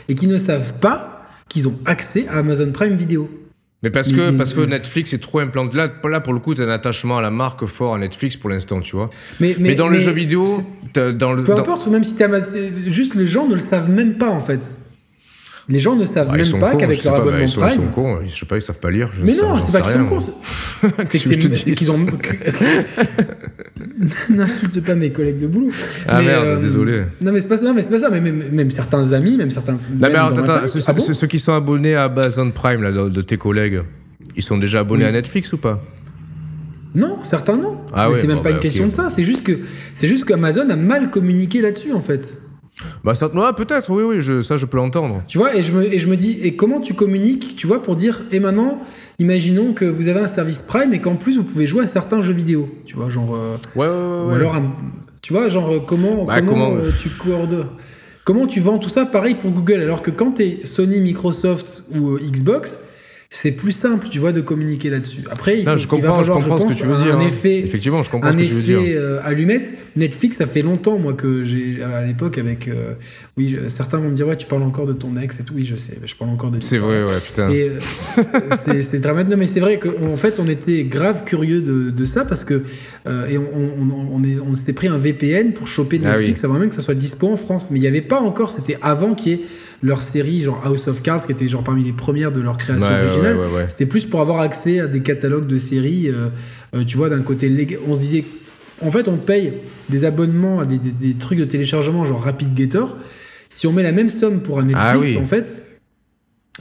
[0.07, 3.29] et qui ne savent pas qu'ils ont accès à Amazon Prime Vidéo.
[3.81, 5.77] Mais parce que, mais- parce que Netflix est trop implanté.
[5.77, 8.49] Là, là, pour le coup, t'as un attachement à la marque fort à Netflix pour
[8.49, 9.09] l'instant, tu vois.
[9.39, 10.45] Mais, Mais, dans le jeu vidéo,
[10.93, 11.43] dans le.
[11.43, 14.41] Peu dans- importe, même si c'est- juste les gens ne le savent même pas en
[14.41, 14.77] fait.
[15.71, 17.61] Les gens ne savent Ah, ils même pas qu'avec leur pas, bah, abonnement ils sont,
[17.61, 17.75] ils Prime.
[17.81, 19.11] sont cons, je sais pas, ils savent pas lire.
[19.15, 20.19] je Mais sais- non, c'est pas qu'ils sont cons.
[21.05, 21.99] C'est qu'ils ont.
[24.29, 25.71] N'insulte pas mes collègues de boulot.
[26.07, 27.01] Ah Mais, merde, euh, désolé.
[27.21, 27.65] Non mais c'est pas ça.
[27.65, 28.09] Non mais c'est pas ça.
[28.09, 29.73] Mais même, même certains amis, même certains.
[29.73, 32.81] Non, même mais dans attends, ceux, Ah bon ceux- qui sont abonnés à Amazon Prime,
[32.83, 33.81] là, de, de tes collègues,
[34.35, 35.09] ils sont déjà abonnés Oui.
[35.09, 35.83] à Netflix ou pas?
[36.95, 37.77] Non, certains non.
[37.93, 39.09] Ah mais ouais, c'est même bon, pas bah, une question de ça.
[39.09, 39.53] C'est juste que
[39.95, 42.39] c'est juste qu'Amazon a mal communiqué là-dessus en fait.
[43.03, 45.21] Bah, ça, ouais, peut-être, oui, oui, je, ça, je peux l'entendre.
[45.27, 47.81] Tu vois, et je, me, et je me dis, et comment tu communiques, tu vois,
[47.81, 48.79] pour dire, et maintenant,
[49.19, 52.21] imaginons que vous avez un service Prime et qu'en plus vous pouvez jouer à certains
[52.21, 53.93] jeux vidéo, tu vois, genre, euh, Ouais, ouais,
[54.27, 54.31] ouais.
[54.31, 54.71] ou alors, un-
[55.21, 57.67] tu vois, genre, euh, comment, Bah, comment, comment- euh, tu coordonnes,
[58.23, 62.17] comment tu vends tout ça, pareil pour Google, alors que quand t'es Sony, Microsoft ou
[62.17, 62.81] Xbox,
[63.31, 65.21] c'est plus simple, tu vois, de communiquer là-dessus.
[65.29, 66.89] Après, il, Non, faut- je il comprends, va je falloir, comprends je ce que tu
[66.91, 67.15] veux dire.
[67.15, 67.27] un hein.
[67.27, 68.79] effet, Effectivement, je comprends un ce que tu veux dire.
[68.81, 69.75] effet euh, allumette.
[69.95, 72.67] Netflix, ça fait longtemps, moi, que j'ai, à l'époque, avec.
[72.67, 72.93] euh,
[73.37, 75.53] oui, certains vont me dire, ouais, tu parles encore de ton ex et tout.
[75.55, 77.49] Oui, je sais, je parle encore de C'est vrai, ouais, putain.
[77.51, 77.79] Et euh,
[78.57, 79.29] c'est c'est dramatique.
[79.31, 82.63] Non, mais c'est vrai qu'en fait, on était grave curieux de, de ça parce que.
[83.07, 86.13] Euh, et on, on, on, on est- on s'était pris un VPN pour choper Ah
[86.17, 87.69] Netflix avant même que ça soit dispo en France.
[87.71, 89.41] Mais il n'y avait pas encore, c'était avant qu'il y ait
[89.81, 92.87] leur série, genre House of Cards, qui était genre parmi les premières de leur création
[92.89, 93.37] Ouais, originale.
[93.37, 93.65] ouais, ouais, ouais.
[93.69, 96.29] C'était plus pour avoir accès à des catalogues de séries, euh,
[96.75, 97.79] euh, tu vois, d'un côté légal.
[97.87, 98.25] On se disait,
[98.81, 99.53] en fait, on paye
[99.89, 102.97] des abonnements à des, des- des trucs de téléchargement, genre Rapid Gator.
[103.49, 105.17] Si on met la même somme pour un Netflix, Ah oui.
[105.17, 105.61] en fait,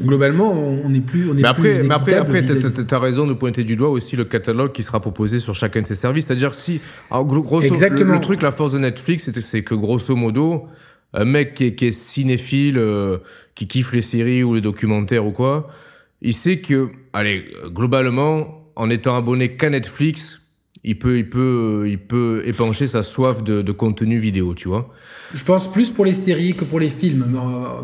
[0.02, 1.28] globalement, on on est plus.
[1.30, 3.88] On est Mais après, plus mais après, après, t'as- t'as raison de pointer du doigt
[3.90, 6.26] aussi le catalogue qui sera proposé sur chacun de ces services.
[6.26, 6.80] C'est-à-dire si,
[7.10, 8.10] alors, gros- grosso, Exactement.
[8.10, 10.66] Le, le truc, la force de Netflix, c'est- que grosso modo,
[11.14, 13.18] un mec qui est, qui est cinéphile, euh,
[13.54, 15.68] qui kiffe les séries ou les documentaires ou quoi,
[16.20, 20.47] il sait que, allez, globalement, en étant abonné qu'à Netflix,
[20.84, 24.88] il peut, il peut, il peut épancher sa soif de, de contenu vidéo, tu vois.
[25.34, 27.26] Je pense plus pour les séries que pour les films.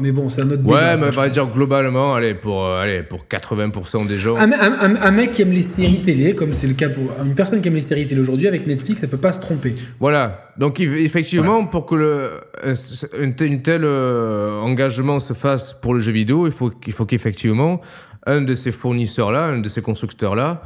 [0.01, 0.95] Mais, euh, bon, c'est un autre débat.
[0.95, 4.37] Ouais, mais on va dire globalement, allez, pour, euh, allez, pour 80% des gens.
[4.37, 7.11] Un, un- un- un mec qui aime les séries télé, comme c'est le cas pour
[7.25, 9.75] une personne qui aime les séries télé aujourd'hui, avec Netflix, ça peut pas se tromper.
[10.01, 10.53] Voilà.
[10.57, 12.31] Donc eff- effectivement, pour que le
[12.63, 16.93] un, un tel, une euh, engagement se fasse pour le jeu vidéo, il faut qu'il
[16.93, 17.81] faut qu'effectivement
[18.27, 20.63] un de ces fournisseurs-là, un de ces constructeurs-là,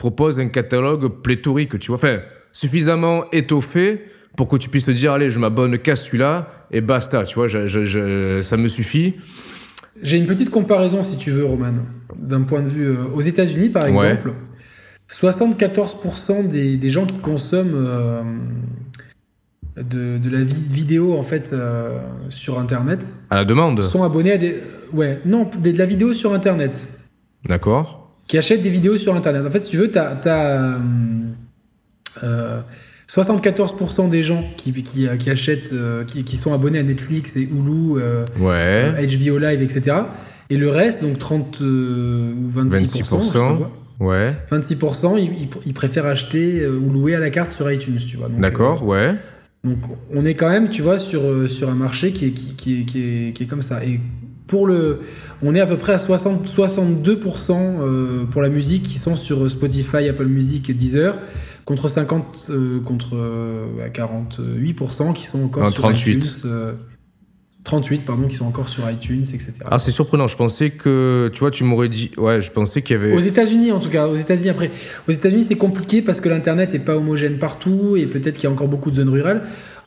[0.00, 2.20] propose un catalogue pléthorique, tu vois, enfin
[2.52, 4.02] suffisamment étoffé
[4.36, 7.48] pour que tu puisses te dire allez, je m'abonne qu'à celui-là et basta, tu vois,
[7.48, 9.16] je- je- je- ça me suffit.
[10.02, 11.74] J'ai une petite comparaison, si tu veux, Roman,
[12.16, 12.86] d'un point de vue.
[12.88, 13.90] euh, aux États-Unis, par Ouais.
[13.90, 14.32] exemple,
[15.08, 18.22] 74% des, des gens qui consomment euh,
[19.76, 21.98] de, de la vi- vidéo en fait euh,
[22.30, 24.60] sur Internet À la demande, sont abonnés à des.
[24.92, 26.88] Ouais, non, de la vidéo sur Internet.
[27.48, 27.99] d'accord
[28.30, 29.44] Qui achètent des vidéos sur Internet.
[29.44, 30.20] En fait, si tu veux, t'as.
[30.24, 30.78] as,
[33.08, 37.40] 74% des gens qui, qui, qui achètent, euh, qui, qui sont abonnés à Netflix et
[37.40, 39.04] Hulu, euh, Ouais.
[39.04, 39.96] HBO Live, etc.
[40.48, 43.70] Et le reste, donc 30 euh, ou 26%, je sais pas 26%, quoi.
[43.98, 44.32] Ouais.
[44.52, 48.28] 26%, ils, ils préfèrent acheter euh, ou louer à la carte sur iTunes, tu vois.
[48.28, 49.14] D'accord, euh, ouais.
[49.64, 49.78] Donc
[50.14, 52.80] on est quand même, tu vois, sur, euh, sur un marché qui est, qui, qui
[52.80, 53.84] est, qui est, qui est comme ça.
[53.84, 53.98] Et
[54.50, 54.98] pour le,
[55.42, 59.48] on est à peu près à 60, 62% euh, pour la musique qui sont sur
[59.48, 61.14] Spotify, Apple Music et Deezer,
[61.64, 66.12] contre 50, euh, contre euh, 48% qui sont encore Non, sur 38.
[66.16, 66.30] iTunes.
[66.46, 66.72] euh,
[67.62, 69.52] 38, pardon, qui sont encore sur iTunes, etc.
[69.70, 70.26] Ah, c'est surprenant.
[70.26, 72.10] Je pensais que, tu vois, tu m'aurais dit.
[72.16, 73.12] Ouais, je pensais qu'il y avait.
[73.12, 74.70] Aux États-Unis, en tout cas, aux États-Unis après,
[75.06, 78.46] aux États-Unis, c'est compliqué parce que l'internet n'est pas homogène partout et peut-être qu'il y
[78.46, 79.42] a encore beaucoup de zones rurales.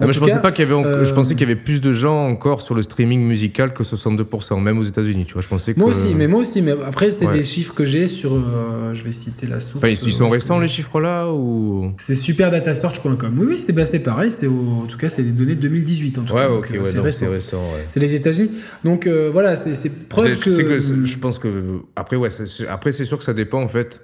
[0.08, 0.74] En je pensais cas, pas qu'il y avait.
[0.76, 3.74] en- euh, Je pensais qu'il y avait plus de gens encore sur le streaming musical
[3.74, 5.26] que 62%, même aux États-Unis.
[5.26, 5.80] Tu vois, je pensais que.
[5.80, 6.62] Moi aussi, mais moi aussi.
[6.62, 7.34] Mais après, c'est Ouais.
[7.34, 8.34] des chiffres que j'ai sur.
[8.34, 9.78] euh, je vais citer la source.
[9.84, 11.92] Enfin, ils, ils sont euh, récents les chiffres là ou?
[11.98, 13.36] C'est superdatasearch.com.
[13.40, 14.32] Oui, oui, c'est bah, c'est pareil.
[14.32, 16.48] C'est en tout cas, c'est des données de 2018 en tout cas.
[16.48, 17.30] donc, euh, c'est récent.
[17.30, 17.58] récent.
[17.58, 17.86] Ouais.
[17.90, 18.52] C'est les États-Unis.
[18.84, 20.50] Donc euh, voilà, c'est c'est preuve que.
[20.62, 21.50] que je pense que
[21.96, 22.30] après ouais
[22.70, 24.02] après c'est sûr que ça dépend en fait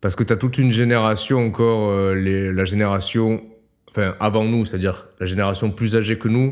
[0.00, 3.42] parce que tu as toute une génération encore les, la génération
[3.96, 6.50] enfin avant nous c'est-à-dire la génération plus âgée que nous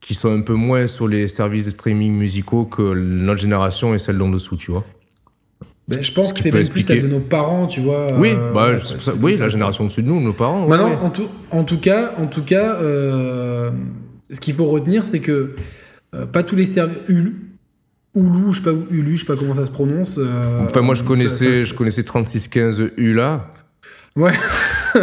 [0.00, 3.98] qui sont un peu moins sur les services de streaming musicaux que notre génération et
[3.98, 4.84] celle d'en dessous tu vois
[5.88, 8.12] Ben, je pense Ce que c'est même plus celle de nos parents, tu vois.
[8.18, 10.90] oui euh, bah ouais, ça- oui ça, la génération au-dessus de nous nos parents Maintenant,
[10.90, 10.96] ouais.
[11.02, 13.70] en, tout, en tout cas, en tout cas, euh,
[14.30, 15.54] ce qu'il faut retenir, c'est que
[16.14, 17.34] euh, pas tous les services Hulu,
[18.14, 20.16] Hulu, je sais pas où- Hulu, je sais pas comment ça se prononce.
[20.18, 23.50] euh, enfin moi je connaissais ça- je connaissais 3615 ULA
[24.18, 24.32] Ouais.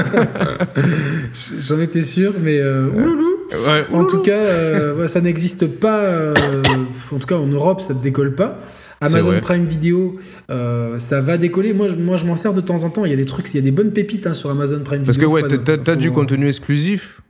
[1.59, 3.30] J'en étais sûr, mais euh, ouloulou.
[3.68, 5.99] ouais En tout cas, euh, ça n'existe pas.
[6.01, 6.34] euh,
[7.11, 8.59] en tout cas, en Europe, ça ne décolle pas.
[9.01, 9.39] Amazon.
[9.41, 10.18] Prime Video,
[10.49, 11.74] euh, ça va décoller.
[11.74, 13.05] Moi, je, moi, je m'en sers de temps en temps.
[13.05, 15.03] Il y a des trucs, il y a des bonnes pépites hein, sur Amazon Prime
[15.03, 15.36] parce que Video.
[15.47, 17.22] ouais t'as- du contenu exclusif?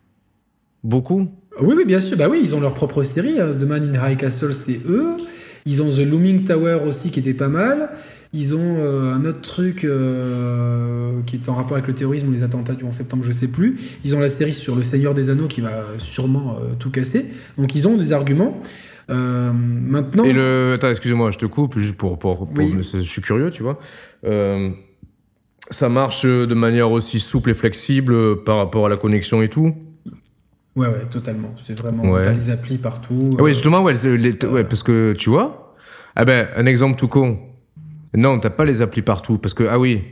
[0.84, 1.28] Beaucoup?
[1.62, 2.18] Oui, oui, bien sûr.
[2.18, 3.40] Bah oui, ils ont leur propre série.
[3.40, 3.52] hein.
[3.60, 5.18] The Man in High Castle, c'est eux.
[5.66, 7.90] Ils ont The Looming Tower aussi, qui était pas mal.
[8.38, 12.32] Ils ont euh, un autre truc euh, qui est en rapport avec le terrorisme ou
[12.34, 13.80] les attentats du 11 septembre, je sais plus.
[14.04, 17.26] Ils ont la série sur le Seigneur des Anneaux qui va sûrement euh, tout casser.
[17.58, 18.60] Donc ils ont des arguments.
[19.10, 20.74] Euh, maintenant, Et le.
[20.74, 22.20] Attends, excuse-moi, je te coupe, juste pour.
[22.20, 22.76] pour, pour- Oui.
[22.82, 23.80] je suis curieux, tu vois.
[24.26, 24.70] Euh,
[25.70, 29.74] ça marche de manière aussi souple et flexible par rapport à la connexion et tout?
[30.76, 31.54] ouais, ouais, totalement.
[31.58, 32.04] C'est vraiment.
[32.12, 32.24] Ouais.
[32.24, 33.30] T'as les applis partout.
[33.40, 35.76] Ah oui, justement, ouais, les- les- ouais, parce que tu vois.
[36.18, 37.40] Ah ben, un exemple tout con.
[38.16, 39.38] Non, t'as pas les applis partout.
[39.38, 40.04] Parce que, ah oui.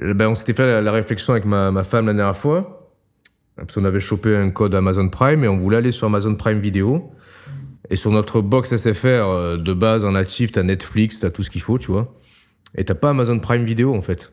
[0.00, 2.92] Ben, on s'était fait la, la réflexion avec ma, ma femme la dernière fois.
[3.56, 6.60] Parce qu'on avait chopé un code Amazon Prime et on voulait aller sur Amazon Prime
[6.60, 7.10] Vidéo.
[7.90, 11.50] Et sur notre box SFR euh, de base en natif, t'as Netflix, t'as tout ce
[11.50, 12.14] qu'il faut, tu vois.
[12.76, 14.32] Et t'as pas Amazon Prime Vidéo en fait.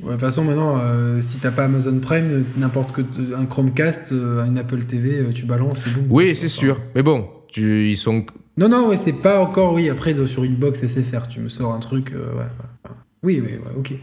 [0.00, 3.02] ouais, de toute façon, maintenant, euh, si t'as pas Amazon Prime, n'importe que
[3.36, 6.06] un Chromecast, euh, une Apple TV, euh, tu balances, c'est bon.
[6.08, 6.80] Oui, c'est sûr.
[6.94, 8.24] Mais bon, tu, ils sont.
[8.58, 11.48] Non, non, ouais, c'est pas encore, oui, après, de- sur une box SFR, tu me
[11.48, 12.90] sors un truc, euh, ouais, ouais.
[13.24, 13.94] Oui, oui, ouais, ok.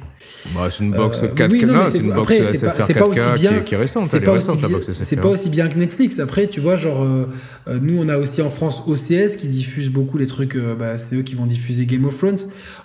[0.54, 1.52] Bah, c'est une box Euh, 4K.
[1.54, 3.40] oui, non, non, mais c'est une box après, SFR pas- c'est pas 4K aussi qui
[3.40, 4.08] bien- est- qui est récente.
[4.08, 6.20] C'est pas, récente, aussi bien, c'est pas aussi bien que Netflix.
[6.20, 7.26] Après, tu vois, genre, euh,
[7.70, 10.98] euh, nous, on a aussi en France OCS qui diffuse beaucoup les trucs, euh, bah,
[10.98, 12.38] c'est eux qui vont diffuser Game of Thrones.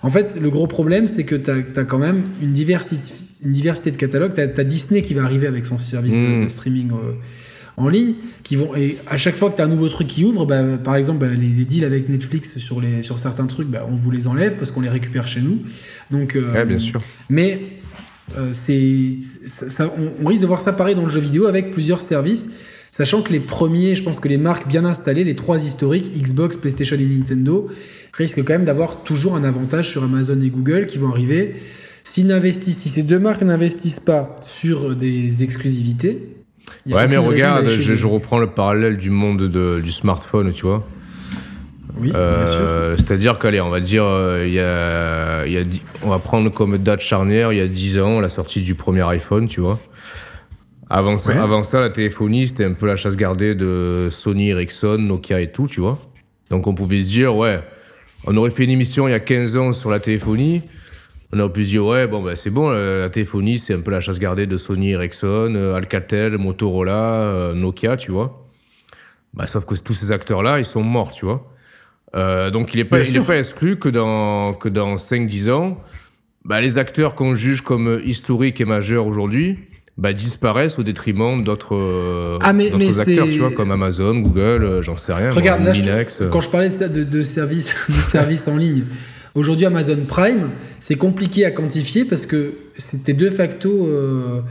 [0.03, 3.91] En fait, le gros problème, c'est que tu as, quand même une diversité, une diversité
[3.91, 4.33] de catalogues.
[4.33, 6.43] Tu as, Disney qui va arriver avec son service de- Mm.
[6.45, 7.11] de, streaming euh,
[7.77, 8.15] en ligne.
[8.43, 10.63] Qui vont, et à chaque fois que tu as un nouveau truc qui ouvre, bah,
[10.83, 13.95] par exemple, bah, les, les deals avec Netflix sur, les, sur certains trucs, bah, on
[13.95, 15.59] vous les enlève parce qu'on les récupère chez nous.
[16.11, 17.01] Donc, euh, Ouais, bien sûr.
[17.29, 17.59] mais
[18.37, 19.09] euh, c'est,
[19.47, 22.01] ça, ça- on, on risque de voir ça pareil dans le jeu vidéo avec plusieurs
[22.01, 22.49] services,
[22.91, 26.57] sachant que les premiers, je pense que les marques bien installées, les trois historiques, Xbox,
[26.57, 27.67] PlayStation et Nintendo,
[28.13, 31.55] risquent quand même d'avoir toujours un avantage sur Amazon et Google qui vont arriver.
[32.03, 36.40] Si ces deux marques n'investissent pas sur des exclusivités,
[36.85, 40.65] y a Ouais, mais regarde, je, reprends le parallèle du monde de- du smartphone, tu
[40.65, 40.87] vois.
[41.97, 42.11] Oui.
[42.15, 45.65] Euh, C'est-à-dire qu'allez, on va dire, euh, il y a, y
[46.03, 49.03] on va prendre comme date charnière, il y a 10 ans, la sortie du premier
[49.07, 49.79] iPhone, tu vois.
[50.89, 54.97] Avant ça, avant ça, la téléphonie, c'était un peu la chasse gardée de Sony, Ericsson,
[54.99, 55.97] Nokia et tout, tu vois.
[56.49, 57.61] Donc on pouvait se dire, ouais,
[58.27, 60.61] on aurait fait une émission il y a 15 ans sur la téléphonie.
[61.33, 63.79] On aurait pu se dire, ouais, bon, bah, c'est bon, la, la téléphonie, c'est un
[63.79, 68.45] peu la chasse gardée de Sony, Ericsson, euh, Alcatel, Motorola, euh, Nokia, tu vois.
[69.33, 71.47] Bah, sauf que tous ces acteurs-là, ils sont morts, tu vois.
[72.15, 75.51] Euh, donc il n'est pas, Bien il est pas exclu que dans, que dans 5-10
[75.51, 75.77] ans,
[76.43, 79.57] bah, les acteurs qu'on juge comme historiques et majeurs aujourd'hui
[79.97, 84.97] bah, disparaissent au détriment d'autres euh, Ah, acteurs, tu vois, comme Amazon, Google, euh, j'en
[84.97, 85.27] sais rien.
[85.27, 86.29] moi, Regarde, je euh.
[86.29, 88.85] quand je parlais de, ça, de, de services de services en ligne,
[89.35, 94.41] aujourd'hui Amazon Prime, c'est compliqué à quantifier parce que c'était de facto euh,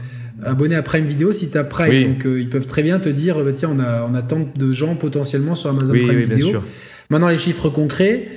[0.43, 1.89] abonné à Prime Video si tu as Prime.
[1.89, 2.05] Oui.
[2.05, 4.39] Donc euh, ils peuvent très bien te dire, euh, tiens, on a, on a tant
[4.55, 6.49] de gens potentiellement sur Amazon oui, Prime oui, bien Video.
[6.49, 6.63] sûr.
[7.09, 8.29] Maintenant, les chiffres concrets,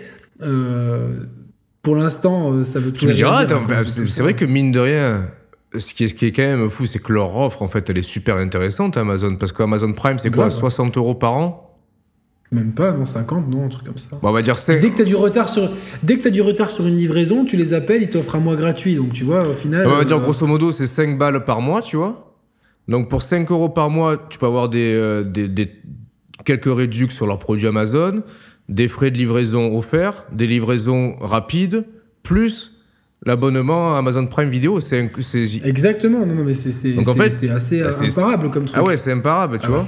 [0.42, 1.08] euh,
[1.82, 4.80] pour l'instant, euh, ça veut tout Tu me diras, bah, c'est vrai que mine de
[4.80, 5.28] rien,
[5.76, 7.88] ce qui est, ce qui est quand même fou, c'est que leur offre, en fait,
[7.90, 9.36] elle est super intéressante, Amazon.
[9.36, 10.48] Parce qu'Amazon Prime, c'est quoi?
[10.48, 10.58] Grave.
[10.58, 11.73] 60 euros par an?
[12.54, 14.16] Même pas, non, 50, non, un truc comme ça.
[14.22, 14.80] Bon, On va dire 5.
[14.80, 15.68] Dès que tu as du retard sur
[16.02, 18.54] dès que t'as du retard sur une livraison, tu les appelles, ils t'offrent un mois
[18.56, 18.94] gratuit.
[18.94, 19.86] Donc tu vois, au final.
[19.86, 22.20] On va dire euh, grosso modo, c'est 5 balles par mois, tu vois.
[22.88, 25.70] Donc pour 5 euros par mois, tu peux avoir des, euh, des, des-
[26.44, 28.22] quelques réductions sur leurs produits Amazon,
[28.68, 31.84] des frais de livraison offerts, des livraisons rapides,
[32.22, 32.82] plus
[33.26, 34.80] l'abonnement à Amazon Prime Video.
[34.80, 35.10] C'est
[35.64, 38.76] Exactement, non, non, mais c'est c'est- Donc, en fait, c'est assez imparable comme truc.
[38.78, 39.84] Ah ouais, c'est imparable, tu Ah ouais.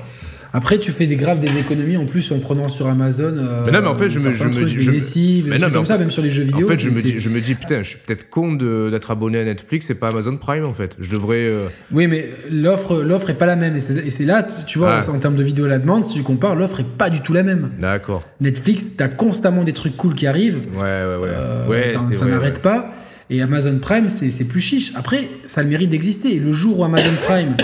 [0.56, 3.34] Après, tu fais des graves des économies en plus en prenant sur Amazon.
[3.36, 5.44] euh, Mais non, mais en fait, je me- je me trucs, dis- je me- lessives,
[5.48, 6.64] Mais non, trucs mais comme en ça, même sur les jeux vidéo.
[6.64, 9.38] En fait, je me, dis, je me dis, putain, je suis peut-être con d'être abonné
[9.40, 10.96] à Netflix et pas Amazon Prime, en fait.
[10.98, 11.44] Je devrais.
[11.44, 13.76] euh, Oui, mais l'offre, l'offre est pas la même.
[13.76, 15.10] Et c'est là, tu vois, Ah.
[15.10, 17.34] en termes de vidéo à la demande, si tu compares, l'offre est pas du tout
[17.34, 17.70] la même.
[17.78, 18.22] D'accord.
[18.40, 20.60] Netflix, t'as constamment des trucs cool qui arrivent.
[20.76, 21.28] Ouais, ouais, ouais.
[21.30, 22.62] Euh, ouais, ça n'arrête ouais.
[22.62, 22.94] pas.
[23.28, 24.92] Et Amazon Prime, c'est c'est plus chiche.
[24.94, 26.36] Après, ça a le mérite d'exister.
[26.36, 27.56] Et le jour où Amazon Prime,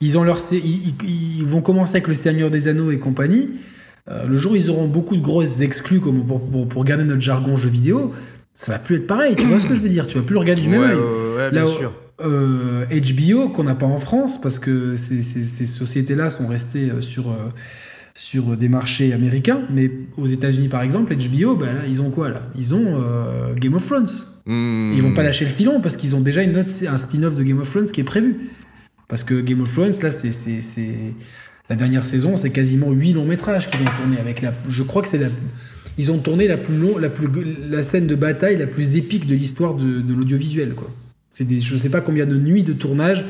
[0.00, 3.48] ils, ont leur, ils, ils- vont commencer avec le Seigneur des Anneaux et compagnie,
[4.10, 7.04] euh, le jour où ils auront beaucoup de grosses exclus comme pour, pour, pour garder
[7.04, 8.12] notre jargon jeu vidéo,
[8.54, 9.34] ça va plus être pareil.
[9.36, 10.06] Tu vois ce que je veux dire?
[10.06, 10.94] Tu vas plus le regarder du même œil.
[10.96, 11.92] ouais, ouais, bien sûr.
[12.22, 16.90] euh, HBO qu'on n'a pas en France parce que ces, ces- ces sociétés-là sont restées
[16.90, 17.34] euh, sur, euh,
[18.14, 19.60] sur des marchés américains.
[19.72, 22.42] Mais aux États-Unis, par exemple, HBO, bah, là, ils ont quoi là?
[22.56, 24.08] Ils ont euh, Game of Thrones.
[24.46, 24.92] Hmm.
[24.96, 27.42] Ils vont pas lâcher le filon parce qu'ils ont déjà une autre, un spin-off de
[27.42, 28.36] Game of Thrones qui est prévu.
[29.08, 30.94] Parce que Game of Thrones, là, c'est.
[31.70, 34.54] La dernière saison, c'est quasiment 8 longs métrages qu'ils ont tourné avec la.
[34.70, 35.28] Je crois que c'est la.
[35.98, 37.28] Ils ont tourné la plus long, la plus
[37.68, 40.88] la scène de bataille la plus épique de l'histoire de, de l'audiovisuel quoi.
[41.32, 43.24] C'est des je sais pas combien de nuits de tournage,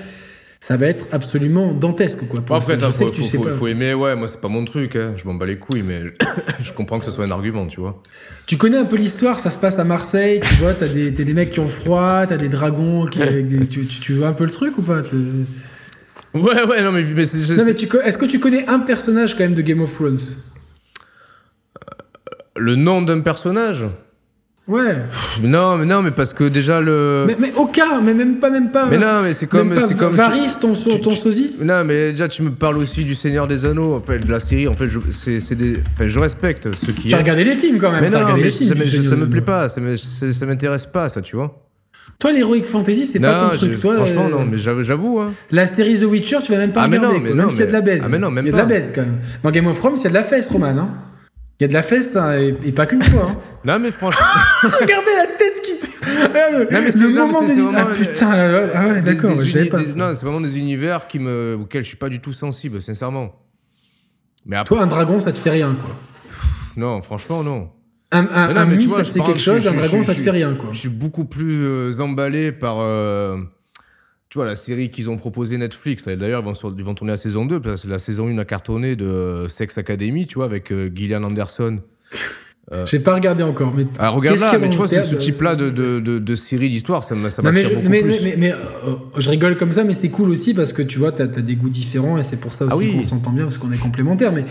[0.61, 2.43] ça va être absolument dantesque quoi.
[2.43, 3.53] Pour après, faut, que tu faut- sais faut- pas.
[3.53, 5.14] faut aimer, ouais, moi c'est pas mon truc, hein.
[5.16, 6.03] je m'en bats les couilles, mais
[6.62, 8.03] je comprends que ce soit un argument, tu vois.
[8.47, 11.24] Tu connais un peu l'histoire, ça se passe à Marseille, tu vois, t'as des, t'as
[11.24, 14.29] des mecs qui ont froid, t'as des dragons qui avec des, tu, tu, tu vois
[14.29, 15.03] un peu le truc ou pas?
[16.35, 17.41] Ouais, ouais, non, mais, mais c'est.
[17.41, 19.81] je- Non mais tu co- est-ce que tu connais un personnage quand même de Game
[19.81, 20.18] of Thrones?
[22.57, 23.85] Le nom d'un personnage?
[24.66, 24.97] Ouais.
[24.97, 27.24] Pff, Non, mais non, mais parce que déjà le.
[27.26, 28.85] Mais, mais aucun, mais même pas, même pas.
[28.85, 29.79] Mais non, mais c'est comme.
[29.81, 31.53] C'est comme Varys, ton, so- tu- ton sosie?
[31.62, 34.41] Non, mais déjà, tu me parles aussi du Seigneur des Anneaux, en fait, de la
[34.41, 34.68] série.
[34.68, 37.55] En fait, je, c'est, c'est des, enfin, je respecte ce qui Tu as regardé les
[37.55, 38.03] films quand même.
[38.03, 38.68] Mais non, mais les films
[39.03, 39.81] ça, me, plaît pas, ça
[40.47, 41.64] m'intéresse pas, ça, tu vois.
[42.21, 43.79] Toi, l'Heroic Fantasy, c'est pas ton truc.
[43.81, 45.33] Toi, franchement, euh, non, mais j'avoue, hein.
[45.53, 47.51] La série The Witcher, tu vas même pas Ah, mais regarder, non, mais non, même
[47.51, 48.03] s'il y a de la mais- baise.
[48.05, 49.19] ah, mais non, même Il y a de la baise quand même.
[49.45, 50.66] Dans Game of Thrones, il y a de la fesse, Roman.
[50.66, 50.89] Hein.
[51.61, 53.29] Il y a de la fesse, hein, et, et pas qu'une fois.
[53.31, 53.37] Hein.
[53.64, 54.27] Non, mais franchement.
[54.64, 55.79] Regardez la tête qui.
[55.79, 58.37] te- Ah, Non, mais c'est- le non, mais moment c'est- de- c'est Ah vraiment- putain,
[58.37, 59.79] là, ah ouais, des- d'accord, des je savais uni- pas.
[59.79, 62.83] des- non, c'est vraiment des univers qui me, auxquels je suis pas du tout sensible,
[62.83, 63.33] sincèrement.
[64.45, 65.95] Mais après, Toi, un dragon, ça te fait rien, quoi.
[66.77, 67.69] non, franchement, non.
[68.11, 70.06] Un, un, non, un mi, vois, ça te fait quelque chose, je- un dragon, je-
[70.06, 70.70] ça te fait rien, quoi.
[70.72, 72.76] Je suis beaucoup plus euh, emballé par.
[72.80, 73.36] euh,
[74.30, 76.06] tu vois, la série qu'ils ont proposé Netflix.
[76.06, 78.38] D'ailleurs, ils vont, sur- ils vont tourner la saison 2, parce que la saison 1
[78.38, 81.80] a cartonné de Sex Academy, tu vois, avec euh, Gillian Anderson.
[82.85, 83.87] J'ai pas regardé encore, mais.
[83.99, 86.69] Ah, regarde là, mais tu vois, le ce, ce type-là de, de, de, de série
[86.69, 88.23] d'histoire, ça mais, m'attire beaucoup mais, plus.
[88.23, 88.57] mais, mais, euh,
[89.16, 91.55] je rigole comme ça, mais c'est cool aussi parce que tu vois, t'as as des
[91.55, 92.93] goûts différents et c'est pour ça aussi Ah oui.
[92.97, 94.33] qu'on s'entend bien parce qu'on est complémentaires.
[94.33, 94.45] Mais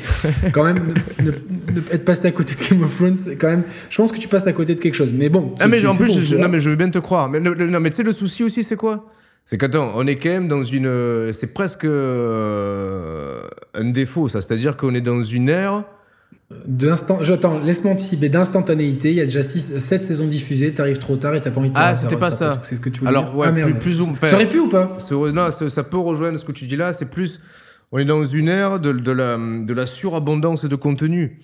[0.52, 0.80] quand même,
[1.20, 3.64] ne, ne- ne- être passé à côté de Game of Thrones, c'est quand même.
[3.92, 5.14] Je pense que tu passes à côté de quelque chose.
[5.14, 5.54] Mais bon.
[5.60, 7.30] Ah mais en c'est plus, je, non mais je veux bien te croire.
[7.30, 9.06] Mais, le- le- non mais tu sais le souci aussi c'est quoi?
[9.46, 13.40] C'est qu'attends, on est quand même dans une, euh, c'est presque euh,
[13.76, 15.84] un défaut ça, c'est-à-dire qu'on est dans une ère.
[16.66, 18.30] D'instant, je- attends, laisse-moi anticiper.
[18.30, 21.70] D'instantanéité, il y a déjà 7 saisons diffusées, t'arrives trop tard et t'as pas envie
[21.72, 22.62] de Ah, c'était pas ça.
[22.64, 23.36] C'est ce que tu voulais Alors, dire.
[23.38, 23.72] ouais, Ah, merde.
[23.72, 24.98] plus- plus ou- Ça aurait pu ou pas
[25.34, 26.94] non, ça, ça peut rejoindre ce que tu dis là.
[26.94, 27.42] C'est plus,
[27.92, 31.38] on est dans une ère de, de la, de la surabondance de contenu.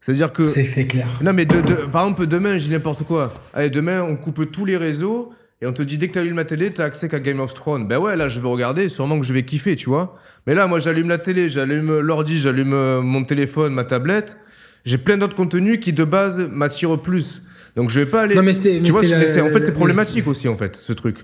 [0.00, 1.06] C'est-à-dire que C'est clair.
[1.22, 3.32] Non, mais de, de- par exemple, demain, je dis n'importe quoi.
[3.52, 6.36] Allez, demain, on coupe tous les réseaux et on te dit dès que tu allumes
[6.36, 7.86] la télé, tu as accès qu'à Game of Thrones.
[7.86, 10.16] Ben ouais, là, je vais regarder, sûrement que je vais kiffer, tu vois.
[10.46, 14.36] Mais là, moi, j'allume la télé, j'allume l'ordi, j'allume euh, mon téléphone, ma tablette.
[14.84, 17.42] J'ai plein d'autres contenus qui, de base, m'attirent plus.
[17.76, 18.34] Donc, je vais pas aller.
[18.34, 20.56] Non, mais c'est- mais tu vois, la- mais c'est- en fait, c'est problématique aussi, en
[20.56, 21.18] fait, ce truc.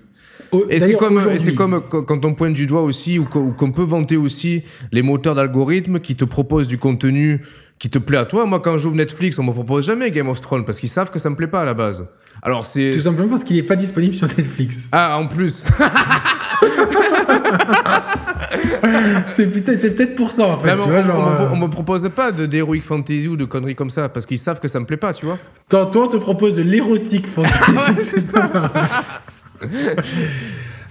[0.51, 3.41] Oh, Et c'est comme, et c'est comme quand on pointe du doigt aussi, ou qu'on
[3.41, 7.41] ou qu'on peut vanter aussi les moteurs d'algorithme qui te proposent du contenu
[7.77, 8.47] qui te plaît à toi.
[8.47, 11.19] Moi, quand j'ouvre Netflix, on me propose jamais Game of Thrones parce qu'ils savent que
[11.19, 12.07] ça me plaît pas à la base.
[12.41, 12.89] Alors c'est.
[12.91, 14.87] Tout simplement parce qu'il est pas disponible sur Netflix.
[14.91, 15.65] Ah, en plus.
[19.27, 20.75] c'est peut-être pour ça en fait.
[20.75, 23.27] Non, mais tu on, vois, genre, on euh, on me propose pas de d'heroic fantasy
[23.27, 25.37] ou de conneries comme ça parce qu'ils savent que ça me plaît pas, tu vois.
[25.67, 27.61] Tantôt, on te propose de l'érotique fantasy.
[27.97, 28.49] c'est ça.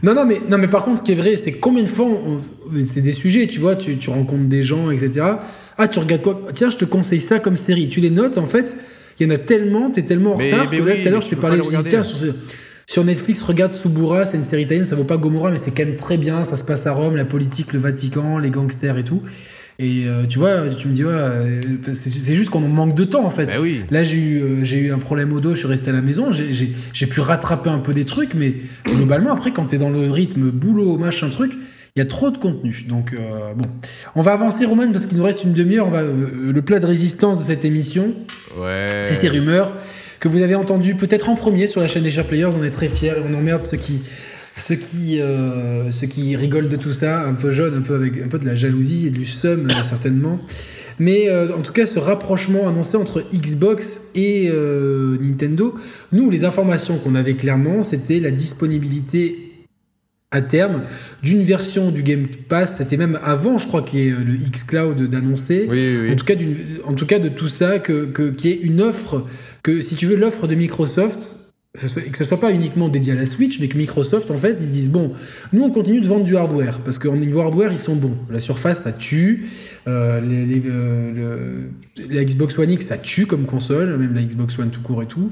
[0.03, 2.09] non, non, mais, non, mais par contre, ce qui est vrai, c'est combien de fois,
[2.87, 5.27] c'est des sujets, tu vois, tu, tu rencontres des gens, etc.
[5.77, 6.41] Ah, tu regardes quoi?
[6.53, 7.89] Tiens, je te conseille ça comme série.
[7.89, 8.77] Tu les notes, en fait.
[9.21, 11.11] Il y en a tellement, t'es tellement en Mais- retard mais que là, tout à
[11.11, 12.33] l'heure, je t'ai parlé, je dis, tiens, sur,
[12.91, 15.85] sur Netflix, regarde Subura, c'est une série italienne, ça vaut pas Gomorrah, mais c'est quand
[15.85, 19.05] même très bien, ça se passe à Rome, la politique, le Vatican, les gangsters et
[19.05, 19.21] tout.
[19.79, 21.61] Et euh, tu vois, tu me dis, ouais, euh,
[21.93, 23.45] c'est juste qu'on manque de temps en fait.
[23.45, 23.83] Bah oui.
[23.91, 26.01] Là, j'ai eu, euh, j'ai eu un problème au dos, je suis resté à la
[26.01, 28.55] maison, j'ai- pu rattraper un peu des trucs, mais
[28.87, 31.53] globalement, après, quand t'es dans le rythme boulot, machin, truc,
[31.95, 32.87] il y a trop de contenu.
[32.89, 33.15] Donc,
[33.57, 33.69] bon.
[34.15, 35.87] On va avancer, Roman, parce qu'il nous reste une demi-heure.
[35.89, 38.15] On va, le plat de résistance de cette émission,
[38.59, 38.87] Ouais.
[39.03, 39.73] c'est ces rumeurs
[40.21, 42.51] que vous avez entendues peut-être en premier sur la chaîne des Chers Players.
[42.59, 44.01] On est très fiers et on emmerde ceux qui,
[44.57, 48.19] ceux qui, euh, ceux qui rigolent de tout ça, un peu jeunes, un peu avec
[48.19, 50.41] un peu de la jalousie et du seum euh, certainement.
[50.99, 55.75] Mais euh, en tout cas, ce rapprochement annoncé entre Xbox et euh, Nintendo,
[56.13, 59.39] nous, les informations qu'on avait clairement, c'était la disponibilité
[60.31, 60.83] à terme
[61.23, 62.79] d'une version du Game Pass.
[62.79, 65.67] C'était même avant, je crois, qu'il y ait le xCloud d'annoncer.
[65.71, 66.35] Oui, oui, En tout cas,
[66.85, 69.25] en tout cas de tout ça, que, que, qu'il y ait une offre,
[69.69, 71.37] que si tu veux l'offre de Microsoft,
[71.77, 74.57] soit- que ce soit pas uniquement dédié à la Switch, mais que Microsoft, en fait,
[74.59, 75.13] ils disent bon,
[75.53, 78.17] nous on continue de vendre du hardware, parce qu'en niveau hardware, ils sont bons.
[78.31, 79.47] La Surface, ça tue.
[79.87, 81.13] Euh, les, les, euh,
[81.99, 85.03] le- la Xbox One X, ça tue comme console, même la Xbox One tout court
[85.03, 85.31] et tout.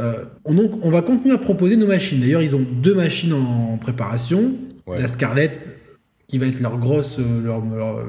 [0.00, 0.14] Euh,
[0.46, 2.20] on, donc, on va continuer à proposer nos machines.
[2.20, 4.52] D'ailleurs, ils ont deux machines en, préparation.
[4.86, 4.98] Ouais.
[4.98, 5.68] La Scarlett,
[6.26, 8.02] qui va être leur grosse leur, leur,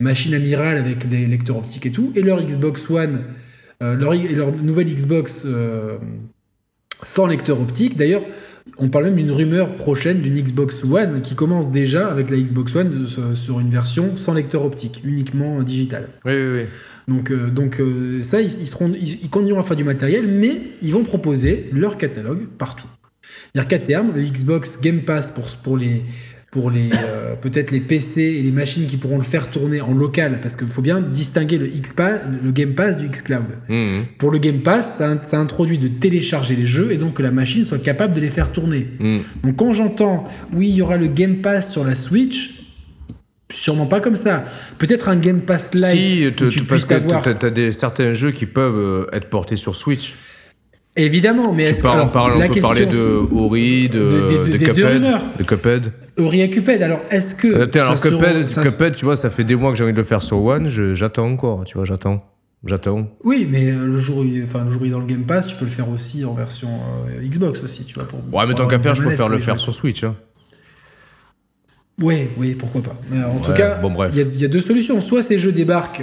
[0.00, 3.22] machine amirale avec des lecteurs optiques et tout, et leur Xbox One,
[3.80, 5.98] leur, et leur nouvelle Xbox euh,
[7.02, 7.96] sans lecteur optique.
[7.96, 8.22] D'ailleurs,
[8.78, 12.76] on parle même d'une rumeur prochaine d'une Xbox One qui commence déjà avec la Xbox
[12.76, 16.08] One de- sur une version sans lecteur optique, uniquement digital.
[16.24, 16.62] Oui, oui, oui.
[17.08, 20.28] Donc, euh, donc euh, ça, ils, ils seront, ils, ils continueront à faire du matériel,
[20.28, 20.52] mais
[20.82, 22.86] ils vont proposer leur catalogue partout.
[23.52, 26.02] C'est-à-dire qu'à terme, le Xbox Game Pass pour, pour les,
[26.50, 29.92] pour les euh, peut-être les PC et les machines qui pourront le faire tourner en
[29.94, 33.44] local, parce qu'il faut bien distinguer le, X-Pa- le Game Pass du xCloud.
[33.68, 34.04] Mhm.
[34.18, 37.30] Pour le Game Pass, ça, ça introduit de télécharger les jeux et donc que la
[37.30, 38.88] machine soit capable de les faire tourner.
[38.98, 39.20] Mhm.
[39.44, 42.56] Donc quand j'entends, oui, il y aura le Game Pass sur la Switch,
[43.52, 44.44] sûrement pas comme ça.
[44.78, 47.22] Peut-être un Game Pass Lite Si, tu parce que avoir...
[47.22, 50.14] t'as- t'as des certains jeux qui peuvent euh, être portés sur Switch.
[51.04, 54.84] Évidemment, mais est-ce on, alors, parle, la on peut parler de Ori, de, Cuphead.
[54.84, 55.22] rumeurs.
[55.38, 55.92] De Cuphead.
[56.18, 57.48] Ori et Cuphead, alors est-ce que...
[57.48, 60.04] Euh, alors Cuphead, Cuphead, tu vois, ça fait des mois que j'ai envie de le
[60.04, 62.24] faire sur One, j'attends encore, tu vois, j'attends.
[62.66, 63.08] J'attends.
[63.24, 65.06] Oui, mais euh, le jour, où il, enfin, le jour où il est dans le
[65.06, 68.04] Game Pass, tu peux le faire aussi en version euh, Xbox aussi, tu vois.
[68.04, 70.04] Pour, Ouais, mais tant qu'à faire, je préfère le faire sur Switch.
[70.04, 70.14] Hein.
[72.02, 72.94] Oui, oui, pourquoi pas.
[73.10, 75.00] Mais en tout cas, bon, il y, a- il y a deux solutions.
[75.00, 76.02] Soit ces jeux débarquent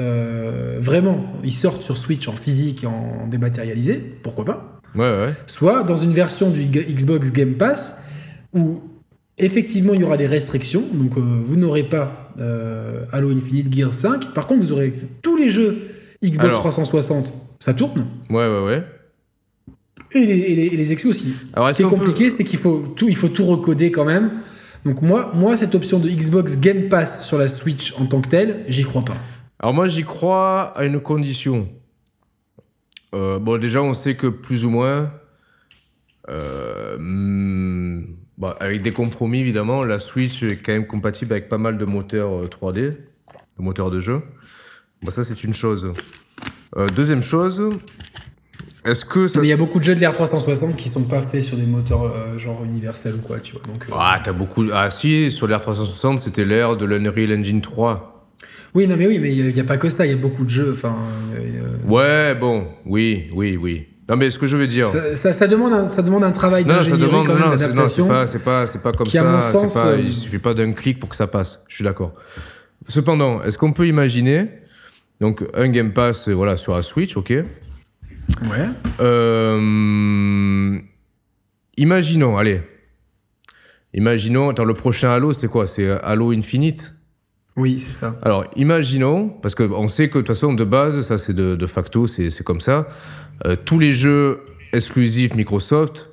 [0.00, 4.80] euh, vraiment, ils sortent sur Switch en physique et en dématérialisé, pourquoi pas.
[4.94, 5.34] Ouais, ouais.
[5.46, 8.04] Soit dans une version du Xbox Game Pass
[8.52, 8.82] où
[9.38, 13.92] effectivement il y aura des restrictions, donc euh, vous n'aurez pas euh, Halo Infinite Gear
[13.92, 14.32] 5.
[14.34, 14.92] Par contre, vous aurez
[15.22, 15.78] tous les jeux
[16.22, 16.58] Xbox Alors.
[16.60, 18.06] 360, ça tourne.
[18.30, 18.84] Ouais, ouais, ouais.
[20.14, 21.34] Et les, et les, et les exclus aussi.
[21.54, 24.04] Alors, Ce qui est peut- compliqué, c'est qu'il faut tout, il faut tout recoder quand
[24.04, 24.30] même.
[24.84, 28.28] Donc moi, moi, cette option de Xbox Game Pass sur la Switch en tant que
[28.28, 29.14] telle, j'y crois pas.
[29.60, 31.68] Alors moi j'y crois à une condition.
[33.14, 35.12] Euh, bon déjà on sait que plus ou moins,
[36.28, 41.58] euh, hmm, bah, avec des compromis évidemment, la Switch est quand même compatible avec pas
[41.58, 42.96] mal de moteurs euh, 3D, de
[43.58, 44.22] moteurs de jeu.
[45.02, 45.92] Bon ça c'est une chose.
[46.76, 47.70] Euh, deuxième chose,
[48.84, 49.40] est-ce que ça...
[49.40, 51.66] Mais il y a beaucoup de jeux de l'R360 qui sont pas faits sur des
[51.66, 53.62] moteurs euh, genre universels ou quoi, tu vois.
[53.66, 54.64] Donc, euh, Ah t'as beaucoup...
[54.72, 58.13] Ah si, sur l'Air 360 c'était l'ère de l'Unreal Engine 3.
[58.74, 60.04] Oui, non, mais oui, mais il n'y a, pas que ça.
[60.04, 60.72] Il y a beaucoup de jeux.
[60.72, 60.96] Enfin,
[61.88, 63.86] Ouais bon, oui, oui, oui.
[64.08, 64.84] Non mais ce que je veux dire...
[64.84, 67.46] ça, ça- ça demande un, ça demande un travail Non, ça demande, quand non, c'est,
[67.46, 68.08] non, c'est d'adaptation.
[68.08, 69.22] pas, c'est pas, c'est pas comme ça.
[69.24, 71.62] mon sens, pas, euh, il suffit pas d'un clic pour que ça passe.
[71.68, 72.12] Je suis d'accord.
[72.86, 74.46] Cependant, est-ce qu'on peut imaginer
[75.20, 77.30] donc un Game Pass, voilà, sur la Switch, ok.
[77.30, 77.44] Ouais.
[79.00, 80.78] Euh,
[81.76, 82.60] imaginons, allez,
[83.94, 84.50] imaginons.
[84.50, 85.66] Attends, le prochain Halo, c'est quoi?
[85.66, 86.93] C'est Halo Infinite?
[87.56, 88.18] Oui, c'est ça.
[88.22, 91.66] Alors, imaginons, parce qu'on sait que de toute façon, de base, ça c'est de, de
[91.66, 92.88] facto, c'est comme ça.
[93.46, 94.40] euh, tous les jeux
[94.72, 96.10] exclusifs Microsoft,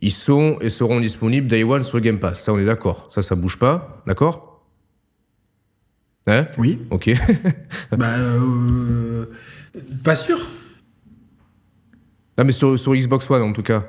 [0.00, 2.42] ils sont et seront disponibles Day One sur Game Pass.
[2.42, 3.06] Ça, on est d'accord.
[3.10, 4.02] Ça, ça bouge pas.
[4.06, 4.64] D'accord?
[6.26, 6.46] Hein?
[6.58, 6.80] Oui.
[6.90, 7.10] Ok.
[7.98, 9.26] bah, euh,
[10.02, 10.38] pas sûr.
[12.38, 13.84] non, mais sur, sur Xbox One, en tout cas.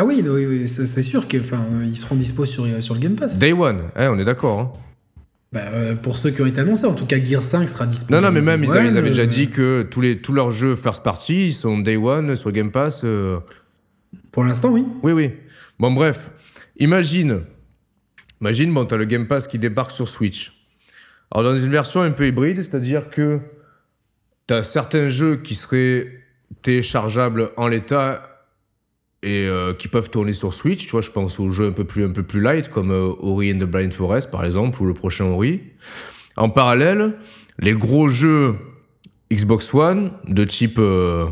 [0.00, 3.38] Ah oui, oui, oui, c'est sûr qu'ils seront dispo sur, sur le Game Pass.
[3.40, 4.60] Day One, hein, on est d'accord.
[4.60, 4.72] hein.
[5.50, 8.14] Bah, euh, pour ceux qui ont été annoncés, en tout cas, Gear 5 sera disponible.
[8.22, 10.32] Non, non, mais même, ils, avaient- ils avaient Ouais, déjà dit que tous, les, tous
[10.32, 13.02] leurs jeux first party, ils sont Day One sur Game Pass.
[13.04, 13.38] euh,
[14.30, 14.84] Pour l'instant, oui.
[15.02, 15.32] Oui, oui.
[15.80, 16.30] Bon, bref.
[16.76, 17.40] Imagine.
[18.40, 20.52] Imagine, bon, t'as le Game Pass qui débarque sur Switch.
[21.32, 23.40] Alors, dans une version un peu hybride, c'est-à-dire que
[24.46, 26.06] t'as certains jeux qui seraient
[26.62, 28.27] téléchargeables en l'état
[29.22, 30.84] et euh, qui peuvent tourner sur Switch.
[30.84, 33.12] Tu vois, je pense aux jeux un peu plus, un peu plus light, comme euh,
[33.18, 35.60] Ori and the Blind Forest, par exemple, ou le prochain Ori.
[36.36, 37.14] En parallèle,
[37.58, 38.54] les gros jeux
[39.32, 40.78] Xbox One, de type...
[40.78, 41.26] euh,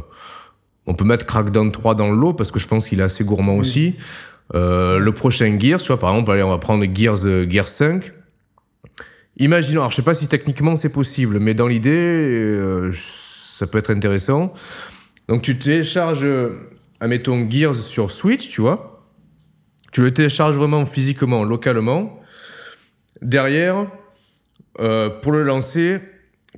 [0.86, 3.24] on peut mettre Crackdown 3 dans le lot, parce que je pense qu'il est assez
[3.24, 3.96] gourmand aussi.
[4.54, 7.68] Euh, le prochain Gears, tu vois, par exemple, allez, on va prendre Gears, euh, Gears
[7.68, 8.12] 5.
[9.38, 13.78] Imaginons, alors je sais pas si techniquement c'est possible, mais dans l'idée, euh, ça peut
[13.78, 14.54] être intéressant.
[15.28, 16.50] Donc tu télécharges, euh,
[17.00, 19.06] admettons, Gears sur Switch, tu vois.
[19.92, 22.20] Tu le télécharges vraiment physiquement, localement.
[23.22, 23.86] Derrière,
[24.80, 26.00] euh, pour le lancer,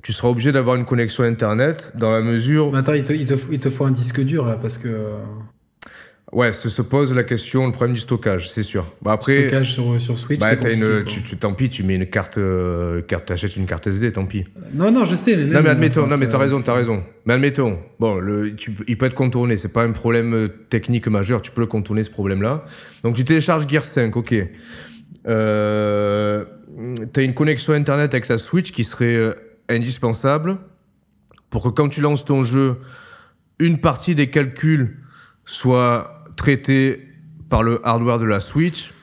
[0.03, 2.71] tu seras obligé d'avoir une connexion Internet dans la mesure...
[2.71, 5.13] Mais attends, il te, il, te, il te faut un disque dur là parce que.
[6.31, 8.85] Ouais, se, se pose la question, le problème du stockage, c'est sûr.
[9.01, 10.39] Bah après, stockage sur, sur Switch.
[10.39, 13.65] bah, t'as une, tu, tu, tant pis, tu mets une carte, euh, carte t'achètes une
[13.65, 14.45] carte SD, tant pis.
[14.73, 15.35] Non, non, je sais.
[15.35, 17.03] Mais Non mais admettons, non mais t'as raison, t'as raison.
[17.25, 21.07] Mais admettons, bon, le, tu, il peut être contourné, c'est pas un problème euh, technique
[21.07, 22.63] majeur, tu peux le contourner ce problème-là.
[23.01, 24.35] Donc tu télécharges Gear 5, ok.
[25.27, 26.45] Euh,
[27.11, 29.35] t'as une connexion internet avec sa Switch qui serait
[29.67, 30.57] indispensable
[31.49, 32.75] pour que quand tu lances ton jeu,
[33.57, 34.97] une partie des calculs
[35.43, 36.99] soit traitée
[37.49, 38.93] par le hardware de la Switch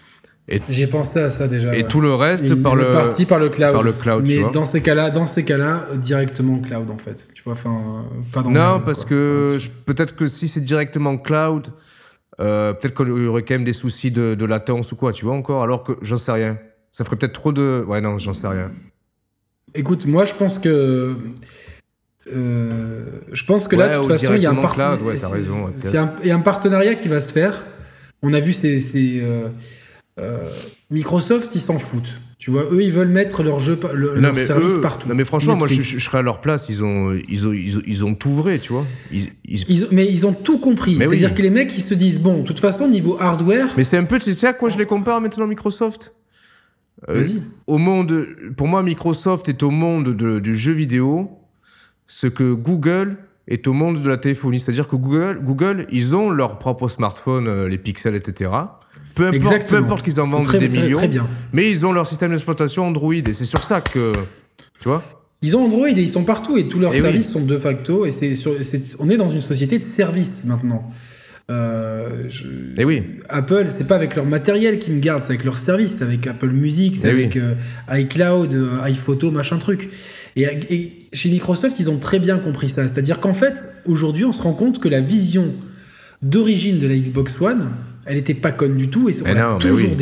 [0.70, 1.74] J'ai pensé à ça déjà.
[1.74, 1.88] et ouais.
[1.88, 3.72] tout le reste Et par le partie par le cloud.
[3.72, 7.30] par le cloud, tu Mais dans ces cas-là, dans ces cas-là, directement cloud en fait.
[7.34, 9.10] Tu vois, enfin, pas dans Non, parce quoi.
[9.10, 11.68] que peut-être que si c'est directement cloud,
[12.40, 15.24] euh, peut-être qu'il y aurait quand même des soucis de, de latence ou quoi, tu
[15.24, 16.58] vois encore, alors que j'en sais rien.
[16.92, 17.84] Ça ferait peut-être trop de.
[17.86, 18.70] Ouais, non, j'en sais rien.
[19.74, 21.16] Écoute, moi je pense que.
[22.34, 24.76] Euh, je pense que Ouais, là, de ou toute façon, il y a un, part-
[25.02, 27.64] ouais, c'est- raison, ouais, c'est un, il y a un partenariat qui va se faire.
[28.22, 28.78] On a vu ces.
[28.80, 29.48] ces, euh,
[30.18, 30.48] euh,
[30.90, 32.20] Microsoft, ils s'en foutent.
[32.38, 35.08] Tu vois, eux, ils veulent mettre leur jeu, le, non, leur mais service eux- partout.
[35.08, 35.94] Non, mais franchement, moi, je, Netflix.
[35.94, 36.68] je- je serais à leur place.
[36.68, 38.86] Ils ont, ils ont, ils ont, ils ont tout vrai, tu vois.
[39.10, 40.96] Ils- ils- mais ils ont tout compris.
[40.96, 41.04] Oui.
[41.04, 43.96] C'est-à-dire que les mecs, ils se disent bon, de toute façon, niveau hardware, Mais c'est
[43.98, 46.12] un peu, sais à quoi je les compare maintenant, Microsoft?
[47.08, 47.42] Euh, vas-y.
[47.66, 48.26] Au monde.
[48.56, 51.30] Pour moi, Microsoft est au monde de- du jeu vidéo
[52.06, 53.16] ce que Google
[53.48, 54.58] est au monde de la téléphonie.
[54.60, 58.50] C'est-à-dire que Google, Google, ils ont leur propre smartphone, euh, les pixels, etc.
[59.14, 60.98] Peu importe, peu importe qu'ils en vendent Très, des très, millions.
[60.98, 61.26] très bien.
[61.52, 63.14] Mais ils ont leur système d'exploitation Android.
[63.14, 64.12] Et c'est sur ça que.
[64.80, 65.02] Tu vois
[65.42, 67.02] Ils ont Android et ils sont partout et tous leurs Eh oui.
[67.02, 68.32] services sont de facto et c'est
[68.98, 70.90] on est dans une société de services maintenant.
[71.50, 72.44] Euh, je-
[72.76, 73.04] Eh oui.
[73.28, 76.26] Apple, c'est pas avec leur matériel qu'ils me gardent, c'est avec leur service, c'est avec
[76.26, 77.20] Apple Music, c'est Eh oui.
[77.24, 77.54] avec euh,
[77.90, 79.88] iCloud, euh, iPhoto, machin truc.
[80.36, 82.86] Et, et chez Microsoft, ils ont très bien compris ça.
[82.86, 85.52] C'est-à-dire qu'en fait, aujourd'hui, on se rend compte que la vision
[86.22, 87.70] d'origine de la Xbox One,
[88.06, 89.96] elle était pas conne du tout et on l'a toujours.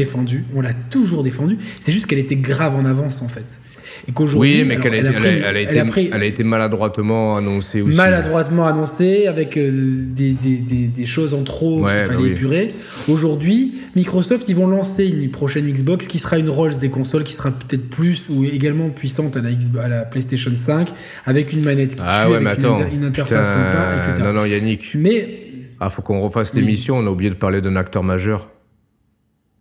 [0.55, 1.59] On l'a toujours défendue.
[1.81, 3.61] C'est juste qu'elle était grave en avance en fait.
[4.09, 5.57] Et qu'aujourd'hui, Oui, mais qu'elle a, elle été- a elle a- pris- elle a elle
[5.69, 7.97] été, a pris- elle a été maladroitement annoncée aussi.
[7.97, 12.19] maladroitement annoncé avec euh, des, des, des, des choses en trop Ouais, qu'il bah fallait
[12.19, 12.31] oui.
[12.31, 12.69] épurer.
[13.09, 17.33] Aujourd'hui, Microsoft, ils vont lancer une prochaine Xbox qui sera une Rolls des consoles, qui
[17.35, 20.89] sera peut-être plus ou également puissante à la, Xbox- à la PlayStation 5,
[21.27, 22.77] avec une manette qui Ah tue, ouais, avec une, attends.
[22.81, 24.23] inter- une interface Putain, sympa, etc.
[24.25, 24.93] Non, non, Yannick.
[24.95, 25.41] Mais
[25.81, 26.61] Ah, faut qu'on refasse Oui.
[26.61, 26.97] l'émission.
[26.99, 28.49] On a oublié de parler d'un acteur majeur.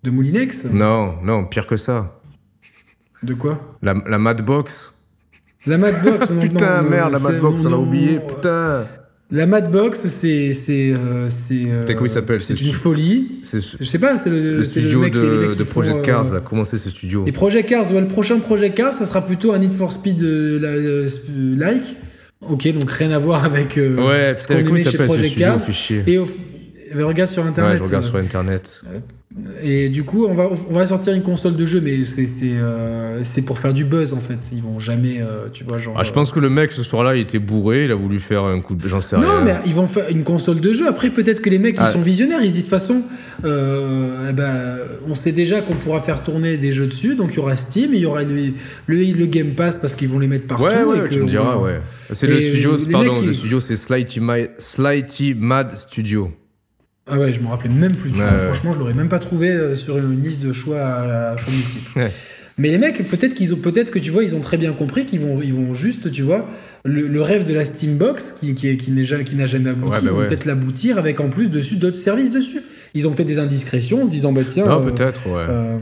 [0.04, 0.66] de Moulinex?
[0.74, 2.20] Non, non, pire que ça.
[3.24, 4.94] De quoi La, la Madbox.
[5.66, 8.16] La Madbox non, Putain, non, merde, la Madbox, on l'a oublié.
[8.16, 8.86] non, Putain.
[9.32, 10.54] La Madbox, c'est.
[10.54, 10.92] C'est.
[10.94, 13.40] euh, c'est, euh, Putain, comment il s'appelle, C'est ce une folie.
[13.42, 16.42] Je sais pas, c'est le, studio mec- de, de font, Project euh, Cars, là.
[16.44, 19.54] Comment c'est ce studio Les Project Cars, ouais, le prochain Project Cars, ça sera plutôt
[19.54, 21.08] un Need for Speed euh, euh,
[21.58, 21.96] like.
[22.48, 23.78] Ok, donc rien à voir avec.
[23.78, 25.62] euh, Ouais, ce putain, qu'on comment il aimait chez s'appelle ce Project studio, Cars.
[25.62, 26.28] fichier Et au-
[27.02, 27.74] regarde sur internet.
[27.74, 28.82] Ouais, je regarde euh, sur internet.
[29.64, 33.24] Et du coup, on va, on va sortir une console de jeu, mais c'est euh,
[33.24, 34.38] c'est pour faire du buzz en fait.
[34.54, 35.96] Ils vont jamais, euh, tu vois, genre.
[35.98, 38.44] Ah, je pense que le mec ce soir-là, il était bourré, il a voulu faire
[38.44, 38.88] un coup de.
[38.88, 39.26] J'en sais rien.
[39.40, 40.88] Non, mais ils vont faire une console de jeu.
[40.88, 41.86] Après, peut-être que les mecs, Ah.
[41.88, 42.44] ils sont visionnaires.
[42.44, 43.02] Ils se disent de toute façon,
[43.44, 44.78] euh, eh ben,
[45.08, 47.16] on sait déjà qu'on pourra faire tourner des jeux dessus.
[47.16, 48.36] Donc il y aura Steam, il y aura le,
[48.86, 50.66] le, le Game Pass parce qu'ils vont les mettre partout.
[50.66, 51.82] Ouais, ouais, et que tu me diras, ouais.
[52.12, 56.32] C'est le studio, pardon, mecs, le studio, c'est Slighty Mad Studio.
[57.10, 58.12] Ah ouais, je me rappelais même plus.
[58.12, 58.32] tu Ouais, vois.
[58.34, 58.46] ouais.
[58.46, 62.00] Franchement, je l'aurais même pas trouvé euh, sur une liste de choix à, choix multiples.
[62.00, 62.12] Ouais.
[62.58, 65.06] Mais les mecs, peut-être qu'ils ont, peut-être que tu vois, ils ont très bien compris
[65.06, 66.48] qu'ils vont, ils vont juste, tu vois,
[66.86, 69.92] le, le rêve de la Steambox qui, qui, qui n'est ja- qui n'a jamais abouti,
[69.92, 72.62] bah ils vont peut-être l'aboutir avec en plus dessus d'autres services dessus.
[72.94, 74.66] Ils ont peut-être des indiscrétions en disant bah tiens.
[74.68, 75.46] Non, euh, peut-être, ouais.
[75.50, 75.78] euh,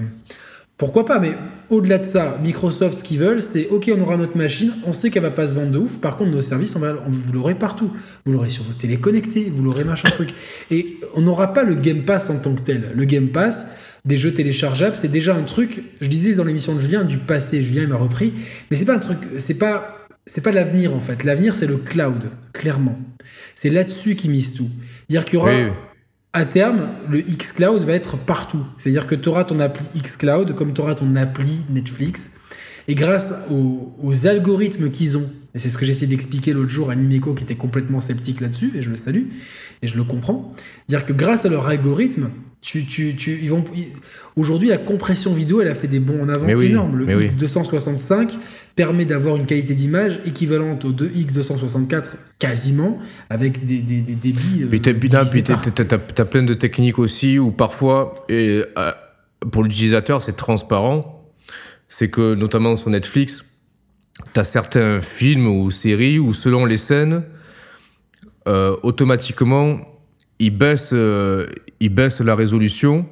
[0.81, 1.33] pourquoi pas, mais
[1.69, 5.09] au-delà de ça, Microsoft, ce qu'ils veulent, c'est ok, on aura notre machine, on sait
[5.11, 7.31] qu'elle va pas se vendre de ouf, par contre, nos services, on va, on- vous
[7.33, 7.91] l'aurez partout.
[8.25, 10.33] Vous l'aurez sur vos télé connectés, vous l'aurez machin truc.
[10.71, 12.91] Et on n'aura pas le Game Pass en tant que tel.
[12.95, 13.67] Le Game Pass,
[14.05, 17.61] des jeux téléchargeables, c'est déjà un truc, je disais dans l'émission de Julien, du passé.
[17.61, 18.33] Julien m'a repris,
[18.71, 21.23] mais c'est pas un truc, c'est pas c'est pas l'avenir en fait.
[21.23, 22.97] L'avenir, c'est le cloud, clairement.
[23.55, 24.69] C'est là-dessus qu'ils misent tout.
[25.09, 25.51] C'est-à-dire qu'il y aura,
[26.33, 28.65] à terme, le xCloud va être partout.
[28.77, 32.37] C'est-à-dire que tu auras ton appli xCloud comme tu auras ton appli Netflix.
[32.87, 36.95] Et grâce aux, algorithmes qu'ils ont, et c'est ce que essayé d'expliquer l'autre jour à
[36.95, 39.25] Nimeco qui était complètement sceptique là-dessus, et je le salue,
[39.81, 40.51] et je le comprends,
[40.87, 42.29] dire que grâce à leur algorithme,
[42.61, 43.63] tu, tu, tu, ils vont,
[44.35, 46.97] aujourd'hui la compression vidéo, elle a fait des bons en avant énormes.
[46.97, 48.31] Le X265
[48.75, 52.03] permet d'avoir une qualité d'image équivalente au 2X264
[52.39, 54.65] quasiment, avec des, des, des débits.
[54.69, 58.91] Puis t'as as, plein de techniques aussi où parfois, et, euh,
[59.51, 61.21] pour l'utilisateur, c'est transparent
[61.91, 63.45] c'est que notamment sur Netflix,
[64.33, 67.23] tu as certains films ou séries où selon les scènes,
[68.47, 69.81] euh, automatiquement,
[70.39, 71.47] ils baissent, euh,
[71.81, 73.05] ils baissent la résolution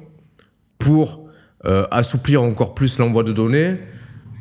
[0.80, 1.28] pour
[1.64, 3.76] euh, assouplir encore plus l'envoi de données.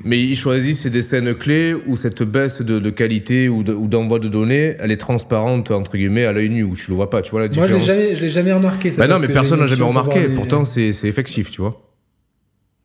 [0.05, 4.77] Mais ils choisissent des scènes clés où cette baisse de, qualité ou d'envoi de, données,
[4.79, 7.41] elle est transparente, entre guillemets, à l'œil nu, où tu le vois pas, tu vois
[7.41, 7.69] la différence.
[7.69, 9.05] Moi, je l'ai jamais, jamais remarqué, ça.
[9.05, 10.29] Bah non, mais personne n'a jamais remarqué.
[10.29, 11.88] Pourtant, c'est effectif, tu vois.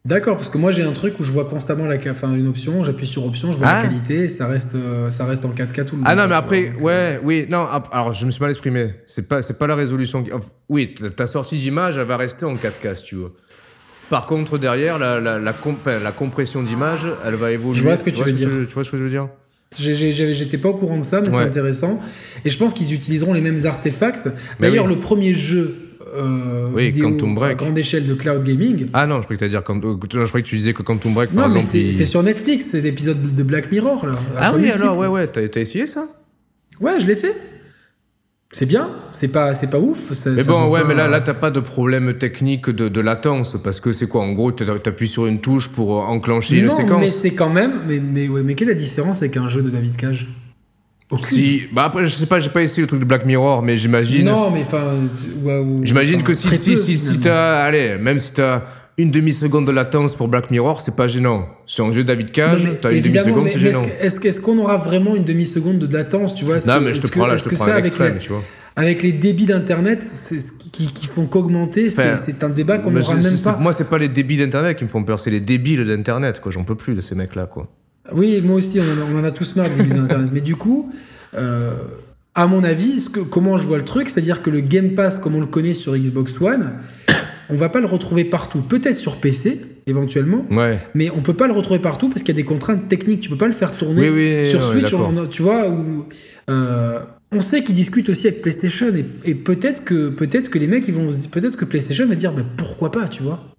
[0.07, 2.85] D'accord, parce que moi j'ai un truc où je vois constamment la, enfin, une option,
[2.85, 3.83] j'appuie sur option, je vois la ah.
[3.85, 7.19] qualité, ça reste, euh, ça reste en 4K tout le Ah non, mais après, ouais,
[7.25, 8.97] oui, non, alors je me suis mal exprimé.
[9.07, 10.23] C'est pas, c'est pas la résolution.
[10.69, 13.33] Oui, ta sortie d'image, elle va rester en 4K si tu veux.
[14.11, 15.55] Par contre, derrière, la, la, la,
[16.03, 17.79] la compression d'image, elle va évoluer.
[17.79, 18.51] Je vois ce que tu, veux dire.
[18.69, 19.29] tu vois ce que je veux dire?
[19.79, 21.99] J'étais pas au courant de ça, mais c'est intéressant.
[22.45, 24.29] Et je pense qu'ils utiliseront les mêmes artefacts.
[24.61, 25.75] D'ailleurs, le premier jeu
[26.15, 27.53] euh, oui, Quantum Break.
[27.53, 28.87] à grande échelle de cloud gaming.
[28.93, 31.33] Ah non, je croyais que, dire, euh, je croyais que tu disais que Quantum Break,
[31.33, 34.07] non, mais c'est sur Netflix, c'est l'épisode de Black Mirror.
[34.07, 36.07] Là, ah oui, alors, ouais, ouais, t'as essayé ça?
[36.81, 37.37] Ouais, je l'ai fait.
[38.51, 40.13] C'est bien, c'est pas, c'est pas ouf.
[40.27, 43.81] mais bon, ouais, mais là, là, t'as pas de problème technique de, de latence parce
[43.81, 47.01] que c'est quoi En gros, t'appuies sur une touche pour enclencher une séquence?
[47.01, 47.73] mais c'est quand même.
[47.89, 50.29] Mais, mais, ouais, mais quelle est la différence avec un jeu de David Cage?
[51.21, 53.77] Si, bah après, je sais pas, j'ai pas essayé le truc de Black Mirror, mais
[53.77, 54.27] j'imagine.
[54.27, 54.95] Non, mais enfin.
[55.83, 57.63] j'imagine que si, si, si, si t'as.
[57.63, 58.63] Allez, même si t'as
[58.97, 61.49] une demi-seconde de latence pour Black Mirror, c'est pas gênant.
[61.67, 63.83] Sur un jeu David Cage, t'as une demi-seconde, c'est gênant.
[64.01, 66.59] Est-ce qu'on aura vraiment une demi-seconde de latence, tu vois?
[66.67, 68.43] Non, mais je te prends là, je te prends l'extrême, tu vois
[68.77, 73.15] avec les débits d'internet c'est ce qui, qui, font qu'augmenter c'est un débat qu'on n'aura
[73.15, 75.85] même pas moi c'est pas les débits d'internet qui me font peur c'est les débiles
[75.87, 77.69] d'internet quoi j'en peux plus de ces mecs là quoi
[78.13, 80.93] oui moi aussi on en a, tous marre des débits d'internet mais du coup
[81.35, 81.75] euh,
[82.35, 85.19] à mon avis, ce que, comment je vois le truc, c'est-à-dire que le Game Pass,
[85.19, 86.73] comme on le connaît sur Xbox One,
[87.51, 88.61] on va pas le retrouver partout.
[88.61, 90.45] Peut-être sur PC, éventuellement,
[90.95, 93.21] mais on peut pas le retrouver partout parce qu'il y a des contraintes techniques.
[93.21, 94.95] Tu peux pas le faire tourner sur Switch.
[95.31, 96.07] tu vois, où,
[96.51, 97.01] euh,
[97.31, 98.87] on sait qu'ils discutent aussi avec PlayStation
[99.25, 102.43] et, peut-être que peut-être que les mecs ils vont peut-être que PlayStation va dire bah,
[102.57, 103.54] pourquoi pas, tu vois.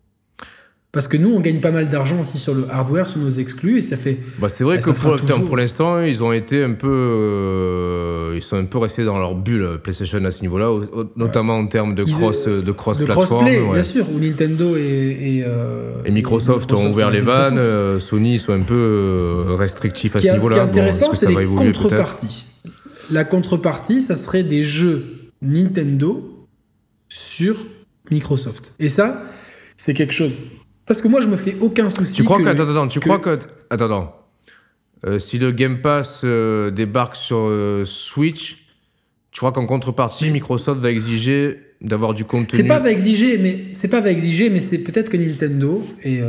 [0.96, 3.80] Parce que nous, on gagne pas mal d'argent aussi sur le hardware, sur nos exclus,
[3.80, 4.18] et ça fait.
[4.40, 6.88] Bah, c'est vrai que pour, pour l'instant, ils ont été un peu.
[6.90, 10.72] Euh, ils sont un peu restés dans leur bulle, PlayStation, à ce niveau-là,
[11.18, 13.46] notamment en termes de cross, de cross de plateforme.
[13.46, 15.36] Crossplay, bien sûr, où Nintendo et.
[15.36, 20.22] Et, euh, et Microsoft, ont ouvert les vannes, euh, Sony sont un peu restrictifs à
[20.22, 20.56] ce niveau-là.
[20.56, 22.46] Ce qui est intéressant, c'est les contreparties.
[23.12, 25.04] La contrepartie, ça serait des jeux
[25.42, 26.48] Nintendo
[27.10, 27.58] sur
[28.12, 28.76] Microsoft.
[28.80, 29.22] Et ça,
[29.76, 30.32] c'est quelque chose
[30.86, 32.16] parce que moi, je me fais aucun souci.
[32.16, 34.22] Tu crois que, attends, attends, tu crois que, attends, attends.
[35.06, 38.66] Euh, si le Game Pass euh, débarque sur euh, Switch,
[39.32, 42.58] tu crois qu'en contrepartie, Microsoft va exiger d'avoir du contenu?
[42.58, 46.22] C'est pas va exiger, mais c'est pas va exiger, mais c'est peut-être que Nintendo et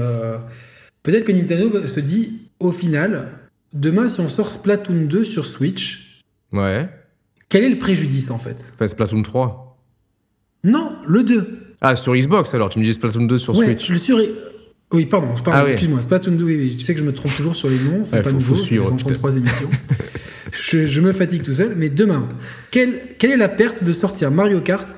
[1.03, 3.31] peut-être que Nintendo se dit au final,
[3.73, 6.89] demain, si on sort Splatoon 2 sur Switch, ouais.
[7.49, 8.73] Quel est le préjudice en fait?
[8.75, 9.79] Enfin, Splatoon 3.
[10.65, 11.66] Non, le 2.
[11.81, 13.89] Ah, sur Xbox alors, tu me dis Splatoon 2 sur Switch.
[13.89, 14.19] Le sur...
[14.93, 16.01] Oui, pardon, pardon ah excuse-moi.
[16.01, 18.23] Splatoon 2, oui, oui, tu sais que je me trompe toujours sur les noms, c'est
[18.23, 19.71] pas nouveau, c'est 33 émissions.
[20.53, 22.29] je, je, me fatigue tout seul, mais demain,
[22.71, 24.89] quelle, quelle est la perte de sortir Mario Kart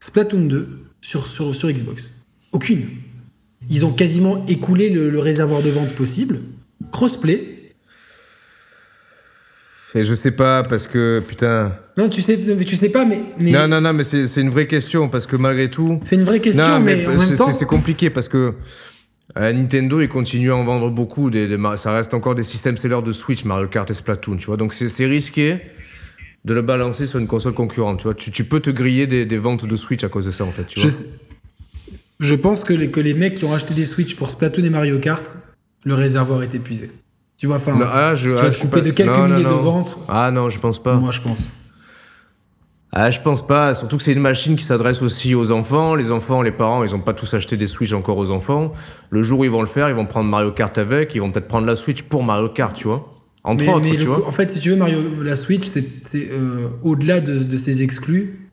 [0.00, 0.68] Splatoon 2
[1.00, 2.12] sur, sur, sur Xbox?
[2.52, 2.86] Aucune.
[3.70, 6.40] Ils ont quasiment écoulé le, le réservoir de vente possible.
[6.92, 7.54] Crossplay,
[10.02, 11.76] je sais pas parce que putain.
[11.96, 13.20] Non, tu sais, tu sais pas, mais.
[13.40, 16.00] Non, non, non, mais c'est une vraie question parce que malgré tout.
[16.04, 18.54] C'est une vraie question, mais, c'est compliqué parce que
[19.38, 21.30] euh, Nintendo il continue à en vendre beaucoup.
[21.30, 24.56] Des, ça reste encore des systèmes sellers de Switch, Mario Kart et Splatoon, tu vois.
[24.56, 25.60] Donc c'est risqué
[26.44, 28.14] de le balancer sur une console concurrente, tu vois.
[28.14, 30.80] Tu, peux te griller des, ventes de Switch à cause de ça, en fait, tu
[30.80, 30.90] vois.
[30.90, 30.94] Je,
[32.20, 34.70] je pense que les, que les mecs qui ont acheté des Switch pour Splatoon et
[34.70, 35.38] Mario Kart,
[35.84, 36.90] le réservoir est épuisé.
[37.36, 39.98] Tu vois, enfin, ah, tu vas ah, te couper de quelques milliers de ventes.
[40.08, 40.96] Ah non, je pense pas.
[40.96, 41.50] Moi, je pense.
[42.96, 43.74] Ah, je pense pas.
[43.74, 45.96] Surtout que c'est une machine qui s'adresse aussi aux enfants.
[45.96, 48.72] Les enfants, les parents, ils ont pas tous acheté des Switch encore aux enfants.
[49.10, 51.12] Le jour où ils vont le faire, ils vont prendre Mario Kart avec.
[51.16, 53.10] Ils vont peut-être prendre la Switch pour Mario Kart, tu vois.
[53.42, 54.26] Entre Mais- autres, mais tu le vois.
[54.28, 57.82] En fait, si tu veux, Mario, la Switch, c'est c'est, euh, au-delà de, de ses
[57.82, 58.43] exclus,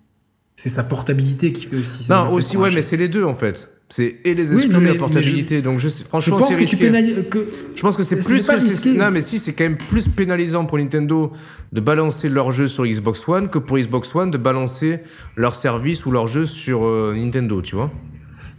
[0.62, 2.04] c'est sa portabilité qui fait aussi.
[2.04, 3.68] ça Non, aussi, ouais, mais c'est les deux en fait.
[3.90, 5.62] C'est et les Oui, exclus non, et mais- la mais portabilité.
[5.64, 6.78] Donc je franchement, c'est risqué.
[6.78, 7.16] pénalises.
[7.32, 7.40] Que...
[7.76, 8.96] Je pense que c'est plus.
[8.96, 11.34] non, mais si, c'est quand même plus pénalisant pour Nintendo
[11.72, 15.00] de balancer leur jeu sur Xbox One que pour Xbox One de balancer
[15.36, 17.92] leur service ou leur jeu sur euh, Nintendo, tu vois.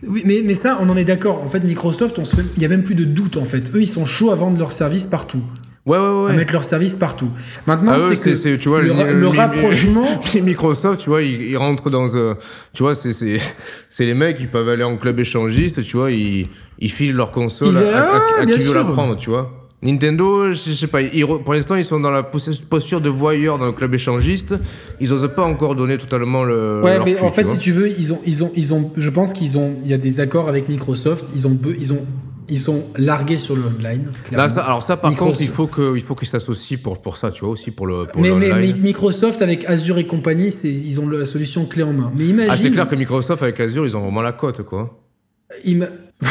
[0.04, 1.40] Oui, mais, mais ça, on en est d'accord.
[1.40, 3.72] En fait, Microsoft, on se fait- il n'y a même plus de doute, en fait.
[3.76, 5.42] Eux, ils sont chauds à vendre leurs services partout.
[5.84, 6.36] Ouais, ouais, À ouais.
[6.36, 7.28] mettre leurs services partout.
[7.66, 10.04] Maintenant, Ah c'est que c'est- tu vois, le, le- le- rapprochement...
[10.42, 12.36] Microsoft, tu vois, ils, ils rentrent dans un.
[12.72, 13.38] Tu vois, c'est,
[13.98, 16.46] les mecs, ils peuvent aller en club échangiste, tu vois, ils,
[16.78, 19.30] ils filent leur console à, est- à- à- ah, à qui veut la prendre, tu
[19.30, 19.50] vois.
[19.84, 22.38] Nintendo, je sais pas, ils pour l'instant, ils sont dans la pos-
[22.70, 24.54] posture de voyeur dans le club échangiste.
[25.00, 26.80] Ils osent pas encore donner totalement le.
[26.80, 28.92] Ouais, leur mais cul, en fait, si tu veux, ils ont, ils ont, ils ont,
[28.96, 31.24] je pense qu'ils ont, il y a des accords avec Microsoft.
[31.34, 32.06] Ils ont, ils ont,
[32.48, 34.10] ils sont largués sur le online.
[34.30, 35.38] Là, ça, alors ça, par Microsoft.
[35.38, 37.86] contre, il faut que, il faut qu'ils s'associent pour, pour ça, tu vois, aussi pour
[37.86, 41.82] le, pour mais, mais, Microsoft avec Azure et compagnie, c'est, ils ont la solution clé
[41.82, 42.12] en main.
[42.16, 44.98] Mais imagine, Ah, c'est clair que Microsoft avec Azure, ils ont vraiment la cote, quoi.
[45.64, 45.88] ima-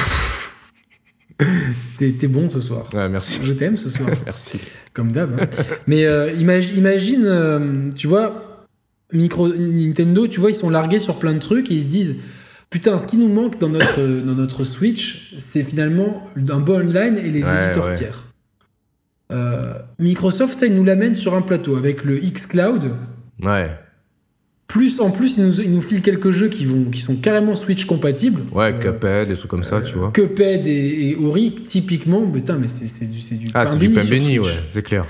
[1.98, 2.86] t'es, bon ce soir.
[2.94, 3.40] Ouais, merci.
[3.44, 4.10] Je t'aime ce soir.
[4.26, 4.60] Merci.
[4.94, 5.40] Comme d'hab.
[5.40, 5.48] hein.
[5.88, 8.66] Mais euh, imagi- imagine, euh, tu vois,
[9.14, 12.16] micro, Nintendo, tu vois, ils sont largués sur plein de trucs et ils se disent
[12.72, 17.18] Putain, ce qui nous manque dans notre, dans notre Switch, c'est finalement un bon online
[17.18, 17.96] et les Ouais, éditeurs ouais.
[17.96, 18.28] tiers.
[19.32, 22.92] Euh, Microsoft, ça, il nous l'amène sur un plateau avec le xCloud.
[23.44, 23.70] Ouais.
[24.68, 27.58] Plus, en plus, il nous, il nous file quelques jeux qui, vont, qui sont carrément
[27.58, 28.42] Switch compatibles.
[28.54, 30.12] Ouais, Euh, Cuphead, des trucs comme ça, tu vois.
[30.12, 33.80] Cuphead et, et Ori, typiquement, putain, mais c'est c'est du, c'est du Ah, pain c'est
[33.80, 35.06] du béni pain béni, ouais, c'est clair.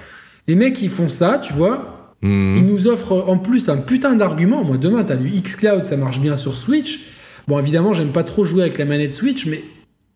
[0.47, 2.53] Les mecs, ils font ça, tu vois, Mhm.
[2.55, 4.63] Ils nous offrent en plus un putain d'argument.
[4.63, 6.99] Moi, demain, t'as du xCloud, ça marche bien sur Switch.
[7.47, 9.61] Bon, évidemment, j'aime pas trop jouer avec la manette Switch, mais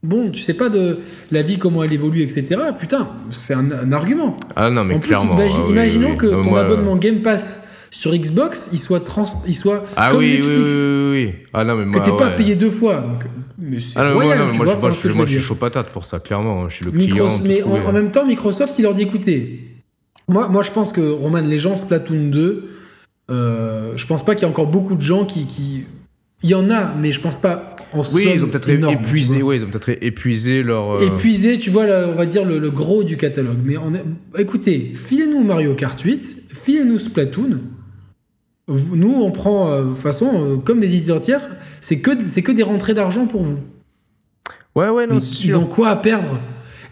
[0.04, 0.98] bon, tu sais pas de
[1.32, 2.56] la vie, comment elle évolue, etc.
[2.80, 4.36] Putain, c'est un, un argument.
[4.56, 5.38] Ah non, mais en plus, clairement.
[5.40, 9.26] ah oui, imaginons oui, que ton Moi, abonnement Game Pass sur Xbox, il soit, trans,
[9.48, 10.74] il soit Ah comme oui, oui, Netflix.
[10.74, 11.34] oui, oui, oui.
[11.54, 12.02] Ah non, mais Que moi.
[12.02, 12.36] t'es pas ouais.
[12.38, 13.00] payé deux fois.
[13.02, 13.24] Donc,
[13.58, 16.04] mais c'est Ah non, royal, non, moi, vois, je, que moi, suis chaud patate pour
[16.06, 16.68] ça, clairement.
[16.70, 17.28] Je suis le client.
[17.46, 19.62] mais en, même temps, Microsoft, il leur dit écoutez,
[20.28, 22.70] moi, moi je pense que Roman, les gens Splatoon 2,
[23.32, 25.84] euh, je pense pas qu'il y a encore beaucoup de gens qui, qui-
[26.46, 29.58] Il y en a, mais je pense pas en Oui, ils ont peut-être épuisé, ouais,
[29.58, 30.92] ils ont peut-être épuisé leur.
[30.98, 33.58] euh, Épuisé, tu vois, là, on va dire le, le gros du catalogue.
[33.66, 34.04] Mais on est-
[34.42, 37.62] écoutez, filez-nous Mario Kart 8, filez-nous Splatoon.
[38.68, 41.42] Nous, on prend, euh, de toute façon, euh, comme des éditeurs tiers,
[41.82, 43.58] c'est que, c'est que des rentrées d'argent pour vous.
[44.76, 45.22] Ouais, ouais, non, ils
[45.52, 45.60] sûr.
[45.62, 46.40] ont quoi à perdre?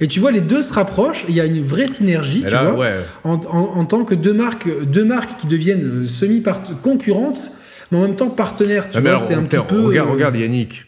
[0.02, 2.74] Et tu vois, les deux se rapprochent, il y a une vraie synergie, tu vois,
[2.76, 2.94] ouais.
[3.24, 7.52] en, en- en tant que deux marques, deux marques qui deviennent semi-concurrentes,
[7.94, 9.82] mais en même temps partenaires, tu Ah, vois, c'est un petit peu...
[9.86, 10.86] Regarde, euh, regarde, Yannick.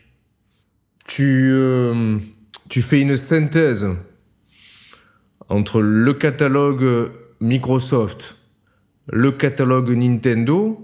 [1.08, 2.18] Tu, euh,
[2.70, 3.88] tu fais une synthèse
[5.49, 8.36] entre le catalogue Microsoft,
[9.12, 10.82] le catalogue Nintendo.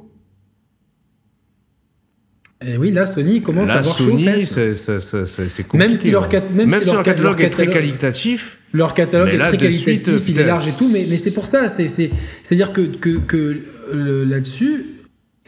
[2.63, 5.77] Et oui, là, Sony commence à avoir Sony, c'est compliqué.
[5.77, 6.29] Même si leur hein.
[6.29, 8.59] cat- même Même si si leur leur cat- catalogue est très qualitatif.
[8.73, 11.47] Leur catalogue est très suite, qualitatif, il est large et tout, mais, mais c'est pour
[11.47, 12.11] ça, c'est c'est-
[12.43, 13.63] c'est-à-dire que, que, que
[13.93, 14.85] là-dessus,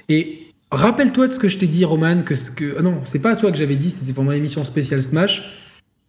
[0.10, 0.43] et
[0.74, 2.82] rappelle-toi de ce que je t'ai dit, Roman, que ce que...
[2.82, 5.60] non, c'est pas à toi que j'avais dit, c'était pendant l'émission spéciale Smash,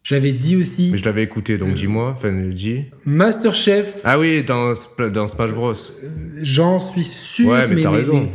[0.02, 2.14] j'avais dit aussi Mais je l'avais écouté, donc dis-moi.
[2.16, 2.84] Enfin, dis.
[3.06, 4.72] Masterchef, Ah oui, dans,
[5.12, 5.72] dans Smash Bros.
[6.42, 8.20] j'en suis sûr, Ouais, mais t'as raison.
[8.20, 8.30] mais-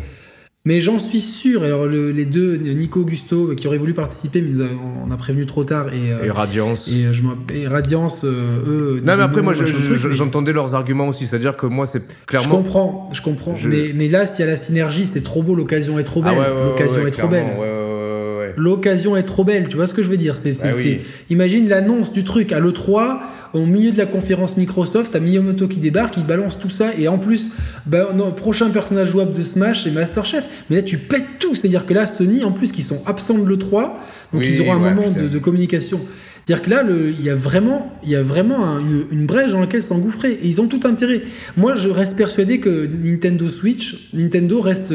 [0.65, 4.65] mais j'en suis sûr, alors le- les deux, Nico Augusto, qui auraient voulu participer, mais
[5.05, 6.11] on a prévenu trop tard, et...
[6.11, 6.91] euh, Et Radiance.
[6.91, 7.23] et, euh, je
[7.55, 9.01] et Radiance, euh, eux...
[9.05, 11.25] Non, mais après, moi, je- je- j'entendais leurs arguments aussi.
[11.27, 12.57] C'est-à-dire que moi, c'est Je clairement.
[12.57, 13.55] comprends, je comprends.
[13.55, 16.21] Je- Mais, mais là, s'il y a la synergie, c'est trop beau, l'occasion est trop
[16.25, 16.39] Ah belle.
[16.39, 17.45] ouais, ouais, ouais, l'occasion ouais, est trop belle.
[18.57, 20.35] L'occasion est trop belle, tu vois ce que je veux dire?
[20.35, 20.99] C'est, Bah oui.
[21.29, 23.19] Imagine l'annonce du truc à l'E3,
[23.53, 27.07] au milieu de la conférence Microsoft, t'as Miyamoto qui débarque, il balance tout ça, et
[27.07, 27.51] en plus,
[27.85, 30.47] bah, non, prochain personnage jouable de Smash, c'est Masterchef.
[30.69, 33.45] Mais là, tu pètes tout, c'est-à-dire que là, Sony, en plus, qui sont absents de
[33.49, 33.71] l'E3,
[34.33, 35.99] donc Oui, ils auront un ouais, moment de, de communication.
[36.45, 39.51] C'est-à-dire que là, il y a vraiment, il y a vraiment un- une, une brèche
[39.51, 40.31] dans laquelle s'engouffrer.
[40.31, 41.21] Et ils ont tout intérêt.
[41.57, 44.93] Moi, je reste persuadé que Nintendo Switch, Nintendo reste,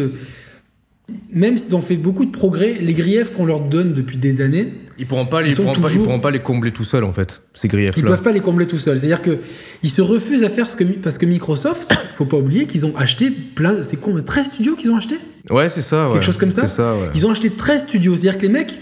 [1.32, 4.72] même s'ils ont fait beaucoup de progrès, les griefs qu'on leur donne depuis des années,
[4.98, 7.04] Ils pourront pas, les, Ils ils pourront pas, ils pourront pas les combler tout seuls
[7.04, 8.02] en fait, ces ils griefs-là.
[8.02, 8.98] peuvent pas les combler tout seuls.
[8.98, 9.38] C'est-à-dire que
[9.82, 12.96] ils se refusent à faire ce que parce que Microsoft, faut pas oublier qu'ils ont
[12.96, 15.16] acheté plein, c'est con, 13 studios qu'ils ont acheté?
[15.50, 16.06] Ouais, c'est ça.
[16.08, 16.14] Ouais.
[16.14, 16.66] Quelque chose comme ça?
[16.66, 17.10] Ça, ouais.
[17.14, 18.14] Ils ont acheté 13 studios.
[18.16, 18.78] C'est-à-dire que les mecs,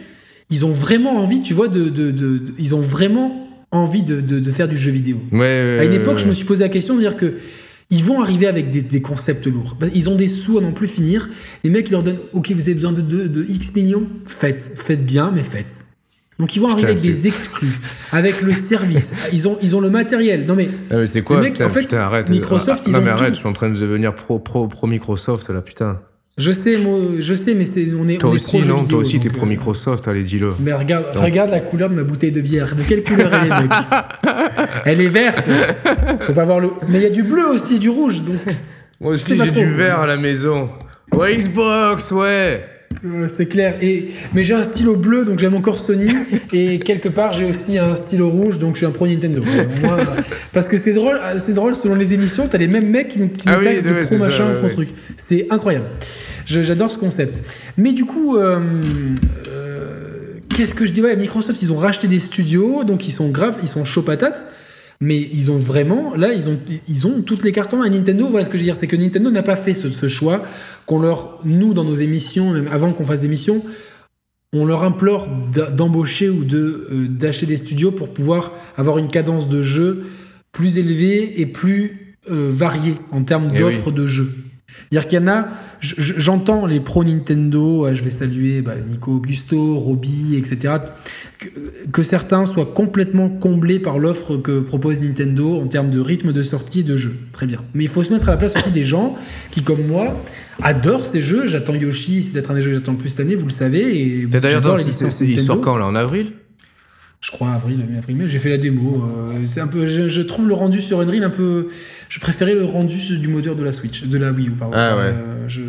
[0.51, 4.51] ils ont vraiment envie, tu vois, de, de- de- de- ils ont vraiment envie de,
[4.51, 5.17] faire du jeu vidéo.
[5.33, 7.35] Ouais, ouais, À une époque, je me suis posé la question de dire que
[7.91, 9.77] ils vont arriver avec des, des concepts lourds.
[9.81, 11.29] Bah, Ils ont des sous à n'en plus finir.
[11.65, 14.05] Les mecs, ils leur donnent OK, vous avez besoin de, de- de X millions?
[14.27, 14.73] Faites.
[14.77, 15.85] Faites bien, mais faites.
[16.39, 17.79] Donc ils vont arriver avec des exclus,
[18.11, 19.15] avec le service.
[19.33, 20.47] Ils ont, ils ont le matériel.
[20.47, 20.69] Non mais.
[20.91, 22.31] Ah mais c'est quoi putain, en fait, putain, arrête.
[22.31, 24.87] Microsoft, ah, ils non, mais arrête, je suis en train de devenir pro, pro, pro
[24.87, 26.01] Microsoft là, putain.
[26.39, 28.17] Je sais, moi, je sais, mais c'est on est.
[28.17, 30.49] Toi on aussi, est non Toi aussi, t'es pro euh, Microsoft, allez, dis-le.
[30.61, 32.75] Mais regarde, regarde la couleur de ma bouteille de bière.
[32.75, 33.71] De quelle couleur elle est, mec
[34.87, 35.49] Elle est verte.
[36.23, 36.71] Faut pas voir le.
[36.89, 38.23] Mais il y a du bleu aussi, du rouge.
[38.23, 38.37] Donc.
[39.01, 40.71] Moi aussi, j'ai du vert à la maison.
[41.13, 42.72] Ouais, Xbox, ouais
[43.27, 43.77] c'est clair.
[43.83, 46.09] Et, mais j'ai un stylo bleu, donc j'aime encore Sony.
[46.53, 49.43] et quelque part, j'ai aussi un stylo rouge, donc je suis un pro Nintendo.
[50.53, 53.49] parce que c'est drôle, c'est drôle, selon les émissions, t'as les mêmes mecs qui, qui
[53.49, 54.89] ah nous de pro machin, pro truc.
[55.17, 55.87] C'est incroyable.
[56.47, 57.41] J'adore ce concept.
[57.77, 58.61] Mais du coup, euh,
[59.49, 61.01] euh, qu'est-ce que je dis?
[61.01, 64.47] Ouais, Microsoft, ils ont racheté des studios, donc ils sont graves, ils sont chauds patates
[65.03, 66.57] mais ils ont vraiment, là, ils ont,
[66.89, 67.91] ils ont toutes les cartes en main.
[67.91, 70.45] Nintendo, voilà ce que je veux dire, c'est que Nintendo n'a pas fait ce, choix
[70.87, 73.65] qu'on leur, nous, dans nos émissions, même avant qu'on fasse des émissions,
[74.53, 75.27] on leur implore
[75.77, 80.05] d'embaucher ou de euh, d'acheter des studios pour pouvoir avoir une cadence de jeu
[80.53, 84.31] plus élevée et plus euh, variée en termes eh d'offres de jeux.
[84.91, 85.49] C'est-à-dire qu'il y en a,
[85.81, 90.75] j'entends les pro Nintendo, je vais saluer bah, Nico Augusto, Roby, etc.,
[91.93, 96.43] que, certains soient complètement comblés par l'offre que propose Nintendo en termes de rythme de
[96.43, 97.13] sortie de jeu.
[97.33, 97.61] Très bien.
[97.75, 99.17] Mais il faut se mettre à la place aussi des gens
[99.51, 100.23] qui, comme moi,
[100.63, 101.49] adorent ces jeux.
[101.49, 103.51] J'attends Yoshi, c'est peut-être un des jeux que j'attends le plus cette année, vous le
[103.51, 103.99] savez.
[103.99, 104.79] Et d'ailleurs,
[105.21, 105.87] il sort quand là?
[105.87, 106.33] En avril?
[107.23, 108.27] Je crois avril, avril mai.
[108.27, 109.05] J'ai fait la démo.
[109.05, 111.69] Euh, c'est un peu, je, trouve le rendu sur Unreal un peu.
[112.09, 114.77] Je préférais le rendu du moteur de la Switch, de la Wii U, pardon.
[114.77, 115.15] Ah ouais.
[115.15, 115.63] Euh, je,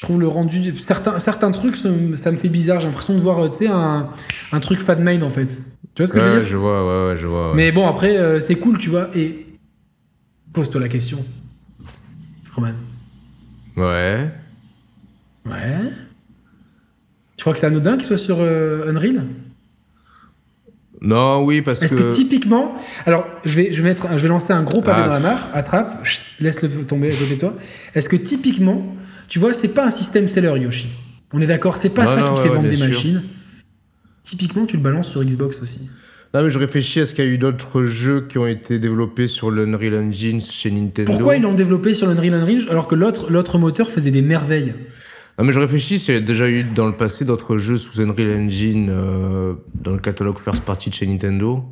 [0.00, 0.72] trouve le rendu.
[0.72, 2.80] Certains, certains trucs, ça, me fait bizarre.
[2.80, 4.10] J'ai l'impression de voir, tu sais, un,
[4.50, 5.62] un truc fan-made en fait.
[5.94, 6.48] Tu vois ce que je veux dire?
[6.48, 7.52] Je vois, ouais, ouais, je vois.
[7.54, 9.08] Mais bon, après, euh, c'est cool, tu vois.
[9.14, 9.46] Et
[10.52, 11.24] pose-toi la question,
[12.56, 12.74] Roman.
[13.76, 14.28] Ouais.
[15.46, 15.92] Ouais.
[17.36, 19.26] Tu crois que c'est anodin qu'il soit sur Unreal?
[21.02, 21.84] Non, oui, parce que.
[21.84, 22.74] Est-ce que typiquement.
[23.06, 25.08] Alors, je vais, je vais, mettre, je vais lancer un gros pavé ah.
[25.08, 26.06] dans la mare, attrape,
[26.40, 27.56] laisse-le tomber à côté de toi.
[27.94, 28.94] Est-ce que typiquement,
[29.28, 30.88] tu vois, c'est pas un système seller Yoshi?
[31.34, 33.22] On est d'accord, c'est pas ça qui te fait vendre des machines.
[34.22, 35.90] Typiquement, tu le balances sur Xbox aussi.
[36.34, 38.78] Non, mais je réfléchis à ce qu'il y a eu d'autres jeux qui ont été
[38.78, 41.12] développés sur l'Unreal Engine chez Nintendo.
[41.12, 44.72] Pourquoi ils l'ont développé sur l'Unreal Engine alors que l'autre moteur faisait des merveilles?
[45.38, 48.00] Ah, mais je réfléchis s'il y a déjà eu dans le passé d'autres jeux sous
[48.00, 51.64] Unreal Engine euh, dans le catalogue first party de chez Nintendo.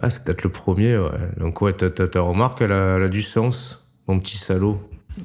[0.00, 1.10] Ah, c'est peut-être le premier, ouais.
[1.36, 4.80] Donc, ouais, ta, remarque, elle a, du sens, mon petit salaud.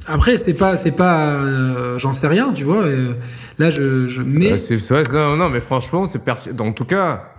[0.06, 2.84] Après, c'est pas, c'est pas, euh, j'en sais rien, tu vois.
[2.84, 3.14] Euh,
[3.58, 4.52] là, je, je mets.
[4.52, 6.66] Ah, c'est, non, non, mais franchement, c'est pertinent.
[6.66, 7.32] En tout cas,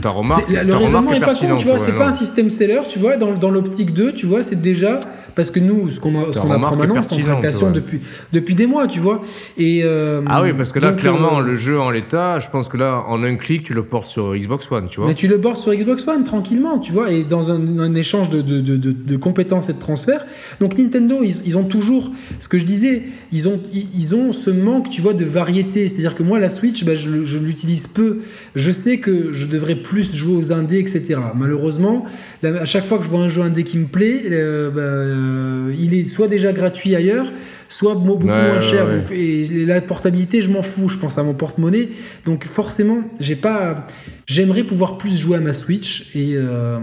[0.00, 1.78] ta remarque, le raisonnement est pas con, tu vois.
[1.78, 3.16] c'est pas un système seller, tu vois.
[3.16, 4.98] Dans, dans l'optique 2, tu vois, c'est déjà
[5.34, 8.00] parce que nous, ce qu'on apprend maintenant, c'est en tractation depuis,
[8.32, 9.22] depuis des mois, tu vois.
[9.58, 12.68] Et, euh, ah oui, parce que là, clairement, euh, le jeu en l'état, je pense
[12.68, 15.08] que là, en un clic, tu le portes sur Xbox One, tu vois.
[15.08, 18.30] Mais tu le portes sur Xbox One tranquillement, tu vois, et dans un, un échange
[18.30, 20.24] de, de, de, de, compétences et de transferts.
[20.60, 23.02] Donc Nintendo, ils, ils, ont toujours, ce que je disais,
[23.32, 25.88] ils ont, ils ont ce manque, tu vois, de variété.
[25.88, 28.20] C'est-à-dire que moi, la Switch, bah, je, je l'utilise peu.
[28.54, 31.16] Je sais que je devrais plus jouer aux indés, etc.
[31.34, 32.04] Malheureusement,
[32.44, 34.80] à chaque fois que je vois un jeu indé qui me plaît, euh, bah,
[35.22, 37.32] euh, il est soit déjà gratuit ailleurs,
[37.68, 38.86] soit beaucoup moins cher.
[39.12, 40.88] et la portabilité, je m'en fous.
[40.88, 41.88] Je pense à mon porte-monnaie.
[42.26, 43.86] Donc forcément, j'ai pas.
[44.26, 46.78] J'aimerais pouvoir plus jouer à ma Switch et euh,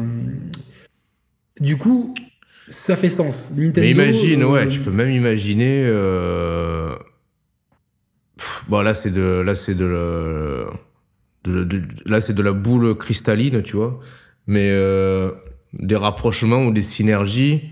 [1.59, 2.13] du coup,
[2.67, 3.53] ça fait sens.
[3.57, 3.81] Nintendo.
[3.81, 5.89] Mais imagine, ouais, tu peux même imaginer.
[8.69, 10.65] bon, là, c'est de, là, c'est de,
[12.05, 13.99] là, c'est de la boule cristalline, tu vois.
[14.47, 14.71] Mais
[15.73, 17.69] des rapprochements ou des synergies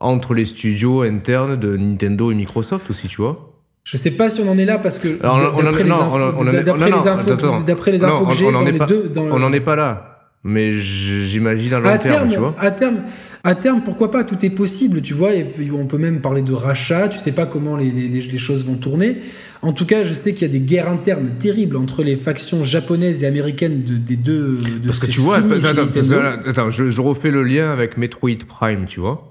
[0.00, 3.50] entre les studios internes de Nintendo et Microsoft aussi, tu vois.
[3.84, 5.08] Je sais pas si on en est là parce que
[6.62, 9.76] d'après les infos, d'après les infos que j'ai dans les deux, on n'en est pas
[9.76, 10.06] là.
[10.42, 12.54] Mais j'imagine à long terme, tu vois.
[12.58, 12.96] À terme,
[13.44, 15.34] à terme, pourquoi pas Tout est possible, tu vois.
[15.34, 17.08] Et on peut même parler de rachat.
[17.08, 19.18] Tu sais pas comment les, les, les choses vont tourner.
[19.62, 22.64] En tout cas, je sais qu'il y a des guerres internes terribles entre les factions
[22.64, 24.58] japonaises et américaines des deux.
[24.82, 25.38] De parce que tu vois,
[26.46, 29.29] attends, je, refais le lien avec Metroid Prime, tu vois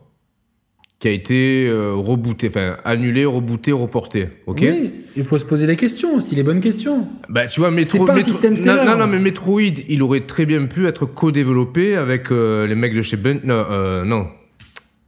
[1.00, 4.28] qui a été euh, rebooté, enfin annulé, rebooté, reporté.
[4.48, 4.60] Ok?
[4.62, 7.08] Oui, il faut se poser la question aussi, les bonnes questions.
[7.30, 8.06] Bah tu vois, Metroid.
[8.06, 11.06] C'est pas un système non, non, non, mais Metroid, il aurait très bien pu être
[11.06, 13.40] co-développé avec euh, les mecs de chez Ben.
[13.46, 14.28] Non, euh, non.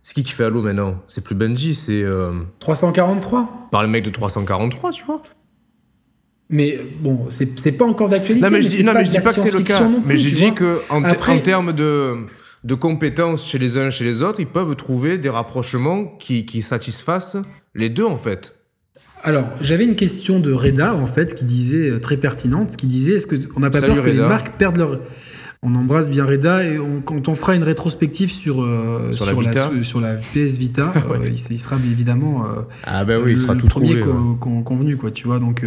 [0.02, 0.96] C'est qui qui fait Halo maintenant?
[1.10, 2.06] C'est plus Benji, c'est.
[2.60, 5.22] 343 Par les mecs de 343, tu vois.
[6.50, 8.46] Mais bon, c'est pas encore d'actualité.
[8.46, 9.82] Non, mais, je, dis, non, mais je dis pas que c'est le cas.
[10.06, 12.16] mais j'ai dit que en, en termes de
[12.64, 16.46] de compétences chez les uns et chez les autres, ils peuvent trouver des rapprochements qui,
[16.46, 17.38] qui satisfassent
[17.74, 18.56] les deux en fait.
[19.24, 23.14] alors, j'avais une question de Reda, en fait, qui disait, euh, très pertinente, qui disait,
[23.16, 24.28] est-ce qu'on n'a pas Salut, peur que les Reda.
[24.28, 25.00] marques perdent leur...
[25.64, 29.84] On embrasse bien Reda, et on- quand on fera une rétrospective sur, euh, Sur la
[29.84, 33.38] sur la PS Vita, euh, il, il sera évidemment euh, Ah ben oui, le, il
[33.38, 34.02] sera le tout premier trouvé.
[34.02, 34.38] co- ouais.
[34.40, 35.64] con- convenu, quoi, tu vois, donc...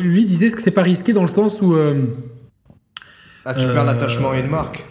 [0.00, 1.74] lui disait, est-ce que c'est pas risqué dans le sens où...
[3.46, 4.84] euh, Ah, tu perds l'attachement à une marque.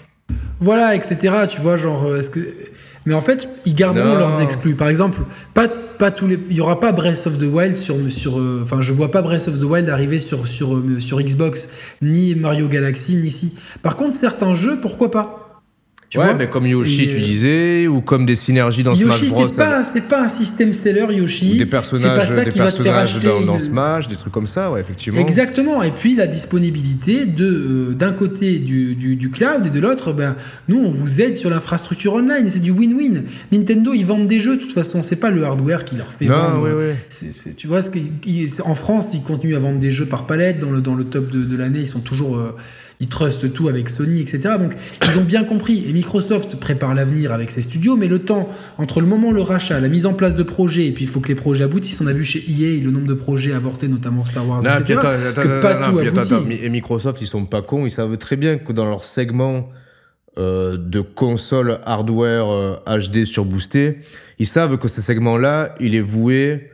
[0.59, 1.17] Voilà, etc.
[1.49, 2.39] Tu vois, genre, euh, est-ce que.
[3.05, 4.17] Mais en fait, ils garderont Non.
[4.17, 4.73] leurs exclus.
[4.73, 5.19] Par exemple,
[5.53, 6.39] pas, pas tous les.
[6.49, 7.95] Il y aura pas Breath of the Wild sur.
[8.09, 11.21] sur euh, Enfin, je vois pas Breath of the Wild arriver sur, sur, euh, sur
[11.21, 11.69] Xbox,
[12.01, 13.55] ni Mario Galaxy, ni ici.
[13.83, 15.44] Par contre, certains jeux, pourquoi pas?
[16.15, 18.95] Tu ouais, vois mais comme Yoshi, Et, tu euh, disais, ou comme des synergies dans
[18.95, 19.47] Yoshi, Smash Bros.
[19.49, 21.45] c'est pas, c'est pas un système seller, Yoshi.
[21.47, 23.59] ou des C'est pas personnages, ça des qui va te faire personnages dans, dans une-
[23.59, 25.19] Smash, des trucs comme ça, ouais, effectivement.
[25.19, 25.83] Exactement.
[25.83, 30.13] Et puis la disponibilité de euh, d'un côté du, du, du cloud et de l'autre,
[30.13, 30.35] ben
[30.69, 32.49] nous on vous aide sur l'infrastructure online.
[32.49, 33.23] C'est du win-win.
[33.51, 35.03] Nintendo ils vendent des jeux de toute façon.
[35.03, 36.61] C'est pas le hardware qui leur fait Non, vendre.
[36.63, 36.95] ouais, ouais.
[37.57, 37.89] Tu vois ce
[38.63, 41.29] en France ils continuent à vendre des jeux par palette dans le dans le top
[41.29, 41.79] de, de l'année.
[41.81, 42.55] Ils sont toujours euh,
[42.99, 44.55] ils trustent tout avec Sony, etc.
[44.59, 44.73] Donc
[45.03, 45.85] ils ont bien compris.
[45.87, 49.41] Et Microsoft prépare l'avenir avec ses studios, mais le temps entre le moment où le
[49.41, 52.01] rachat, la mise en place de projets, et puis il faut que les projets aboutissent.
[52.01, 54.93] On a vu chez EA le nombre de projets avortés, notamment Star Wars, Non, etc.
[54.97, 58.17] attends, attends, que pas non, tout attends, et Microsoft, ils sont pas cons, ils savent
[58.17, 59.69] très bien que dans leur segment
[60.37, 63.99] euh, de console hardware euh, HD surboosté,
[64.39, 66.71] ils savent que ce segment-là, il est voué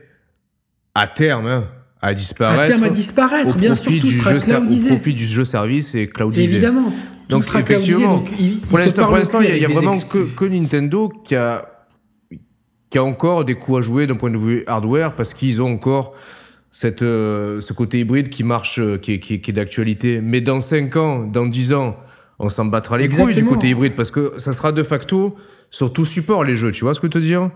[0.94, 1.68] à terme hein,
[2.02, 2.62] à disparaître.
[2.62, 5.44] à terme à disparaître, au bien sûr, tout du sera jeu au profit du jeu
[5.44, 6.42] service et cloudisé.
[6.56, 6.90] Évidemment.
[7.28, 10.26] Tout Donc, cloudisé, effectivement, donc ils Pour l'instant, il y a, il a vraiment que,
[10.36, 11.64] que Nintendo qui a,
[12.90, 15.72] qui a encore des coups à jouer d'un point de vue hardware parce qu'ils ont
[15.72, 16.12] encore
[16.72, 20.20] cette, euh, ce côté hybride qui marche, euh, qui est, qui qui est d'actualité.
[20.20, 21.96] Mais dans 5 ans, dans 10 ans,
[22.38, 25.36] on s'en battra les couilles du côté hybride parce que ça sera de facto
[25.70, 26.72] sur tout support les jeux.
[26.72, 27.50] Tu vois ce que je veux te dire?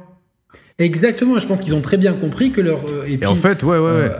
[0.78, 2.78] Exactement, je pense qu'ils ont très bien compris que leur.
[2.86, 4.10] euh, Et puis, en fait, ouais, ouais, ouais.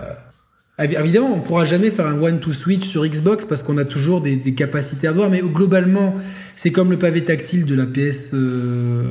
[0.79, 3.85] Évi- Évidemment, on pourra jamais faire un one to switch sur Xbox parce qu'on a
[3.87, 6.15] toujours des, des capacités à voir, mais globalement,
[6.55, 9.03] c'est comme le pavé tactile de la PS euh,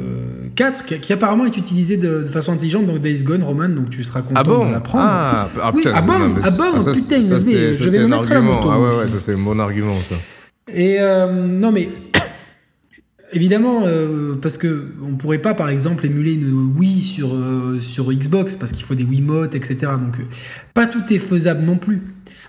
[0.55, 3.89] 4 qui, qui apparemment est utilisé de, de façon intelligente dans Days Gone, Roman, donc
[3.89, 5.03] tu seras content Ah bon de l'apprendre.
[5.07, 7.73] ah, ah, Oui, putain, ah ça- bon, non, ah bon, ça, putain, ça, mais c'est
[7.73, 8.55] je vais me mettre à la argument.
[8.57, 10.15] moto, Ah ouais, ouais, ça c'est un bon argument ça.
[10.71, 11.89] Et euh, non, mais
[13.35, 18.11] évidemment, euh, parce que on pourrait pas, par exemple, émuler une Wii sur, euh, sur
[18.11, 19.77] Xbox parce qu'il faut des Wiimotes, etc.
[20.01, 20.23] Donc, euh,
[20.73, 22.01] pas tout est faisable non plus.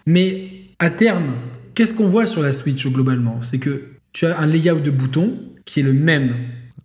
[0.07, 0.49] Mais
[0.79, 1.35] à terme,
[1.75, 3.43] qu'est-ce qu'on voit sur la Switch globalement?
[3.43, 3.83] C'est que
[4.13, 6.37] tu as un layout de boutons qui est le même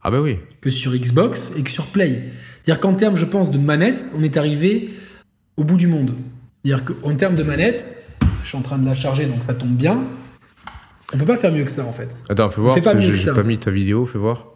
[0.02, 0.38] Ah bah oui.
[0.60, 2.32] que sur Xbox et que sur Play.
[2.64, 4.90] C'est-à-dire qu'en termes, je pense, de manettes, on est arrivé
[5.57, 6.14] au bout du monde.
[6.64, 7.95] C'est-à-dire qu'en termes de manettes,
[8.44, 10.03] je suis en train de la charger, donc ça tombe bien.
[11.13, 12.23] On peut pas faire mieux que ça, en fait.
[12.29, 13.35] Attends, fais voir, fait pas parce que mieux j'ai que ça.
[13.35, 14.47] j'ai pas mis ta vidéo, fais voir.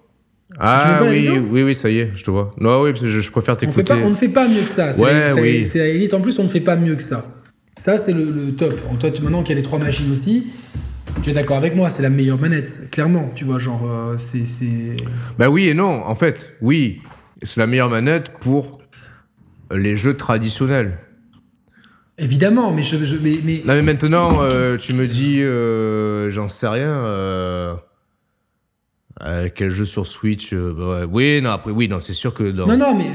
[0.60, 2.54] Ah oui, oui, oui, ça y est, je te vois.
[2.60, 3.84] Non, oui, parce que je, je préfère On, t'écouter.
[3.84, 4.94] pas, on ne fait pas mieux que ça.
[4.94, 5.66] C'est Ouais, la- oui.
[5.66, 6.14] c'est la Elite.
[6.14, 7.26] En plus, on ne fait pas mieux que ça.
[7.78, 8.74] Ça, c'est le, le top.
[8.92, 10.48] En toi, maintenant qu'il y a les trois machines aussi,
[11.24, 12.90] tu es d'accord avec moi, c'est la meilleure manette.
[12.92, 14.46] Clairement, tu vois, genre, euh, c'est.
[14.46, 14.96] c'est-
[15.38, 17.02] Bah oui et non, en fait, oui,
[17.44, 18.80] c'est la meilleure manette pour
[19.74, 21.00] les jeux traditionnels.
[22.18, 22.98] Évidemment, mais je.
[23.04, 26.88] je- mais, mais- Là, mais maintenant, euh, tu me dis, euh, j'en sais rien.
[26.90, 27.74] Euh,
[29.56, 31.08] quel jeu sur Switch bah ouais.
[31.10, 32.68] Oui, non, après, oui, non, c'est sûr que dans.
[32.68, 33.06] Non, non, mais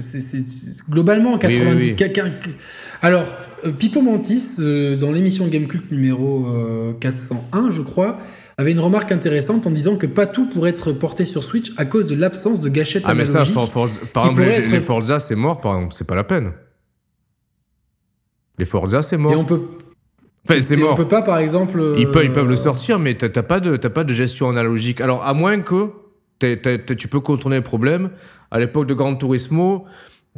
[0.00, 1.90] c'est- globalement 90.
[1.90, 2.54] oui,
[3.02, 3.24] Alors,
[3.78, 4.56] Pipo Mantis,
[5.00, 8.18] dans l'émission Gamecult numéro euh, 401, je crois,
[8.56, 11.84] avait une remarque intéressante en disant que pas tout pourrait être porté sur Switch à
[11.84, 13.44] cause de l'absence de gâchettes ah, mais ça.
[13.44, 16.06] For- Forza- par qui exemple, les, pourrait être- les Forza, c'est mort, par exemple, c'est
[16.06, 16.52] pas la peine.
[18.58, 19.38] Les Forza, c'est Et mort.
[19.38, 19.60] on peut,
[20.48, 20.96] Enfin, c'est et on mort.
[20.96, 21.94] peut pas, par exemple.
[21.98, 25.00] Ils peuvent, ils peuvent euh, le sortir, mais t'as pas, de- pas de gestion analogique.
[25.00, 25.90] Alors, à moins que
[26.40, 28.10] tu peux contourner le problème.
[28.50, 29.84] À l'époque de Gran Turismo,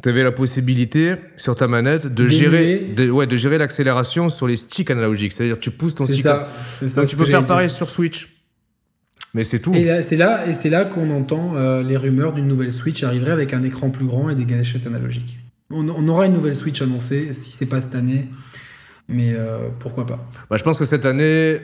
[0.03, 4.57] t'avais la possibilité, sur ta manette, de gérer, de, ouais, de gérer l'accélération sur les
[4.57, 5.33] sticks analogiques.
[5.33, 6.23] C'est-à-dire, tu pousses ton C'est stick.
[6.25, 6.49] ça.
[6.81, 7.03] C'est ça.
[7.03, 7.49] Donc, tu peux faire dire.
[7.49, 8.29] pareil sur Switch.
[9.33, 9.73] Mais c'est tout.
[9.75, 13.31] Et c'est là, et c'est là qu'on entend euh, les rumeurs d'une nouvelle Switch arriverait
[13.31, 15.39] avec un écran plus grand et des gâchettes analogiques.
[15.71, 18.27] On, on aura une nouvelle Switch annoncée, si c'est pas cette année,
[19.09, 20.29] mais euh, pourquoi pas.
[20.51, 21.57] Bah, je pense que cette année,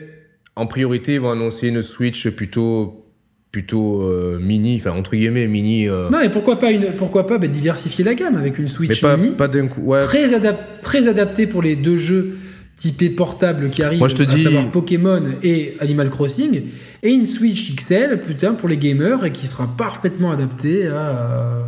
[0.55, 3.05] en priorité, ils vont annoncer une Switch plutôt,
[3.51, 5.87] plutôt euh, mini, enfin, entre guillemets, mini.
[5.89, 8.69] euh, Non, et pourquoi pas une, pourquoi pas bah, diversifier la gamme avec une mais
[8.69, 9.81] Switch pas, mini, pas d'un coup.
[9.81, 12.37] Ouais, très adap- très adaptée pour les deux jeux
[12.77, 16.61] typés portables qui arrivent, Moi, je te à dis- savoir Pokémon et Animal Crossing,
[17.03, 20.91] et une Switch XL, putain, pour les gamers et qui sera parfaitement adaptée à.
[20.91, 21.61] euh,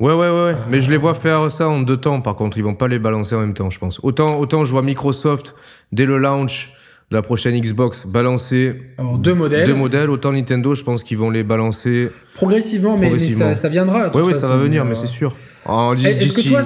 [0.00, 0.54] Ouais, ouais, ouais, ouais.
[0.70, 2.58] Mais je les vois faire ça en deux temps, par contre.
[2.58, 4.00] Ils vont pas les balancer en même temps, je pense.
[4.02, 5.54] Autant, autant je vois Microsoft,
[5.92, 6.72] dès le launch,
[7.10, 8.74] la prochaine Xbox balancer
[9.18, 9.66] deux modèles.
[9.66, 10.10] Deux modèles.
[10.10, 14.10] Autant Nintendo, je pense qu'ils vont les balancer progressivement, mais, ça, viendra.
[14.14, 15.34] Oui, oui, ça va venir, mais c'est sûr.
[15.66, 16.60] Est-ce que, toi,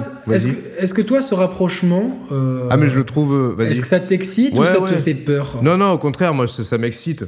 [0.79, 2.17] est-ce que, toi, ce rapprochement.
[2.31, 3.33] Euh, ah, mais je le trouve.
[3.33, 5.59] Euh, est-ce que ça t'excite ou ça te fait peur?
[5.61, 7.25] Non, non, au contraire, moi, ça, m'excite.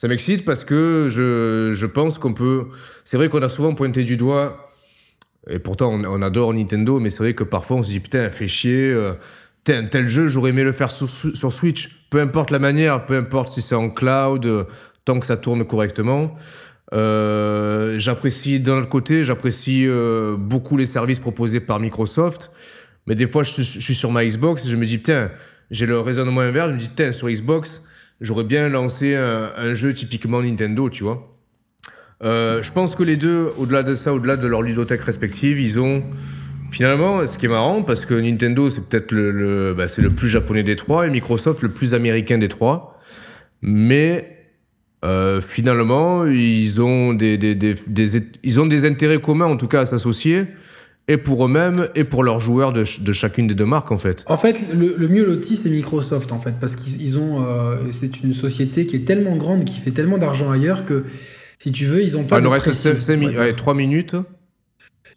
[0.00, 2.68] Ça m'excite parce que je, je pense qu'on peut.
[3.04, 4.70] C'est vrai qu'on a souvent pointé du doigt.
[5.50, 8.48] Et pourtant, on, adore Nintendo, mais c'est vrai que parfois, on se dit, putain, fait
[8.48, 8.90] chier.
[8.90, 9.12] Euh,
[9.62, 12.06] tel, tel jeu, j'aurais aimé le faire sur, sur, Switch.
[12.08, 14.66] Peu importe la manière, peu importe si c'est en cloud,
[15.04, 16.34] tant que ça tourne correctement.
[16.94, 22.52] Euh, j'apprécie d'un autre côté, j'apprécie euh, beaucoup les services proposés par Microsoft,
[23.06, 25.30] mais des fois je, suis sur ma Xbox et je me dis putain,
[25.70, 27.86] j'ai le raisonnement inverse, je me dis putain sur Xbox
[28.20, 31.36] j'aurais bien lancé un, jeu typiquement Nintendo, tu vois.
[32.22, 35.80] Euh, je pense que les deux, au-delà de ça, au-delà de leur ludothèque respective, ils
[35.80, 36.02] ont
[36.70, 40.28] finalement, ce qui est marrant, parce que Nintendo c'est peut-être le, le bah, le plus
[40.28, 43.00] japonais des trois et Microsoft le plus américain des trois,
[43.62, 44.40] mais
[45.04, 47.74] euh, finalement, ils ont des, des, des,
[48.42, 50.46] ils ont des intérêts communs, en tout cas, à s'associer,
[51.08, 54.24] et pour eux-mêmes, et pour leurs joueurs de, de, chacune des deux marques, en fait.
[54.28, 57.44] En fait, le, le mieux loti, c'est Microsoft, en fait, parce qu'ils ont.
[57.44, 61.04] Euh, c'est une société qui est tellement grande, qui fait tellement d'argent ailleurs que,
[61.58, 64.16] si tu veux, ils ont pas ah, de il nous reste 3 minutes.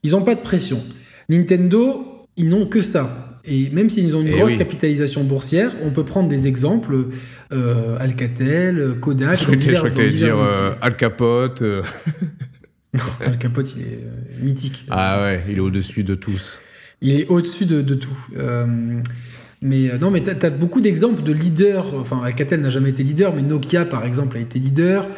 [0.02, 0.82] Ils ont pas de pression.
[1.30, 3.40] Nintendo, ils n'ont que ça.
[3.46, 7.10] Et même s'ils ont une eh grosse capitalisation boursière, on peut prendre des exemples
[7.52, 9.40] euh, Alcatel, Kodak.
[9.40, 11.64] Je crois que tu dire euh, Al Capote.
[12.96, 13.00] Euh.
[13.26, 14.86] Al Capote, il est euh, mythique.
[14.90, 16.62] Ah ouais, il est au-dessus de tous.
[17.02, 18.18] Il est au-dessus de, de, tout.
[19.62, 21.94] mais non, mais tu as, beaucoup d'exemples de leaders.
[21.96, 25.10] Enfin, Alcatel n'a jamais été leader, mais Nokia, par exemple, a été leader.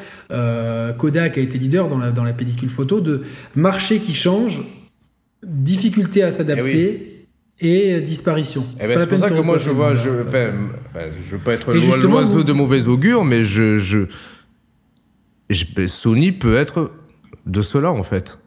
[0.97, 3.01] Kodak a été leader dans la, dans la pellicule photo.
[3.01, 3.21] De
[3.55, 4.63] marché qui change,
[5.43, 7.01] difficulté à s'adapter.
[7.03, 7.15] Eh
[7.59, 8.65] et disparition.
[8.81, 10.51] Eh ben, c'est pour ça que moi je vois, je, enfin,
[10.93, 14.05] je veux pas être l'oiseau de mauvais augure, mais je, je,
[15.87, 16.91] Sony peut être
[17.45, 18.37] de cela en fait.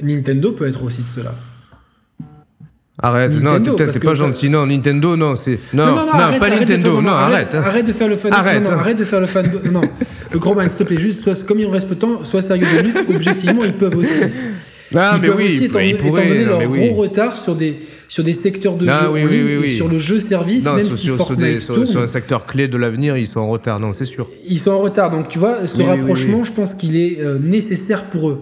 [0.00, 1.34] Nintendo peut être aussi de cela.
[2.98, 4.48] Arrête, non, t'es pas gentil.
[4.48, 5.58] Non, Nintendo, non, c'est.
[5.72, 7.54] Non, non, non, pas Nintendo, non, arrête.
[7.54, 8.32] Arrête de faire le fan.
[8.32, 8.68] Arrête.
[8.68, 9.44] arrête de faire le fan.
[9.72, 9.80] non,
[10.32, 12.22] le gros man, s'il te plaît, juste, soit, comme il en reste peu de temps,
[12.22, 12.98] sois sérieux de lutte.
[13.08, 14.20] Objectivement, ils peuvent aussi.
[14.94, 17.80] Ah, mais oui, aussi, étant, ils pourraient, donné leur gros retard sur des
[18.12, 21.60] sur des secteurs de ah jeu et sur le jeu service, même si sur, Fortnite
[21.60, 23.80] sur, un secteur clé de l'avenir, ils sont en retard.
[23.80, 24.28] Non, c'est sûr.
[24.46, 25.10] Ils sont en retard.
[25.10, 28.40] Donc tu vois, ce rapprochement, je pense qu'il est euh, nécessaire pour eux.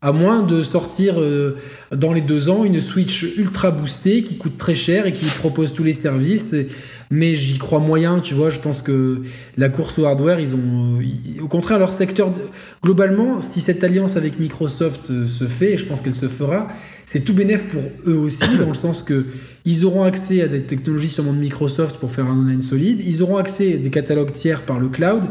[0.00, 1.58] À moins de sortir euh,
[1.94, 5.74] dans les deux ans une Switch ultra boostée qui coûte très cher et qui propose
[5.74, 6.56] tous les services.
[7.10, 8.48] mais j'y crois moyen, tu vois.
[8.48, 9.20] Je pense que
[9.58, 10.98] la course au hardware, ils ont.
[11.42, 12.32] au contraire, leur secteur.
[12.82, 16.68] Globalement, si cette alliance avec Microsoft euh, se fait, et je pense qu'elle se fera,
[17.12, 19.24] c'est tout bénéf pour eux aussi, dans le sens que
[19.64, 23.20] ils auront accès à des technologies sûrement de Microsoft pour faire un online solide, ils
[23.20, 25.24] auront accès à des catalogues tiers par le cloud,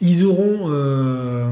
[0.00, 1.44] ils auront euh,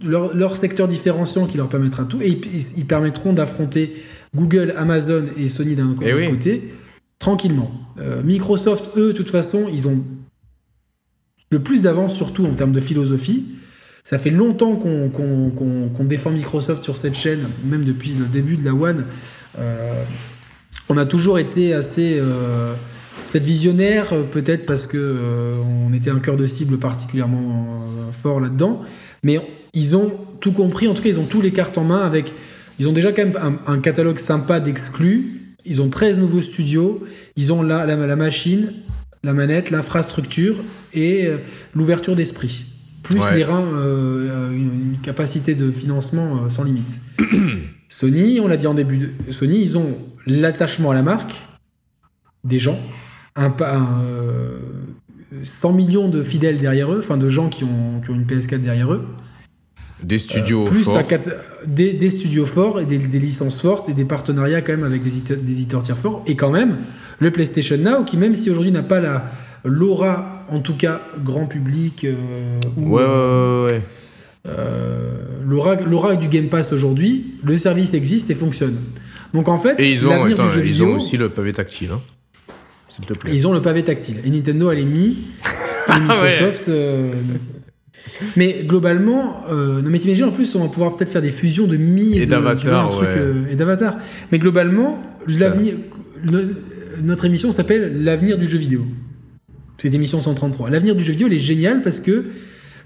[0.00, 2.40] leur, secteur différenciant qui leur permettra tout, et
[2.76, 3.92] ils, permettront d'affronter
[4.36, 6.72] Google, Amazon et Sony d'un eh côté,
[7.18, 7.72] tranquillement.
[7.98, 10.00] Euh, Microsoft, eux, de toute façon, ils ont
[11.50, 13.46] le plus d'avance, surtout en termes de philosophie.
[14.06, 18.74] Ça fait longtemps qu'on défend Microsoft sur cette chaîne, même depuis le début de la
[18.74, 19.06] One.
[19.58, 20.02] Euh,
[20.90, 22.74] on a toujours été assez euh,
[23.32, 25.54] peut-être visionnaire, peut-être parce que euh,
[25.88, 27.82] on était un cœur de cible particulièrement
[28.12, 28.82] fort là-dedans.
[29.22, 29.40] Mais
[29.72, 30.86] ils ont tout compris.
[30.86, 32.30] En tout cas, ils ont tous les cartes en main avec.
[32.78, 35.54] Ils ont déjà quand même un, catalogue sympa d'exclus.
[35.64, 37.02] Ils ont 13 nouveaux studios.
[37.36, 38.70] Ils ont la machine,
[39.22, 40.56] la manette, l'infrastructure
[40.92, 41.30] et
[41.74, 42.66] l'ouverture d'esprit
[43.04, 47.00] plus les reins, euh, une capacité de financement euh, sans limite.
[47.88, 51.34] Sony, on l'a dit en début de Sony, ils ont l'attachement à la marque
[52.42, 52.78] des gens,
[53.36, 53.54] un,
[55.44, 58.24] 100 euh, millions de fidèles derrière eux, enfin de gens qui ont, qui ont une
[58.24, 59.04] PS4 derrière eux.
[60.02, 61.02] Des studios plus forts.
[61.66, 65.02] des, des, studios forts et des, des, licences fortes et des partenariats quand même avec
[65.02, 66.22] des éditeurs tiers forts.
[66.26, 66.78] Et quand même,
[67.20, 69.30] le PlayStation Now, qui même si aujourd'hui n'a pas la,
[69.64, 72.14] l'aura, en tout cas grand public, euh,
[72.76, 73.82] ouais, ouais, ouais,
[74.46, 75.14] euh,
[75.46, 78.76] l'aura du Game Pass aujourd'hui, le service existe et fonctionne.
[79.32, 82.00] Donc en fait, et ils ont, ils ont aussi le pavé tactile, hein,
[82.88, 83.30] s'il te plaît.
[83.34, 84.16] Ils ont le pavé tactile.
[84.24, 85.18] Et Nintendo, elle est mis.
[85.88, 86.68] et Microsoft.
[86.68, 87.14] Euh,
[88.36, 91.78] mais globalement, non mais t'imagines en plus on va pouvoir peut-être faire des fusions de
[91.78, 92.90] Mi et d'Avatar,
[93.50, 93.96] et d'Avatar.
[94.30, 95.74] Mais globalement, l'avenir,
[97.02, 98.84] notre émission s'appelle l'avenir du jeu vidéo.
[99.78, 100.70] Cette émission 133.
[100.70, 102.24] L'avenir du jeu vidéo, il est génial parce que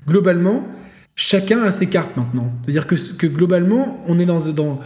[0.07, 0.67] globalement,
[1.15, 2.53] chacun a ses cartes maintenant.
[2.63, 4.81] C'est-à-dire que, que globalement, on est dans, dans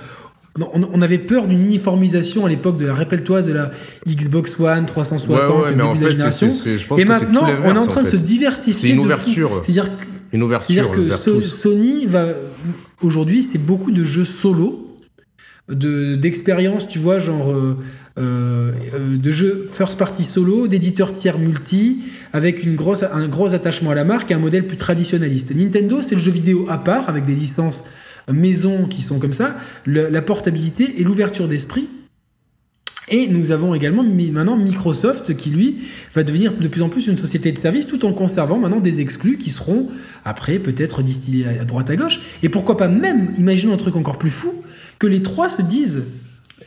[0.61, 3.71] on, avait peur d'une uniformisation à l'époque de la, rappelle-toi, de la
[4.07, 8.03] Xbox One 360 ouais, mais en fait, je pense et maintenant, on est en train
[8.03, 8.89] de se diversifier.
[8.89, 9.63] C'est une ouverture.
[9.65, 9.91] C'est-à-dire
[10.33, 10.91] une ouverture.
[10.93, 12.29] C'est-à-dire que Sony va
[13.03, 14.97] aujourd'hui, c'est beaucoup de jeux solo,
[15.71, 17.79] de d'expériences, tu vois, genre euh,
[18.17, 22.01] de jeux first party solo, d'éditeurs tiers multi,
[22.33, 25.55] avec une grosse, un gros attachement à la marque et un modèle plus traditionnaliste.
[25.55, 27.85] Nintendo, c'est le jeu vidéo à part, avec des licences
[28.31, 29.57] maison qui sont comme ça,
[29.87, 31.89] la portabilité et l'ouverture d'esprit.
[33.09, 35.79] Et nous avons également maintenant Microsoft qui, lui,
[36.15, 39.01] va devenir de plus en plus une société de services tout en conservant maintenant des
[39.01, 39.89] exclus qui seront
[40.25, 42.21] après peut-être distillés à droite à gauche.
[42.43, 44.53] Et pourquoi pas même, imaginons un truc encore plus fou,
[45.01, 46.05] que les trois se disent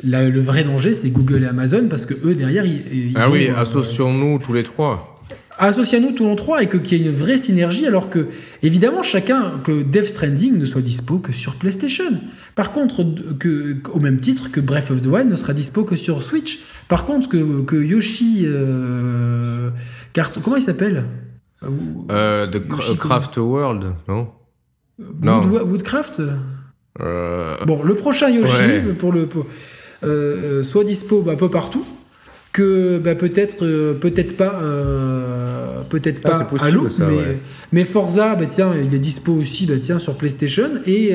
[0.04, 3.56] le vrai danger, c'est Google et Amazon parce que eux derrière, ils, ah oui, euh,
[3.56, 5.16] associons-nous tous les trois
[5.58, 8.28] associons-nous tous les trois et qu'il y ait une vraie synergie alors que,
[8.62, 12.12] évidemment, chacun, que Death Stranding ne soit dispo que sur PlayStation.
[12.56, 13.04] Par contre,
[13.40, 16.60] que, au même titre que Breath of the Wild ne sera dispo que sur Switch.
[16.88, 18.46] Par contre, que, que Yoshi.
[18.46, 19.70] Euh,
[20.44, 21.04] comment il s'appelle?
[22.12, 22.60] Euh, The
[22.98, 24.30] Craft World, non?
[25.00, 26.22] Woodcraft?
[27.02, 29.28] Euh, Bon, le prochain Yoshi, pour le,
[30.06, 31.86] euh, soit dispo bah, un peu partout
[32.56, 37.38] que bah, peut-être euh, peut-être pas euh, peut-être ah, pas possible, mais,
[37.74, 41.14] mais, Forza bah, tiens il est dispo aussi bah, tiens sur PlayStation et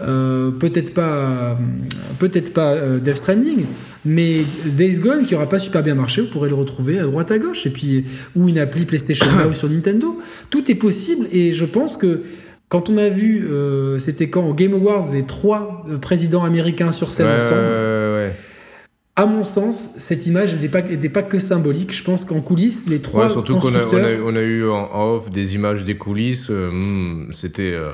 [0.00, 1.58] euh, peut-être pas
[2.18, 3.66] peut-être pas Death Stranding
[4.06, 7.30] mais Days Gone qui aura pas super bien marché vous pourrez le retrouver à droite
[7.30, 10.18] à gauche et puis ou une appli PlayStation Now sur Nintendo.
[10.48, 12.22] Tout est possible et je pense que
[12.70, 13.46] quand on a vu
[13.98, 18.32] c'était quand au Game Awards les trois présidents américains sur scène ensemble
[19.20, 21.94] à mon sens, cette image n'était pas, pas, que symbolique.
[21.94, 23.24] Je pense qu'en coulisses, les trois.
[23.24, 23.84] Ouais, surtout qu'on a,
[24.24, 26.48] on a, eu en off des images des coulisses.
[26.50, 27.74] Euh, hmm, c'était.
[27.74, 27.92] Euh,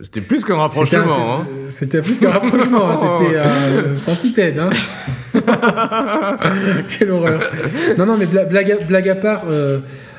[0.00, 1.06] c'était plus qu'un rapprochement.
[1.08, 1.46] Hein.
[1.68, 2.90] C'était plus qu'un rapprochement.
[2.90, 2.96] Hein.
[2.96, 3.38] C'était
[3.92, 4.58] un centipède.
[4.58, 4.70] Hein.
[6.98, 7.40] Quelle horreur.
[7.96, 9.78] Non, non, mais blague, à, blague à part, euh,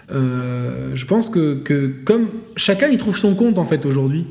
[0.10, 4.27] je pense que, que, comme chacun y trouve son compte en fait aujourd'hui.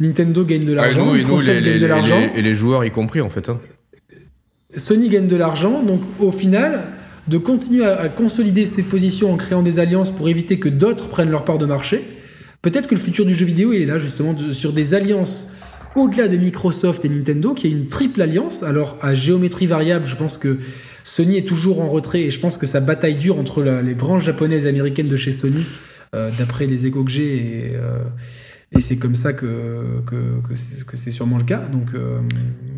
[0.00, 2.30] Nintendo gagne de l'argent, et nous, les, gagne de l'argent.
[2.36, 3.48] Et, les joueurs y compris en fait.
[3.48, 3.58] Hein.
[4.76, 6.84] Sony gagne de l'argent, donc au final,
[7.26, 11.30] de continuer à, consolider ses positions en créant des alliances pour éviter que d'autres prennent
[11.30, 12.04] leur part de marché.
[12.62, 15.52] Peut-être que le futur du jeu vidéo, il est là justement sur des alliances
[15.96, 18.62] au-delà de Microsoft et Nintendo, qui est une triple alliance.
[18.62, 20.58] Alors à géométrie variable, je pense que
[21.08, 24.24] Sony est toujours en retrait et je pense que sa bataille dure entre les branches
[24.24, 25.64] japonaises et américaines de chez Sony,
[26.14, 27.36] euh, d'après les échos que j'ai.
[27.36, 28.00] Et, euh,
[28.72, 31.66] et c'est comme ça que, que, que c'est sûrement le cas.
[31.72, 32.18] Donc, euh,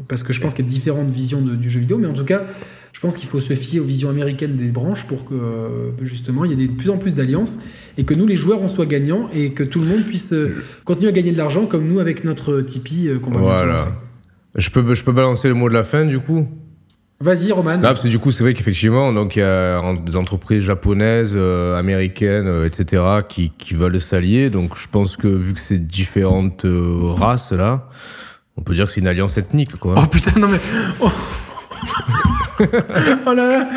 [0.07, 2.25] parce que je pense qu'il y a différentes visions du jeu vidéo, mais en tout
[2.25, 2.45] cas,
[2.93, 6.53] je pense qu'il faut se fier aux visions américaines des branches pour que justement il
[6.53, 7.59] y ait de plus en plus d'alliances
[7.99, 10.37] et que nous, les joueurs, on soit gagnants et que tout le monde puisse
[10.85, 13.77] continuer à gagner de l'argent comme nous avec notre Tipeee qu'on va voilà.
[14.55, 16.47] Je peux, je peux balancer le mot de la fin du coup?
[17.23, 17.73] Vas-y, Roman.
[17.73, 21.35] Là, parce que du coup, c'est vrai qu'effectivement, donc il y a des entreprises japonaises,
[21.37, 24.49] euh, américaines, euh, etc., qui, qui veulent s'allier.
[24.49, 27.89] Donc, je pense que vu que c'est différentes euh, races là,
[28.57, 29.97] on peut dire que c'est une alliance ethnique, quoi.
[29.99, 30.61] Oh putain, non mais.
[30.99, 31.11] Oh.
[33.27, 33.69] oh là là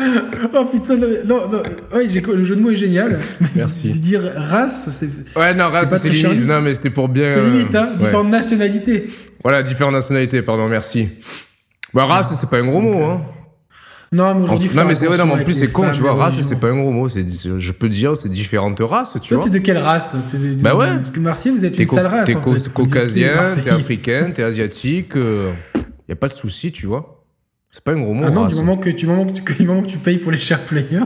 [0.54, 1.62] Oh putain, non, non, non.
[1.94, 3.20] Ouais, le jeu de mots est génial.
[3.54, 3.90] Merci.
[4.00, 5.38] dire race, c'est.
[5.38, 6.46] Ouais, non, race, c'est limite.
[6.46, 7.28] Non, mais c'était pour bien.
[7.28, 7.92] C'est limite, hein.
[7.98, 9.10] Différentes nationalités.
[9.42, 11.10] Voilà, différentes nationalités, pardon, merci.
[11.92, 13.20] Bah, race, c'est pas un gros mot, hein.
[14.14, 14.70] Non, mais aujourd'hui.
[14.74, 16.14] Non, mais c'est vrai, non, mais en plus, c'est con, tu vois.
[16.14, 17.08] Race, c'est pas un gros mot.
[17.08, 19.44] Je peux dire, c'est différentes races, tu Toi, vois.
[19.44, 20.14] t'es de quelle race?
[20.60, 20.86] Bah ouais.
[20.86, 22.26] Parce que Marseille, vous êtes une sale race.
[22.26, 22.34] T'es
[22.72, 25.16] caucasien, t'es africain, t'es asiatique.
[25.16, 25.50] Euh,
[26.08, 27.24] y a pas de souci, tu vois.
[27.70, 28.22] C'est pas un gros mot.
[28.24, 30.38] Ah non, du moment que, du moment que, du moment que tu payes pour les
[30.38, 31.00] share players.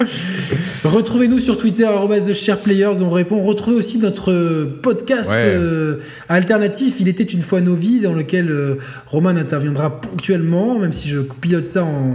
[0.84, 3.00] Retrouvez-nous sur Twitter, @theshareplayers.
[3.00, 3.42] On répond.
[3.42, 5.96] Retrouvez aussi notre podcast euh,
[6.28, 6.96] alternatif.
[7.00, 11.20] Il était une fois nos vies, dans lequel euh, Roman interviendra ponctuellement, même si je
[11.20, 12.14] pilote ça en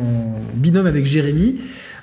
[0.54, 1.58] binôme avec Jérémy.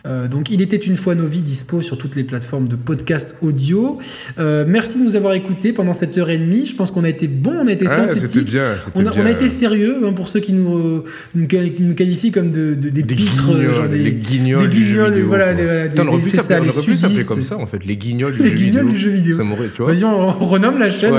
[0.07, 3.37] Euh, donc, il était une fois nos vies dispo sur toutes les plateformes de podcast
[3.43, 3.99] audio.
[4.39, 6.67] Euh, merci de nous avoir écoutés pendant cette heure et demie.
[6.67, 8.45] Je pense qu'on a été bon, on a été synthétique.
[8.45, 11.05] Bien, on, a, on a été sérieux hein, pour ceux qui nous,
[11.35, 15.27] nous, qualifient comme de, des, des pitres, guignols, genre des, les guignols, du jeu vidéo.
[15.27, 18.57] Voilà, voilà, on aurait pu s'appeler comme ça en fait, les guignols du, les jeu,
[18.57, 18.97] guignols vidéo.
[18.97, 19.87] du jeu vidéo.
[19.87, 21.15] Vas-y, on, renomme la chaîne.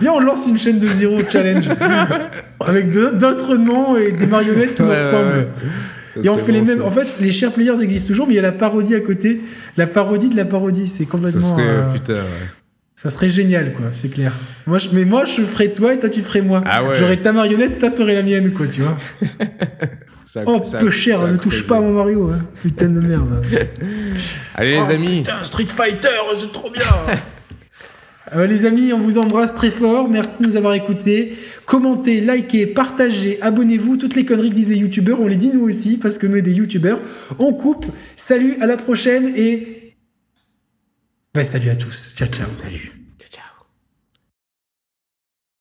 [0.00, 1.68] viens, on lance une chaîne de zéro challenge
[2.60, 5.46] avec d'autres noms et des marionnettes qui nous ressemblent
[6.22, 6.82] et on fait les mêmes.
[6.82, 9.40] En fait, les chers players existent toujours, mais il y a la parodie à côté.
[9.76, 11.40] La parodie de la parodie, c'est complètement.
[11.40, 12.48] Ça serait, euh, putain, ouais.
[12.94, 14.32] Ça serait génial, quoi, c'est clair.
[14.66, 16.62] Moi, je, mais moi, je ferais toi et toi, tu ferais moi.
[16.66, 16.94] Ah ouais.
[16.94, 18.96] J'aurais ta marionnette, toi, t'aurais la mienne, quoi, tu vois.
[20.24, 22.38] ça, oh, peu cher, ne touche pas à mon Mario, hein.
[22.62, 23.44] putain de merde.
[24.54, 25.18] Allez, les oh, amis.
[25.18, 26.08] Putain, Street Fighter,
[26.38, 26.82] c'est trop bien.
[28.34, 30.08] Euh, les amis, on vous embrasse très fort.
[30.08, 31.34] Merci de nous avoir écoutés.
[31.66, 33.96] Commentez, likez, partagez, abonnez-vous.
[33.96, 36.40] Toutes les conneries que disent les youtubeurs, on les dit nous aussi parce que nous,
[36.40, 37.00] des youtubeurs.
[37.38, 37.86] On coupe.
[38.16, 39.94] Salut, à la prochaine et.
[41.34, 42.14] Ben, salut à tous.
[42.14, 42.48] Ciao, ciao.
[42.52, 43.01] Salut.